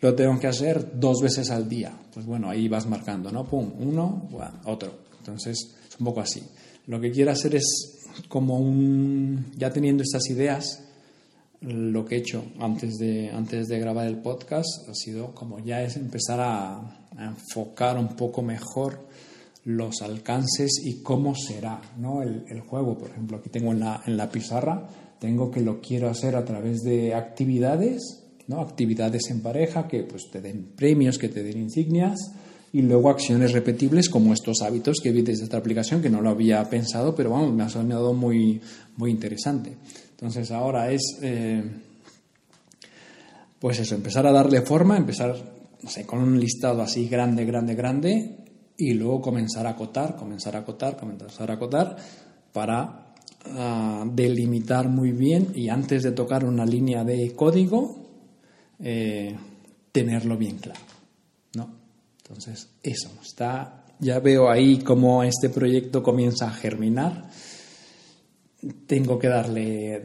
lo 0.00 0.14
tengo 0.14 0.38
que 0.38 0.46
hacer 0.46 0.98
dos 0.98 1.20
veces 1.22 1.50
al 1.50 1.68
día. 1.68 1.92
Pues 2.12 2.26
bueno, 2.26 2.48
ahí 2.48 2.68
vas 2.68 2.86
marcando, 2.86 3.30
¿no? 3.30 3.44
Pum, 3.44 3.72
uno, 3.78 4.28
otro. 4.64 4.92
Entonces, 5.18 5.58
es 5.88 6.00
un 6.00 6.06
poco 6.06 6.20
así. 6.20 6.42
Lo 6.86 7.00
que 7.00 7.10
quiero 7.10 7.30
hacer 7.30 7.54
es 7.54 7.98
como 8.28 8.58
un... 8.58 9.52
Ya 9.56 9.70
teniendo 9.70 10.02
estas 10.02 10.28
ideas, 10.30 10.82
lo 11.60 12.06
que 12.06 12.16
he 12.16 12.18
hecho 12.18 12.44
antes 12.58 12.96
de, 12.96 13.30
antes 13.30 13.68
de 13.68 13.78
grabar 13.78 14.06
el 14.06 14.18
podcast 14.18 14.88
ha 14.88 14.94
sido 14.94 15.34
como 15.34 15.58
ya 15.58 15.82
es 15.82 15.96
empezar 15.96 16.40
a, 16.40 17.06
enfocar 17.18 17.98
un 17.98 18.16
poco 18.16 18.40
mejor 18.40 19.06
los 19.64 20.00
alcances 20.00 20.80
y 20.82 21.02
cómo 21.02 21.34
será 21.34 21.82
¿no? 21.98 22.22
el, 22.22 22.44
el, 22.48 22.60
juego. 22.62 22.96
Por 22.96 23.10
ejemplo, 23.10 23.36
aquí 23.36 23.50
tengo 23.50 23.72
en 23.72 23.80
la, 23.80 24.02
en 24.06 24.16
la 24.16 24.30
pizarra, 24.30 24.88
tengo 25.18 25.50
que 25.50 25.60
lo 25.60 25.82
quiero 25.82 26.08
hacer 26.08 26.34
a 26.34 26.46
través 26.46 26.80
de 26.80 27.14
actividades 27.14 28.20
actividades 28.58 29.30
en 29.30 29.40
pareja 29.40 29.86
que 29.86 30.02
pues, 30.02 30.30
te 30.30 30.40
den 30.40 30.72
premios, 30.74 31.18
que 31.18 31.28
te 31.28 31.42
den 31.42 31.58
insignias 31.58 32.18
y 32.72 32.82
luego 32.82 33.10
acciones 33.10 33.52
repetibles 33.52 34.08
como 34.08 34.32
estos 34.32 34.62
hábitos 34.62 34.98
que 35.02 35.12
vi 35.12 35.22
desde 35.22 35.44
esta 35.44 35.56
aplicación 35.56 36.00
que 36.00 36.10
no 36.10 36.20
lo 36.20 36.30
había 36.30 36.62
pensado, 36.70 37.14
pero 37.14 37.30
vamos, 37.30 37.52
me 37.52 37.64
ha 37.64 37.68
sonado 37.68 38.14
muy, 38.14 38.60
muy 38.96 39.10
interesante. 39.10 39.76
Entonces 40.12 40.50
ahora 40.50 40.90
es, 40.90 41.18
eh, 41.22 41.62
pues 43.58 43.80
eso, 43.80 43.94
empezar 43.94 44.26
a 44.26 44.32
darle 44.32 44.62
forma, 44.62 44.96
empezar, 44.96 45.34
no 45.82 45.90
sé, 45.90 46.06
con 46.06 46.20
un 46.20 46.38
listado 46.38 46.82
así 46.82 47.08
grande, 47.08 47.44
grande, 47.44 47.74
grande 47.74 48.36
y 48.76 48.94
luego 48.94 49.20
comenzar 49.20 49.66
a 49.66 49.70
acotar, 49.70 50.16
comenzar 50.16 50.56
a 50.56 50.60
acotar, 50.60 50.96
comenzar 50.96 51.50
a 51.50 51.54
acotar 51.54 51.96
para 52.52 53.14
ah, 53.46 54.04
delimitar 54.12 54.88
muy 54.88 55.10
bien 55.10 55.48
y 55.54 55.68
antes 55.68 56.04
de 56.04 56.12
tocar 56.12 56.44
una 56.44 56.64
línea 56.64 57.02
de 57.04 57.34
código, 57.34 57.99
eh, 58.82 59.36
tenerlo 59.92 60.36
bien 60.36 60.58
claro. 60.58 60.80
¿no? 61.54 61.70
Entonces, 62.22 62.68
eso, 62.82 63.10
está, 63.22 63.84
ya 63.98 64.20
veo 64.20 64.50
ahí 64.50 64.78
cómo 64.78 65.22
este 65.22 65.50
proyecto 65.50 66.02
comienza 66.02 66.48
a 66.48 66.52
germinar. 66.52 67.30
tengo 68.86 69.18
que 69.18 69.28
darle, 69.28 70.02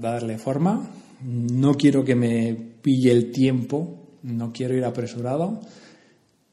darle 0.00 0.38
forma, 0.38 0.90
no 1.22 1.74
quiero 1.74 2.04
que 2.04 2.14
me 2.14 2.54
pille 2.82 3.10
el 3.10 3.32
tiempo, 3.32 4.18
no 4.22 4.52
quiero 4.52 4.76
ir 4.76 4.84
apresurado 4.84 5.60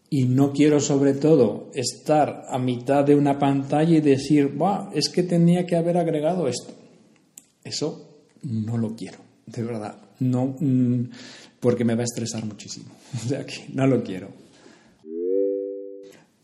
y 0.09 0.25
no 0.25 0.53
quiero 0.53 0.79
sobre 0.79 1.13
todo 1.15 1.71
estar 1.73 2.45
a 2.47 2.59
mitad 2.59 3.03
de 3.03 3.15
una 3.15 3.39
pantalla 3.39 3.97
y 3.97 4.01
decir, 4.01 4.55
es 4.93 5.09
que 5.09 5.23
tenía 5.23 5.65
que 5.65 5.75
haber 5.75 5.97
agregado 5.97 6.47
esto. 6.47 6.71
Eso 7.63 8.19
no 8.43 8.77
lo 8.77 8.95
quiero, 8.95 9.17
de 9.47 9.63
verdad. 9.63 9.97
No, 10.19 10.55
mm, 10.59 11.09
porque 11.63 11.85
me 11.85 11.95
va 11.95 12.01
a 12.01 12.03
estresar 12.03 12.45
muchísimo. 12.45 12.91
O 13.25 13.29
sea 13.29 13.45
que 13.45 13.65
no 13.73 13.87
lo 13.87 14.03
quiero. 14.03 14.27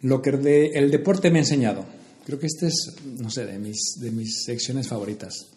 Lo 0.01 0.21
que 0.21 0.29
el 0.73 0.89
deporte 0.89 1.29
me 1.29 1.39
ha 1.39 1.41
enseñado. 1.41 1.83
Creo 2.25 2.39
que 2.39 2.47
este 2.47 2.67
es, 2.67 2.95
no 3.17 3.29
sé, 3.29 3.45
de 3.45 3.59
mis, 3.59 3.97
de 3.99 4.11
mis 4.11 4.45
secciones 4.45 4.87
favoritas. 4.87 5.47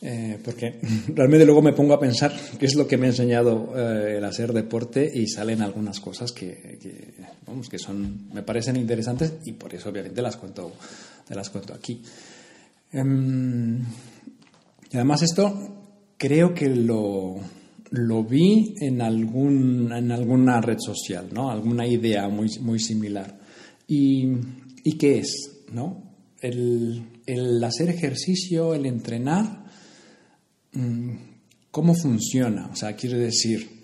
Eh, 0.00 0.38
porque 0.42 0.80
realmente 1.14 1.44
luego 1.44 1.60
me 1.60 1.74
pongo 1.74 1.92
a 1.92 2.00
pensar 2.00 2.34
qué 2.58 2.64
es 2.64 2.74
lo 2.74 2.88
que 2.88 2.96
me 2.96 3.06
ha 3.06 3.10
enseñado 3.10 3.74
eh, 3.76 4.16
el 4.16 4.24
hacer 4.24 4.54
deporte 4.54 5.10
y 5.14 5.26
salen 5.28 5.60
algunas 5.60 6.00
cosas 6.00 6.32
que, 6.32 7.12
vamos, 7.46 7.68
que 7.68 7.78
son, 7.78 8.32
me 8.32 8.42
parecen 8.42 8.76
interesantes 8.76 9.34
y 9.44 9.52
por 9.52 9.74
eso 9.74 9.90
obviamente 9.90 10.22
las 10.22 10.38
cuento, 10.38 10.72
te 11.28 11.34
las 11.34 11.50
cuento 11.50 11.74
aquí. 11.74 12.00
Em, 12.92 13.78
y 14.90 14.96
además 14.96 15.20
esto 15.20 16.14
creo 16.16 16.54
que 16.54 16.70
lo, 16.70 17.40
lo 17.90 18.24
vi 18.24 18.74
en, 18.80 19.02
algún, 19.02 19.92
en 19.92 20.12
alguna 20.12 20.60
red 20.60 20.78
social, 20.78 21.28
¿no? 21.32 21.50
Alguna 21.50 21.86
idea 21.86 22.28
muy, 22.28 22.48
muy 22.60 22.78
similar. 22.78 23.38
¿Y, 23.88 24.28
¿Y 24.84 24.96
qué 24.96 25.18
es? 25.18 25.60
¿no? 25.72 26.14
El, 26.40 27.02
el, 27.26 27.62
hacer 27.62 27.88
ejercicio, 27.88 28.74
el 28.74 28.86
entrenar, 28.86 29.64
mm, 30.72 31.10
¿cómo 31.70 31.94
funciona? 31.94 32.68
O 32.72 32.76
sea, 32.76 32.94
quiero 32.94 33.18
decir, 33.18 33.82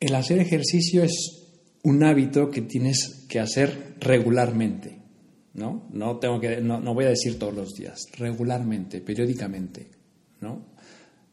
el 0.00 0.14
hacer 0.14 0.38
ejercicio 0.38 1.02
es 1.02 1.42
un 1.82 2.02
hábito 2.04 2.50
que 2.50 2.62
tienes 2.62 3.26
que 3.28 3.40
hacer 3.40 3.96
regularmente, 4.00 4.98
¿no? 5.54 5.88
No, 5.92 6.18
tengo 6.18 6.40
que, 6.40 6.60
no, 6.60 6.80
no 6.80 6.94
voy 6.94 7.04
a 7.04 7.10
decir 7.10 7.38
todos 7.38 7.54
los 7.54 7.74
días, 7.74 8.00
regularmente, 8.16 9.00
periódicamente, 9.00 9.88
¿no? 10.40 10.75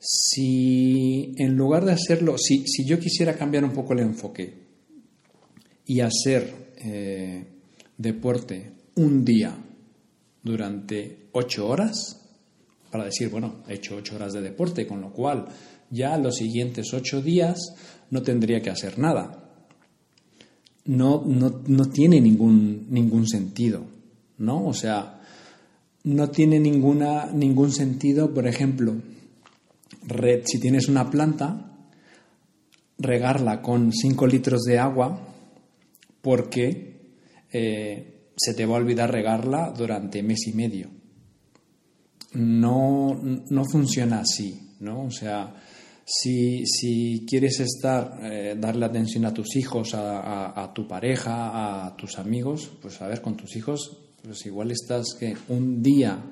Si 0.05 1.33
en 1.37 1.55
lugar 1.55 1.85
de 1.85 1.93
hacerlo, 1.93 2.37
si, 2.37 2.67
si 2.67 2.85
yo 2.85 2.99
quisiera 2.99 3.37
cambiar 3.37 3.63
un 3.63 3.71
poco 3.71 3.93
el 3.93 3.99
enfoque 3.99 4.53
y 5.85 6.01
hacer 6.01 6.73
eh, 6.75 7.45
deporte 7.97 8.73
un 8.95 9.23
día 9.23 9.55
durante 10.43 11.27
ocho 11.31 11.69
horas, 11.69 12.19
para 12.91 13.05
decir, 13.05 13.29
bueno, 13.29 13.63
he 13.69 13.75
hecho 13.75 13.95
ocho 13.95 14.17
horas 14.17 14.33
de 14.33 14.41
deporte, 14.41 14.85
con 14.85 14.99
lo 14.99 15.13
cual 15.13 15.45
ya 15.89 16.17
los 16.17 16.35
siguientes 16.35 16.93
ocho 16.93 17.21
días 17.21 17.73
no 18.11 18.21
tendría 18.21 18.61
que 18.61 18.71
hacer 18.71 18.99
nada. 18.99 19.51
No, 20.83 21.23
no, 21.25 21.61
no 21.65 21.85
tiene 21.85 22.19
ningún, 22.19 22.87
ningún 22.89 23.25
sentido, 23.25 23.85
¿no? 24.37 24.67
O 24.67 24.73
sea, 24.73 25.21
no 26.03 26.29
tiene 26.29 26.59
ninguna, 26.59 27.27
ningún 27.27 27.71
sentido, 27.71 28.33
por 28.33 28.47
ejemplo, 28.47 28.95
si 30.45 30.59
tienes 30.59 30.87
una 30.87 31.09
planta, 31.09 31.73
regarla 32.97 33.61
con 33.61 33.91
5 33.91 34.27
litros 34.27 34.63
de 34.63 34.79
agua 34.79 35.27
porque 36.21 36.93
eh, 37.51 38.31
se 38.35 38.53
te 38.53 38.65
va 38.65 38.75
a 38.75 38.79
olvidar 38.79 39.11
regarla 39.11 39.73
durante 39.75 40.23
mes 40.23 40.47
y 40.47 40.53
medio. 40.53 40.89
No, 42.33 43.19
no 43.21 43.63
funciona 43.65 44.21
así, 44.21 44.75
¿no? 44.79 45.03
O 45.03 45.11
sea, 45.11 45.53
si, 46.05 46.65
si 46.65 47.25
quieres 47.27 47.59
estar, 47.59 48.17
eh, 48.23 48.55
darle 48.57 48.85
atención 48.85 49.25
a 49.25 49.33
tus 49.33 49.55
hijos, 49.55 49.93
a, 49.93 50.61
a, 50.61 50.73
tu 50.73 50.87
pareja, 50.87 51.85
a 51.85 51.95
tus 51.95 52.17
amigos, 52.17 52.71
pues 52.81 53.01
a 53.01 53.07
ver, 53.07 53.21
con 53.21 53.37
tus 53.37 53.55
hijos, 53.55 53.97
pues 54.23 54.45
igual 54.45 54.71
estás 54.71 55.13
que 55.19 55.35
un 55.49 55.83
día 55.83 56.23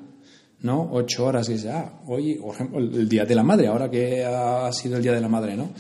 ¿no? 0.62 0.90
Ocho 0.92 1.26
horas 1.26 1.50
y 1.50 1.54
dice, 1.54 1.72
ah, 1.72 2.02
hoy, 2.08 2.36
por 2.36 2.56
ejemplo, 2.56 2.80
el 2.80 3.10
Día 3.10 3.26
de 3.26 3.36
la 3.36 3.44
Madre, 3.44 3.68
ahora 3.68 3.90
que 3.90 4.24
ha 4.24 4.72
sido 4.72 4.98
el 4.98 5.04
Día 5.04 5.14
de 5.14 5.22
la 5.22 5.30
Madre, 5.30 5.56
¿no? 5.56 5.72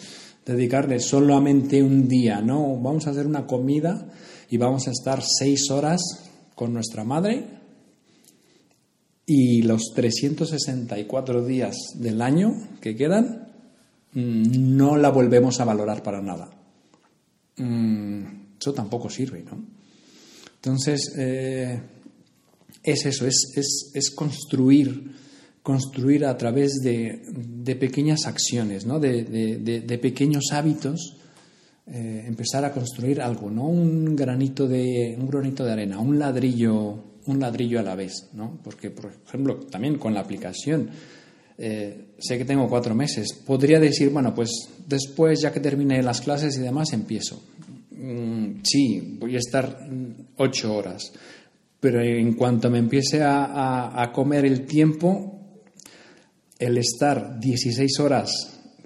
Dedicarle 0.46 1.00
solamente 1.00 1.82
un 1.84 2.08
día, 2.08 2.42
¿no? 2.42 2.78
Vamos 2.78 3.06
a 3.08 3.12
hacer 3.12 3.28
una 3.28 3.46
comida 3.46 4.08
y 4.50 4.58
vamos 4.58 4.88
a 4.88 4.92
estar 4.92 5.22
seis 5.24 5.70
horas 5.70 6.02
con 6.56 6.74
nuestra 6.74 7.04
madre 7.04 7.46
y 9.26 9.62
los 9.62 9.94
364 9.96 11.46
días 11.46 11.76
del 11.96 12.22
año 12.22 12.52
que 12.82 12.96
quedan 12.96 13.48
mm, 14.14 14.76
no 14.76 14.98
la 14.98 15.10
volvemos 15.10 15.60
a 15.62 15.66
valorar 15.66 16.04
para 16.04 16.22
nada. 16.22 16.50
Mm, 17.58 18.24
eso 18.60 18.74
tampoco 18.74 19.10
sirve, 19.10 19.44
¿no? 19.44 19.64
Entonces, 20.56 21.14
eh, 21.18 21.82
es 22.84 23.06
eso, 23.06 23.28
es, 23.28 23.92
es, 23.94 24.12
construir, 24.12 25.12
construir 25.62 26.26
a 26.26 26.38
través 26.38 26.80
de, 26.82 27.22
de 27.32 27.76
pequeñas 27.76 28.26
acciones, 28.26 28.86
¿no? 28.86 29.00
de, 29.00 29.24
de, 29.24 29.98
pequeños 30.00 30.46
hábitos, 30.52 31.18
eh, 31.88 32.24
empezar 32.26 32.66
a 32.66 32.72
construir 32.72 33.22
algo, 33.22 33.52
¿no? 33.52 33.68
un, 33.68 34.16
granito 34.16 34.68
de, 34.68 35.16
un 35.20 35.28
granito 35.28 35.64
de 35.64 35.72
arena, 35.72 36.00
un 36.00 36.18
ladrillo, 36.18 37.04
un 37.26 37.40
ladrillo 37.40 37.80
a 37.80 37.84
la 37.84 37.96
vez. 37.96 38.30
¿no? 38.34 38.60
Porque, 38.64 38.90
por 38.90 39.12
ejemplo, 39.28 39.60
también 39.70 39.98
con 39.98 40.14
la 40.14 40.22
aplicación, 40.22 40.90
eh, 41.58 42.14
sé 42.18 42.38
que 42.40 42.46
tengo 42.46 42.68
cuatro 42.68 42.96
meses, 42.96 43.34
podría 43.46 43.80
decir, 43.80 44.10
bueno, 44.10 44.34
pues 44.34 44.50
después, 44.88 45.42
ya 45.42 45.52
que 45.52 45.60
termine 45.60 46.02
las 46.02 46.22
clases 46.22 46.58
y 46.58 46.62
demás, 46.62 46.94
empiezo. 46.94 47.44
Mm, 47.92 48.62
sí, 48.64 49.18
voy 49.20 49.36
a 49.36 49.40
estar 49.40 49.88
ocho 50.38 50.74
horas 50.74 51.12
pero 51.82 52.00
en 52.00 52.34
cuanto 52.36 52.70
me 52.70 52.78
empiece 52.78 53.22
a, 53.24 54.12
comer 54.14 54.46
el 54.46 54.68
tiempo, 54.68 55.66
el 56.60 56.78
estar 56.78 57.40
16 57.40 58.00
horas 58.00 58.32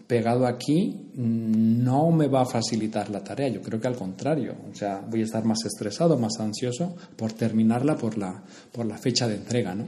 pegado 0.08 0.48
aquí 0.48 1.12
no 1.16 2.12
me 2.12 2.28
va 2.28 2.44
a 2.44 2.46
facilitar 2.46 3.10
la 3.10 3.22
tarea. 3.22 3.50
Yo 3.50 3.62
creo 3.62 3.82
que 3.82 3.88
al 3.88 3.98
contrario. 3.98 4.56
O 4.72 4.74
sea, 4.74 5.04
voy 5.10 5.22
a 5.22 5.24
estar 5.26 5.44
más 5.44 5.58
estresado, 5.66 6.18
más 6.18 6.40
ansioso 6.40 6.96
por 7.18 7.34
terminarla 7.34 7.98
por 7.98 8.18
la, 8.18 8.42
por 8.72 8.86
la 8.86 8.98
fecha 8.98 9.28
de 9.28 9.36
entrega. 9.36 9.76
¿no? 9.76 9.88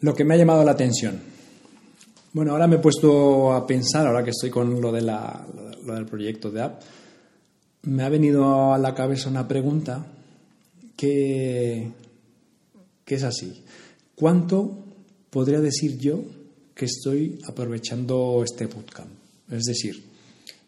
Lo 0.00 0.14
que 0.14 0.24
me 0.24 0.34
ha 0.34 0.36
llamado 0.36 0.62
la 0.62 0.72
atención. 0.72 1.18
Bueno, 2.34 2.52
ahora 2.52 2.66
me 2.66 2.76
he 2.76 2.80
puesto 2.80 3.54
a 3.54 3.66
pensar, 3.66 4.06
ahora 4.06 4.22
que 4.22 4.30
estoy 4.30 4.50
con 4.50 4.78
lo, 4.78 4.92
de 4.92 5.00
la, 5.00 5.46
lo 5.86 5.94
del 5.94 6.04
proyecto 6.04 6.50
de 6.50 6.60
app, 6.60 6.82
me 7.84 8.02
ha 8.02 8.10
venido 8.10 8.74
a 8.74 8.78
la 8.78 8.94
cabeza 8.94 9.30
una 9.30 9.48
pregunta 9.48 10.04
que, 10.96 11.92
es 13.06 13.22
así. 13.22 13.62
¿Cuánto 14.14 14.84
podría 15.30 15.60
decir 15.60 15.98
yo 15.98 16.24
que 16.74 16.86
estoy 16.86 17.38
aprovechando 17.46 18.42
este 18.42 18.66
bootcamp? 18.66 19.10
Es 19.50 19.64
decir, 19.64 20.02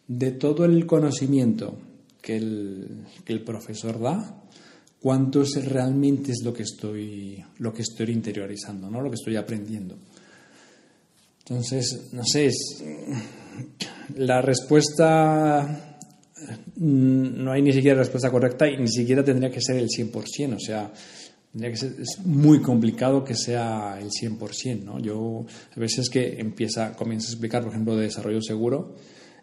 de 0.06 0.32
todo 0.32 0.64
el 0.64 0.86
conocimiento 0.86 1.76
que 2.20 2.36
el, 2.36 3.06
que 3.24 3.32
el 3.32 3.42
profesor 3.42 4.00
da, 4.00 4.44
cuánto 5.00 5.42
es 5.42 5.64
realmente 5.64 6.32
es 6.32 6.42
lo 6.44 6.52
que 6.52 6.62
estoy 6.62 7.42
lo 7.58 7.72
que 7.72 7.82
estoy 7.82 8.10
interiorizando, 8.10 8.90
¿no? 8.90 9.00
Lo 9.00 9.10
que 9.10 9.16
estoy 9.16 9.36
aprendiendo. 9.36 9.96
Entonces, 11.40 12.10
no 12.12 12.24
sé, 12.24 12.46
es, 12.46 12.84
la 14.16 14.42
respuesta 14.42 15.97
no 16.76 17.52
hay 17.52 17.62
ni 17.62 17.72
siquiera 17.72 17.98
respuesta 17.98 18.30
correcta 18.30 18.68
y 18.68 18.76
ni 18.76 18.88
siquiera 18.88 19.24
tendría 19.24 19.50
que 19.50 19.60
ser 19.60 19.76
el 19.76 19.88
100%, 19.88 20.54
o 20.54 20.60
sea, 20.60 20.92
que 21.58 21.68
es 21.70 22.20
muy 22.24 22.60
complicado 22.60 23.24
que 23.24 23.34
sea 23.34 23.98
el 24.00 24.10
100%, 24.10 24.84
¿no? 24.84 24.98
Yo 24.98 25.46
a 25.76 25.80
veces 25.80 26.08
que 26.08 26.38
empieza, 26.40 26.94
comienzo 26.94 27.28
a 27.28 27.32
explicar, 27.32 27.62
por 27.62 27.72
ejemplo, 27.72 27.96
de 27.96 28.04
desarrollo 28.04 28.40
seguro 28.42 28.94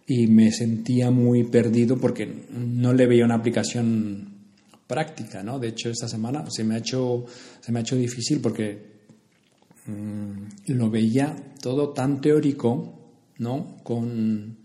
y 0.08 0.28
me 0.28 0.52
sentía 0.52 1.12
muy 1.12 1.44
perdido 1.44 1.98
porque 1.98 2.46
no 2.52 2.94
le 2.94 3.08
veía 3.08 3.26
una 3.26 3.36
aplicación 3.36 4.36
práctica, 4.88 5.42
¿no? 5.42 5.60
De 5.60 5.70
hecho, 5.70 5.90
esta 5.90 6.08
semana 6.08 6.46
se 6.50 6.64
me 6.64 6.76
ha 6.76 6.78
hecho, 6.78 7.26
se 7.60 7.72
me 7.72 7.80
ha 7.80 7.82
hecho 7.82 7.96
difícil 7.96 8.40
porque 8.40 8.96
mm, 9.88 10.74
lo 10.74 10.90
veía 10.90 11.36
todo 11.60 11.90
tan 11.90 12.22
teórico, 12.22 12.94
¿no? 13.40 13.78
Con 13.84 14.58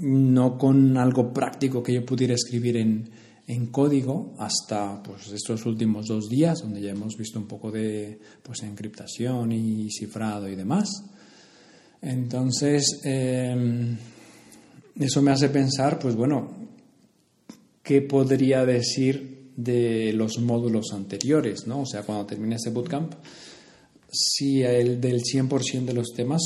no 0.00 0.58
con 0.58 0.96
algo 0.96 1.32
práctico 1.32 1.82
que 1.82 1.94
yo 1.94 2.04
pudiera 2.04 2.34
escribir 2.34 2.76
en, 2.76 3.30
código 3.72 4.34
hasta 4.38 5.02
pues, 5.02 5.32
estos 5.32 5.66
últimos 5.66 6.06
dos 6.06 6.28
días, 6.28 6.60
donde 6.62 6.80
ya 6.80 6.92
hemos 6.92 7.16
visto 7.16 7.38
un 7.38 7.48
poco 7.48 7.72
de 7.72 8.20
pues, 8.42 8.62
encriptación 8.62 9.50
y 9.50 9.90
cifrado 9.90 10.48
y 10.48 10.54
demás. 10.54 10.88
Entonces, 12.00 13.00
em, 13.02 13.96
eso 14.98 15.20
me 15.20 15.32
hace 15.32 15.48
pensar, 15.48 15.98
pues 15.98 16.14
bueno, 16.14 16.50
¿qué 17.82 18.02
podría 18.02 18.64
decir 18.64 19.50
de 19.56 20.12
los 20.12 20.38
módulos 20.38 20.92
anteriores, 20.92 21.66
¿no? 21.66 21.80
O 21.80 21.86
sea, 21.86 22.02
cuando 22.02 22.26
termine 22.26 22.56
este 22.56 22.70
bootcamp, 22.70 23.14
si 24.10 24.62
el 24.62 25.00
del 25.00 25.22
100% 25.22 25.84
de 25.84 25.94
los 25.94 26.12
temas, 26.14 26.42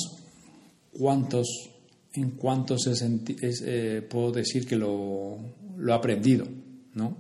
¿cuántos, 0.93 1.71
en 2.15 2.31
cuántos 2.33 2.87
eh, 2.87 4.07
puedo 4.09 4.31
decir 4.31 4.67
que 4.67 4.77
lo, 4.77 5.39
lo 5.77 5.93
he 5.93 5.95
aprendido, 5.97 6.47
¿no? 6.95 7.19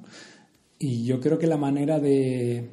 Y 0.78 1.04
yo 1.04 1.20
creo 1.20 1.38
que 1.38 1.46
la 1.46 1.56
manera 1.56 1.98
de, 1.98 2.68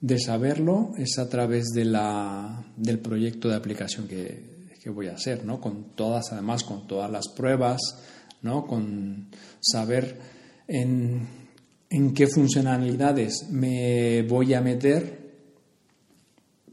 de 0.00 0.18
saberlo 0.18 0.92
es 0.98 1.18
a 1.18 1.28
través 1.28 1.66
de 1.74 1.84
la, 1.84 2.64
del 2.76 2.98
proyecto 2.98 3.48
de 3.48 3.56
aplicación 3.56 4.08
que, 4.08 4.68
que 4.82 4.90
voy 4.90 5.06
a 5.06 5.14
hacer, 5.14 5.44
¿no? 5.44 5.60
Con 5.60 5.94
todas, 5.94 6.32
además, 6.32 6.64
con 6.64 6.86
todas 6.86 7.10
las 7.10 7.28
pruebas, 7.28 7.80
¿no? 8.42 8.66
Con 8.66 9.28
saber 9.60 10.18
en, 10.66 11.26
en 11.90 12.12
qué 12.12 12.26
funcionalidades 12.26 13.48
me 13.50 14.22
voy 14.22 14.54
a 14.54 14.60
meter, 14.60 15.22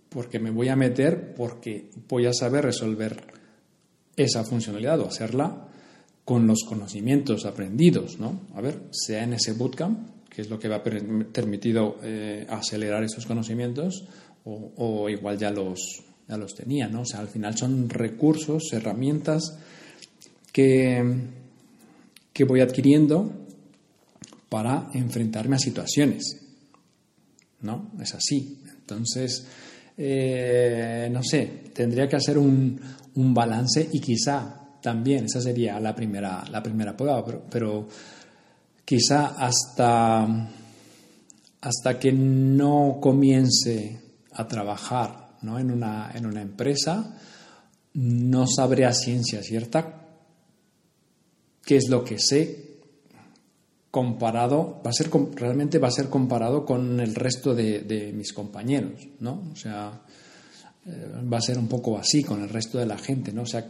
porque 0.10 0.40
me 0.40 0.52
voy 0.52 0.70
a 0.70 0.76
meter 0.76 1.36
porque 1.36 1.90
voy 2.10 2.26
a 2.26 2.34
saber 2.34 2.66
resolver 2.66 3.31
esa 4.16 4.44
funcionalidad 4.44 5.00
o 5.00 5.08
hacerla 5.08 5.68
con 6.26 6.48
los 6.48 6.64
conocimientos 6.64 7.46
aprendidos, 7.46 8.20
¿no? 8.20 8.42
A 8.56 8.62
ver, 8.62 8.84
sea 8.92 9.24
en 9.24 9.34
ese 9.34 9.54
bootcamp, 9.54 10.30
que 10.30 10.42
es 10.42 10.50
lo 10.50 10.60
que 10.60 10.68
va 10.68 10.78
a 10.78 10.84
permitido 10.84 11.98
eh, 12.04 12.46
acelerar 12.50 13.04
esos 13.04 13.26
conocimientos, 13.26 14.06
o, 14.44 15.08
igual 15.10 15.38
ya 15.38 15.52
los, 15.52 16.04
ya 16.28 16.38
los 16.38 16.56
tenía, 16.56 16.88
¿no? 16.88 17.02
O 17.02 17.06
sea, 17.06 17.20
al 17.20 17.28
final 17.28 17.56
son 17.58 17.90
recursos, 17.90 18.64
herramientas 18.72 19.58
que, 20.52 21.04
que 22.34 22.44
voy 22.44 22.62
adquiriendo 22.62 23.32
para 24.50 24.90
enfrentarme 24.94 25.58
a 25.58 25.60
situaciones, 25.60 26.42
¿no? 27.62 27.92
Es 28.02 28.16
así. 28.16 28.60
Entonces, 28.80 29.46
eh, 29.98 31.10
no 31.12 31.24
sé, 31.24 31.64
tendría 31.74 32.08
que 32.08 32.16
hacer 32.16 32.38
un, 32.38 32.80
un 33.16 33.34
balance 33.34 33.90
y 33.92 34.00
quizá 34.00 34.62
también, 34.82 35.26
esa 35.26 35.42
sería 35.42 35.80
la 35.80 35.94
primera, 35.96 36.44
la 36.50 36.62
primera 36.62 36.96
prueba, 36.98 37.24
pero, 37.50 37.88
quizá 38.84 39.28
hasta, 39.38 40.28
hasta 41.62 42.00
que 42.00 42.12
no 42.12 42.98
comience 43.00 44.02
a 44.34 44.48
trabajar 44.48 45.38
¿no? 45.44 45.60
En, 45.60 45.72
una, 45.72 46.12
en 46.14 46.26
una 46.26 46.42
empresa, 46.42 47.18
no 47.94 48.48
sabré 48.48 48.86
a 48.86 48.94
ciencia 48.94 49.42
cierta 49.44 50.08
qué 51.64 51.78
es 51.78 51.90
lo 51.90 52.04
que 52.04 52.20
sé 52.20 52.71
comparado, 53.92 54.82
va 54.86 54.90
a 54.90 54.94
ser, 54.94 55.12
realmente 55.36 55.78
va 55.78 55.90
a 55.90 55.92
ser 55.92 56.10
comparado 56.10 56.66
con 56.66 57.00
el 57.00 57.14
resto 57.14 57.54
de, 57.54 58.12
mis 58.16 58.34
compañeros, 58.34 59.08
¿no? 59.20 59.44
O 59.52 59.56
sea, 59.56 60.02
eh, 60.86 61.12
va 61.32 61.38
a 61.38 61.42
ser 61.42 61.60
un 61.60 61.68
poco 61.68 61.98
así 61.98 62.24
con 62.24 62.42
el 62.42 62.50
resto 62.50 62.80
de 62.80 62.86
la 62.86 62.98
gente, 62.98 63.34
¿no? 63.34 63.42
O 63.44 63.46
sea, 63.46 63.66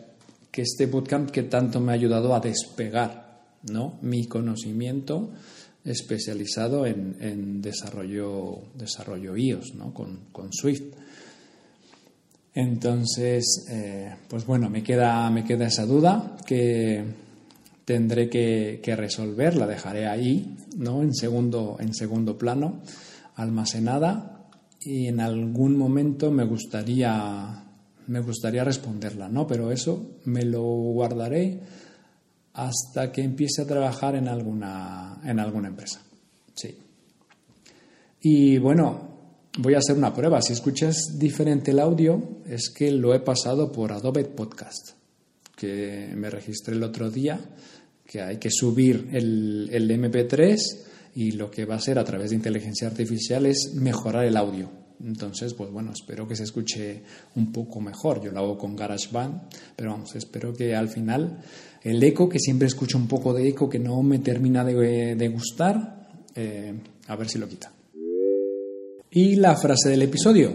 que 0.51 0.61
este 0.61 0.86
bootcamp 0.86 1.32
que 1.32 1.43
tanto 1.43 1.80
me 1.80 1.91
ha 1.91 1.95
ayudado 1.95 2.36
a 2.36 2.39
despegar 2.39 3.39
¿no? 3.63 3.97
mi 4.01 4.26
conocimiento 4.26 5.32
especializado 5.84 6.86
en, 6.86 7.61
desarrollo, 7.61 8.59
desarrollo 8.76 9.36
iOS 9.36 9.74
¿no? 9.76 9.93
con, 9.93 10.51
Swift. 10.51 10.93
Entonces, 12.53 13.65
eh, 13.72 14.13
pues 14.28 14.45
bueno, 14.45 14.69
me 14.69 14.84
queda, 14.84 15.30
me 15.30 15.45
queda 15.45 15.67
esa 15.67 15.86
duda 15.86 16.36
que 16.45 17.03
tendré 17.91 18.29
que, 18.29 18.79
que, 18.81 18.95
resolver, 18.95 19.57
la 19.57 19.67
dejaré 19.67 20.07
ahí, 20.07 20.55
¿no? 20.77 21.01
En 21.01 21.13
segundo, 21.13 21.75
en 21.79 21.93
segundo 21.93 22.37
plano, 22.37 22.81
almacenada, 23.35 24.47
y 24.79 25.07
en 25.07 25.19
algún 25.19 25.77
momento 25.77 26.31
me 26.31 26.45
gustaría 26.45 27.65
me 28.07 28.19
gustaría 28.19 28.63
responderla, 28.63 29.29
¿no? 29.29 29.45
Pero 29.47 29.71
eso 29.71 30.17
me 30.25 30.43
lo 30.43 30.63
guardaré 30.63 31.59
hasta 32.53 33.11
que 33.11 33.21
empiece 33.21 33.61
a 33.61 33.67
trabajar 33.67 34.15
en 34.15 34.27
alguna, 34.27 35.21
en 35.23 35.39
alguna 35.39 35.69
empresa. 35.69 36.01
Sí. 36.53 36.77
Y 38.21 38.57
bueno, 38.57 39.11
voy 39.59 39.75
a 39.75 39.79
hacer 39.79 39.97
una 39.97 40.13
prueba. 40.13 40.41
Si 40.41 40.53
escuchas 40.53 41.17
diferente 41.17 41.71
el 41.71 41.79
audio, 41.79 42.41
es 42.45 42.69
que 42.69 42.91
lo 42.91 43.13
he 43.13 43.19
pasado 43.19 43.71
por 43.71 43.91
Adobe 43.91 44.25
Podcast, 44.25 44.91
que 45.55 46.11
me 46.15 46.29
registré 46.29 46.75
el 46.75 46.83
otro 46.83 47.09
día, 47.09 47.39
que 48.12 48.22
hay 48.22 48.38
que 48.38 48.49
subir 48.51 49.07
el, 49.14 49.70
el 49.72 49.89
MP3 49.89 50.57
y 51.16 51.32
lo 51.32 51.49
que 51.49 51.64
va 51.64 51.76
a 51.76 51.78
hacer 51.78 51.97
a 51.97 52.03
través 52.03 52.32
de 52.32 52.36
inteligencia 52.36 52.88
artificial 52.88 53.45
es 53.45 53.74
mejorar 53.76 54.26
el 54.26 54.36
audio. 54.36 54.70
Entonces, 55.01 55.53
pues 55.53 55.72
bueno, 55.72 55.93
espero 55.93 56.28
que 56.28 56.36
se 56.36 56.43
escuche 56.43 57.03
un 57.36 57.53
poco 57.53 57.80
mejor. 57.80 58.22
Yo 58.22 58.32
lo 58.32 58.39
hago 58.39 58.57
con 58.57 58.76
GarageBand, 58.76 59.43
pero 59.78 59.91
vamos, 59.91 60.14
espero 60.16 60.53
que 60.53 60.76
al 60.76 60.89
final 60.89 61.41
el 61.82 62.03
eco, 62.03 62.28
que 62.28 62.38
siempre 62.38 62.68
escucho 62.68 62.97
un 62.97 63.07
poco 63.07 63.34
de 63.34 63.47
eco 63.47 63.70
que 63.70 63.80
no 63.80 64.03
me 64.03 64.20
termina 64.20 64.66
de, 64.66 65.30
gustar, 65.30 66.09
eh, 66.36 66.74
a 67.07 67.16
ver 67.16 67.30
si 67.30 67.39
lo 67.39 67.47
quita. 67.47 67.72
Y 69.09 69.38
la 69.38 69.55
frase 69.55 69.89
del 69.89 70.01
episodio, 70.01 70.53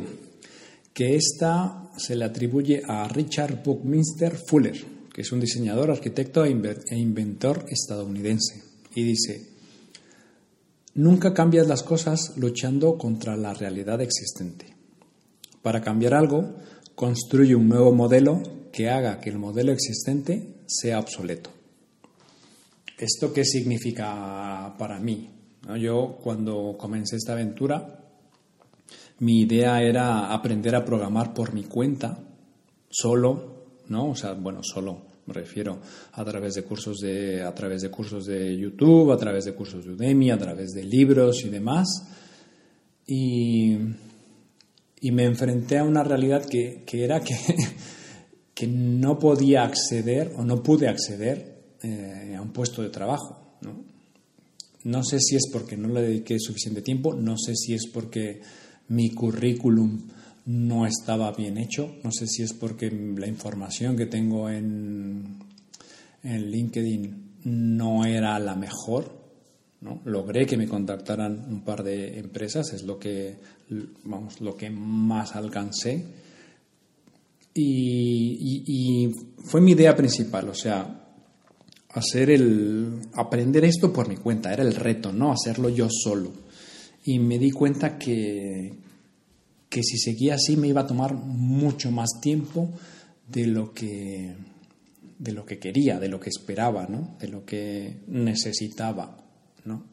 que 0.92 1.16
esta 1.16 1.90
se 1.96 2.16
le 2.16 2.26
atribuye 2.26 2.82
a 2.86 3.08
Richard 3.08 3.62
Buckminster 3.64 4.36
Fuller, 4.36 4.95
que 5.16 5.22
es 5.22 5.32
un 5.32 5.40
diseñador, 5.40 5.90
arquitecto 5.90 6.44
e, 6.44 6.50
e 6.50 6.98
inventor 6.98 7.64
estadounidense. 7.70 8.62
Y 8.94 9.02
dice, 9.02 9.48
Nunca 10.92 11.32
cambias 11.32 11.66
las 11.66 11.82
cosas 11.82 12.34
luchando 12.36 12.98
contra 12.98 13.34
la 13.34 13.54
realidad 13.54 14.02
existente. 14.02 14.76
Para 15.62 15.80
cambiar 15.80 16.12
algo, 16.12 16.56
construye 16.94 17.54
un 17.54 17.66
nuevo 17.66 17.92
modelo 17.92 18.42
que 18.70 18.90
haga 18.90 19.18
que 19.18 19.30
el 19.30 19.38
modelo 19.38 19.72
existente 19.72 20.56
sea 20.66 21.00
obsoleto. 21.00 21.48
¿Esto 22.98 23.32
qué 23.32 23.46
significa 23.46 24.74
para 24.78 25.00
mí? 25.00 25.30
Yo 25.80 26.18
cuando 26.22 26.76
comencé 26.76 27.16
esta 27.16 27.32
aventura, 27.32 28.04
mi 29.20 29.40
idea 29.40 29.82
era 29.82 30.30
aprender 30.30 30.74
a 30.74 30.84
programar 30.84 31.32
por 31.32 31.54
mi 31.54 31.64
cuenta, 31.64 32.22
solo, 32.90 33.55
¿no? 33.88 34.10
O 34.10 34.14
sea, 34.14 34.32
bueno, 34.34 34.60
solo, 34.62 35.02
me 35.26 35.34
refiero 35.34 35.80
a 36.12 36.24
través 36.24 36.54
de 36.54 36.62
cursos 36.64 36.98
de, 36.98 37.42
a 37.42 37.54
través 37.54 37.82
de 37.82 37.90
cursos 37.90 38.26
de 38.26 38.56
YouTube, 38.56 39.12
a 39.12 39.16
través 39.16 39.44
de 39.44 39.54
cursos 39.54 39.84
de 39.84 39.92
Udemy, 39.92 40.30
a 40.30 40.38
través 40.38 40.72
de 40.72 40.84
libros 40.84 41.44
y 41.44 41.48
demás. 41.48 41.88
Y, 43.06 43.76
y 45.00 45.10
me 45.12 45.24
enfrenté 45.24 45.78
a 45.78 45.84
una 45.84 46.02
realidad 46.02 46.44
que, 46.44 46.82
que 46.86 47.04
era 47.04 47.20
que, 47.20 47.36
que, 48.54 48.66
no 48.66 49.18
podía 49.18 49.64
acceder 49.64 50.32
o 50.36 50.44
no 50.44 50.62
pude 50.62 50.88
acceder 50.88 51.76
eh, 51.82 52.34
a 52.36 52.42
un 52.42 52.52
puesto 52.52 52.82
de 52.82 52.90
trabajo. 52.90 53.58
¿no? 53.62 53.96
no 54.86 55.02
sé 55.02 55.18
si 55.18 55.34
es 55.34 55.48
porque 55.52 55.76
no 55.76 55.88
le 55.88 56.02
dediqué 56.02 56.38
suficiente 56.38 56.80
tiempo, 56.80 57.12
no 57.12 57.36
sé 57.36 57.56
si 57.56 57.74
es 57.74 57.88
porque 57.92 58.40
mi 58.88 59.10
currículum 59.10 60.00
no 60.46 60.86
estaba 60.86 61.32
bien 61.32 61.58
hecho. 61.58 61.96
No 62.02 62.10
sé 62.10 62.26
si 62.26 62.42
es 62.42 62.52
porque 62.52 62.90
la 62.90 63.26
información 63.26 63.96
que 63.96 64.06
tengo 64.06 64.48
en, 64.48 65.38
en 66.22 66.50
LinkedIn 66.50 67.26
no 67.44 68.04
era 68.04 68.38
la 68.38 68.54
mejor. 68.54 69.26
¿no? 69.80 70.00
Logré 70.04 70.46
que 70.46 70.56
me 70.56 70.68
contactaran 70.68 71.46
un 71.48 71.62
par 71.62 71.82
de 71.82 72.18
empresas, 72.18 72.72
es 72.72 72.84
lo 72.84 72.98
que, 72.98 73.36
vamos, 74.04 74.40
lo 74.40 74.56
que 74.56 74.70
más 74.70 75.36
alcancé. 75.36 76.04
Y, 77.58 79.10
fue 79.44 79.60
mi 79.60 79.72
idea 79.72 79.96
principal, 79.96 80.48
o 80.48 80.54
sea, 80.54 81.08
hacer 81.90 82.30
el 82.30 83.00
aprender 83.14 83.64
esto 83.64 83.92
por 83.92 84.08
mi 84.08 84.16
cuenta, 84.16 84.52
era 84.52 84.62
el 84.62 84.74
reto, 84.74 85.12
no 85.12 85.32
hacerlo 85.32 85.68
yo 85.68 85.88
solo. 85.90 86.32
Y 87.04 87.18
me 87.18 87.38
di 87.38 87.52
cuenta 87.52 87.96
que, 87.96 88.74
que 89.76 89.82
si 89.82 89.98
seguía 89.98 90.36
así 90.36 90.56
me 90.56 90.68
iba 90.68 90.80
a 90.80 90.86
tomar 90.86 91.14
mucho 91.14 91.90
más 91.90 92.08
tiempo 92.22 92.70
de 93.28 93.46
lo 93.46 93.74
que, 93.74 94.34
de 95.18 95.32
lo 95.32 95.44
que 95.44 95.58
quería, 95.58 96.00
de 96.00 96.08
lo 96.08 96.18
que 96.18 96.30
esperaba, 96.30 96.86
¿no? 96.86 97.14
de 97.20 97.28
lo 97.28 97.44
que 97.44 97.98
necesitaba. 98.06 99.18
¿no? 99.66 99.84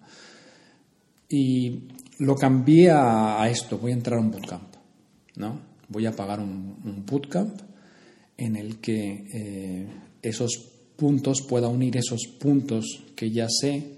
Y 1.28 1.82
lo 2.20 2.34
cambié 2.34 2.92
a, 2.92 3.46
esto, 3.52 3.78
voy 3.78 3.92
a 3.92 3.96
entrar 3.96 4.20
a 4.20 4.22
un 4.22 4.32
bootcamp. 4.32 4.74
¿no? 5.36 5.60
Voy 5.90 6.06
a 6.06 6.16
pagar 6.16 6.40
un, 6.40 7.04
bootcamp 7.06 7.60
en 8.38 8.56
el 8.56 8.80
que 8.80 9.28
eh, 9.34 9.88
esos 10.22 10.66
puntos 10.96 11.42
pueda 11.42 11.68
unir 11.68 11.98
esos 11.98 12.22
puntos 12.40 13.04
que 13.18 13.32
ya 13.32 13.48
sé 13.50 13.98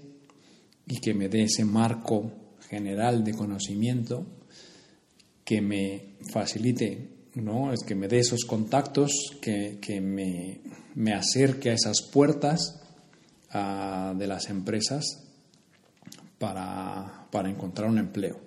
y 0.84 0.98
que 0.98 1.14
me 1.14 1.28
dé 1.28 1.44
ese 1.44 1.64
marco 1.64 2.32
general 2.68 3.22
de 3.22 3.34
conocimiento 3.34 4.26
que 5.46 5.62
me 5.62 6.16
facilite, 6.30 7.08
¿no? 7.36 7.72
Es 7.72 7.84
que 7.84 7.94
me 7.94 8.08
dé 8.08 8.18
esos 8.18 8.44
contactos, 8.44 9.12
que, 9.40 10.00
me, 10.02 11.14
acerque 11.14 11.70
a 11.70 11.74
esas 11.74 12.02
puertas 12.02 12.82
de 13.52 14.26
las 14.26 14.50
empresas 14.50 15.22
para, 16.38 17.28
para 17.30 17.48
encontrar 17.48 17.88
un 17.88 17.98
empleo. 17.98 18.40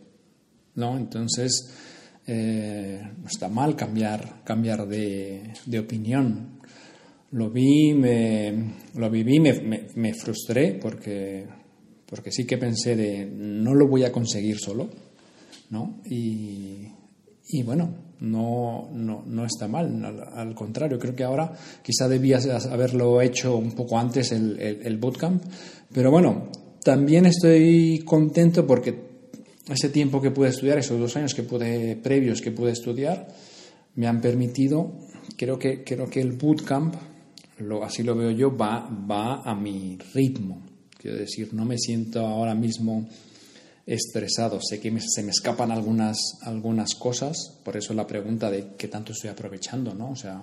¿no? 0.75 0.97
Entonces, 0.97 1.73
eh, 2.27 3.01
está 3.25 3.47
mal 3.47 3.75
cambiar, 3.75 4.43
cambiar 4.43 4.87
de, 4.87 5.53
de 5.65 5.79
opinión. 5.79 6.59
Lo 7.31 7.49
vi, 7.49 7.93
me, 7.93 8.73
lo 8.95 9.09
viví, 9.09 9.39
me, 9.39 9.87
me, 9.95 10.13
frustré 10.13 10.73
porque, 10.73 11.45
porque 12.05 12.31
sí 12.31 12.45
que 12.45 12.57
pensé 12.57 12.95
de 12.95 13.25
no 13.25 13.73
lo 13.73 13.87
voy 13.87 14.03
a 14.03 14.11
conseguir 14.11 14.57
solo, 14.57 14.89
¿no? 15.69 16.01
Y, 16.05 16.87
y 17.49 17.63
bueno, 17.63 17.93
no, 18.19 18.89
no, 18.93 19.23
no, 19.25 19.45
está 19.45 19.67
mal, 19.67 20.03
al, 20.33 20.53
contrario, 20.53 20.99
creo 20.99 21.15
que 21.15 21.23
ahora 21.23 21.53
quizá 21.81 22.07
debías 22.07 22.45
haberlo 22.65 23.21
hecho 23.21 23.55
un 23.55 23.71
poco 23.71 23.97
antes 23.97 24.31
el, 24.31 24.59
el, 24.59 24.81
el 24.85 24.97
bootcamp, 24.97 25.43
pero 25.93 26.11
bueno, 26.11 26.49
también 26.83 27.25
estoy 27.25 27.99
contento 28.05 28.65
porque 28.65 29.09
ese 29.69 29.89
tiempo 29.89 30.21
que 30.21 30.31
pude 30.31 30.49
estudiar, 30.49 30.79
esos 30.79 30.99
dos 30.99 31.15
años 31.15 31.33
que 31.33 31.43
pude, 31.43 31.95
previos 31.95 32.41
que 32.41 32.51
pude 32.51 32.71
estudiar, 32.71 33.27
me 33.95 34.07
han 34.07 34.21
permitido, 34.21 34.93
creo 35.37 35.59
que, 35.59 35.83
creo 35.83 36.09
que 36.09 36.21
el 36.21 36.33
bootcamp, 36.33 36.95
lo, 37.59 37.83
así 37.83 38.03
lo 38.03 38.15
veo 38.15 38.31
yo, 38.31 38.55
va, 38.55 38.89
va 38.89 39.41
a 39.43 39.53
mi 39.53 39.97
ritmo. 40.13 40.65
Quiero 40.97 41.17
decir, 41.17 41.53
no 41.53 41.65
me 41.65 41.77
siento 41.77 42.25
ahora 42.25 42.55
mismo 42.55 43.07
estresado. 43.85 44.59
Sé 44.61 44.79
que 44.79 44.95
se 44.99 45.23
me 45.23 45.31
escapan 45.31 45.71
algunas, 45.71 46.17
algunas 46.41 46.95
cosas, 46.95 47.59
por 47.63 47.77
eso 47.77 47.93
la 47.93 48.07
pregunta 48.07 48.49
de 48.51 48.75
qué 48.77 48.87
tanto 48.87 49.13
estoy 49.13 49.29
aprovechando, 49.29 49.93
¿no? 49.93 50.11
O 50.11 50.15
sea, 50.15 50.41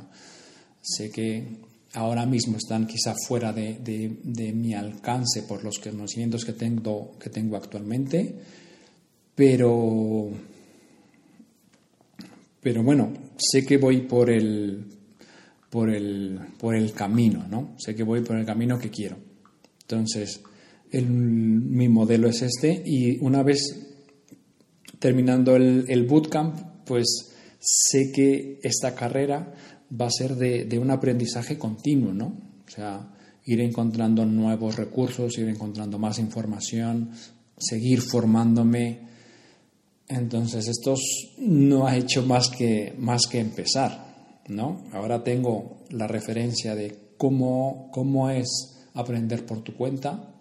sé 0.83 1.11
que 1.11 1.47
ahora 1.95 2.27
mismo 2.27 2.57
están 2.57 2.87
quizá 2.87 3.15
fuera 3.27 3.53
de, 3.53 3.75
de, 3.75 4.19
de 4.23 4.53
mi 4.53 4.75
alcance 4.75 5.43
por 5.43 5.65
los 5.65 5.79
conocimientos 5.79 6.45
que 6.45 6.53
tengo, 6.53 7.17
que 7.19 7.31
tengo 7.31 7.57
actualmente 7.57 8.35
pero, 9.37 10.31
pero 12.63 12.83
bueno, 12.83 13.13
sé 13.37 13.67
que 13.67 13.77
voy 13.77 14.01
por 14.01 14.31
el, 14.31 14.83
por 15.69 15.91
el, 15.91 16.41
por 16.59 16.75
el 16.75 16.93
camino, 16.93 17.47
¿no? 17.49 17.75
Sé 17.77 17.95
que 17.95 18.03
voy 18.03 18.23
por 18.23 18.37
el 18.37 18.47
camino 18.47 18.79
que 18.79 18.91
quiero. 18.91 19.19
Entonces, 19.83 20.41
mi 20.93 21.89
modelo 21.89 22.29
es 22.29 22.43
este 22.43 22.83
y 22.85 23.19
una 23.19 23.43
vez 23.43 23.59
terminando 24.99 25.57
el, 25.57 26.07
bootcamp, 26.07 26.85
pues 26.87 27.33
sé 27.59 28.13
que 28.13 28.61
esta 28.63 28.95
carrera 28.95 29.53
va 29.93 30.07
a 30.07 30.11
ser 30.11 30.37
de, 30.37 30.65
de, 30.65 30.79
un 30.79 30.91
aprendizaje 30.91 31.59
continuo, 31.59 32.13
¿no? 32.13 32.27
O 32.67 32.71
sea, 32.71 33.13
ir 33.45 33.61
encontrando 33.61 34.25
nuevos 34.25 34.77
recursos, 34.77 35.37
ir 35.39 35.49
encontrando 35.49 35.99
más 35.99 36.19
información, 36.19 37.11
seguir 37.59 38.01
formándome, 38.01 39.07
entonces, 40.09 40.69
esto 40.69 40.95
no 41.39 41.87
ha 41.87 41.97
hecho 41.97 42.25
más 42.25 42.49
que, 42.49 42.95
más 42.99 43.23
que 43.31 43.41
empezar, 43.41 44.43
¿no? 44.49 44.85
Ahora 44.93 45.25
tengo 45.25 45.79
la 45.91 46.07
referencia 46.07 46.75
de 46.75 46.97
cómo, 47.19 47.91
cómo 47.93 48.31
es 48.31 48.47
aprender 48.95 49.45
por 49.45 49.63
tu 49.63 49.75
cuenta 49.75 50.36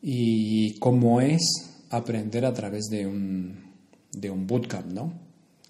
y 0.00 0.78
cómo 0.78 1.20
es 1.20 1.40
aprender 1.90 2.44
a 2.44 2.52
través 2.52 2.86
de 2.86 3.06
un, 3.06 3.56
de 4.12 4.30
un 4.30 4.46
bootcamp, 4.46 4.86
¿no? 4.92 5.12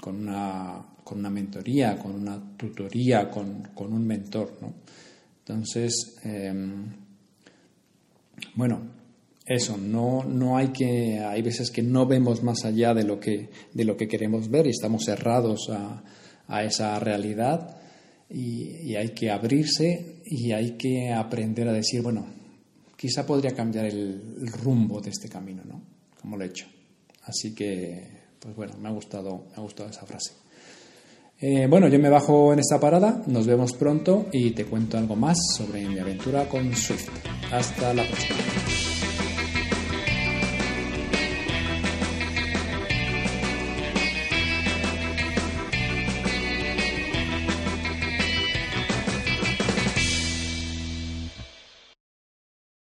Con 0.01 0.17
una, 0.17 0.85
con 1.05 1.19
una 1.19 1.31
mentoría, 1.31 1.99
con 1.99 2.15
una 2.15 2.57
tutoría, 2.57 3.31
con, 3.31 3.69
con 3.75 3.93
un 3.93 4.07
mentor, 4.07 4.59
¿no? 4.61 4.75
Entonces, 5.41 6.17
em, 6.25 6.87
bueno, 8.55 8.81
eso, 9.47 9.79
no, 9.79 10.25
no 10.25 10.59
hay 10.59 10.69
que, 10.69 11.21
hay 11.21 11.41
veces 11.43 11.71
que 11.71 11.83
no 11.83 12.07
vemos 12.07 12.43
más 12.43 12.65
allá 12.65 12.93
de 12.93 13.05
lo 13.05 13.19
que, 13.19 13.49
de 13.73 13.85
lo 13.85 13.97
que 13.97 14.09
queremos 14.09 14.51
ver 14.51 14.67
y 14.67 14.71
estamos 14.71 15.05
cerrados 15.05 15.71
a, 15.71 16.05
a 16.49 16.65
esa 16.65 16.99
realidad 16.99 17.77
y, 18.31 18.95
hay 18.97 19.11
que 19.11 19.31
abrirse 19.31 20.21
y 20.25 20.53
hay 20.53 20.73
que 20.73 21.13
aprender 21.13 21.69
a 21.69 21.73
decir, 21.73 22.03
bueno, 22.03 22.27
quizá 22.99 23.25
podría 23.25 23.55
cambiar 23.55 23.87
el, 23.87 24.49
rumbo 24.63 25.01
de 25.01 25.11
este 25.11 25.29
camino, 25.29 25.63
¿no? 25.65 25.81
Como 26.21 26.37
lo 26.37 26.43
he 26.45 26.49
hecho. 26.49 26.67
Así 27.23 27.55
que, 27.55 28.09
pues 28.41 28.57
bueno, 28.57 28.75
me 28.79 28.89
ha 28.89 28.93
gustado, 28.93 29.47
me 29.51 29.55
ha 29.57 29.61
gustado 29.61 29.89
esa 29.89 30.05
frase. 30.05 30.33
Eh, 31.41 31.69
bueno, 31.71 31.87
yo 31.87 32.01
me 32.01 32.09
bajo 32.09 32.53
en 32.53 32.59
esta 32.59 32.81
parada, 32.81 33.23
nos 33.29 33.47
vemos 33.47 33.73
pronto 33.75 34.27
y 34.33 34.51
te 34.51 34.65
cuento 34.65 34.99
algo 34.99 35.15
más 35.15 35.39
sobre 35.57 35.87
mi 35.89 36.01
aventura 36.01 36.49
con 36.49 36.75
Swift. 36.75 37.09
Hasta 37.53 37.95
la 37.95 38.05
próxima. 38.05 38.39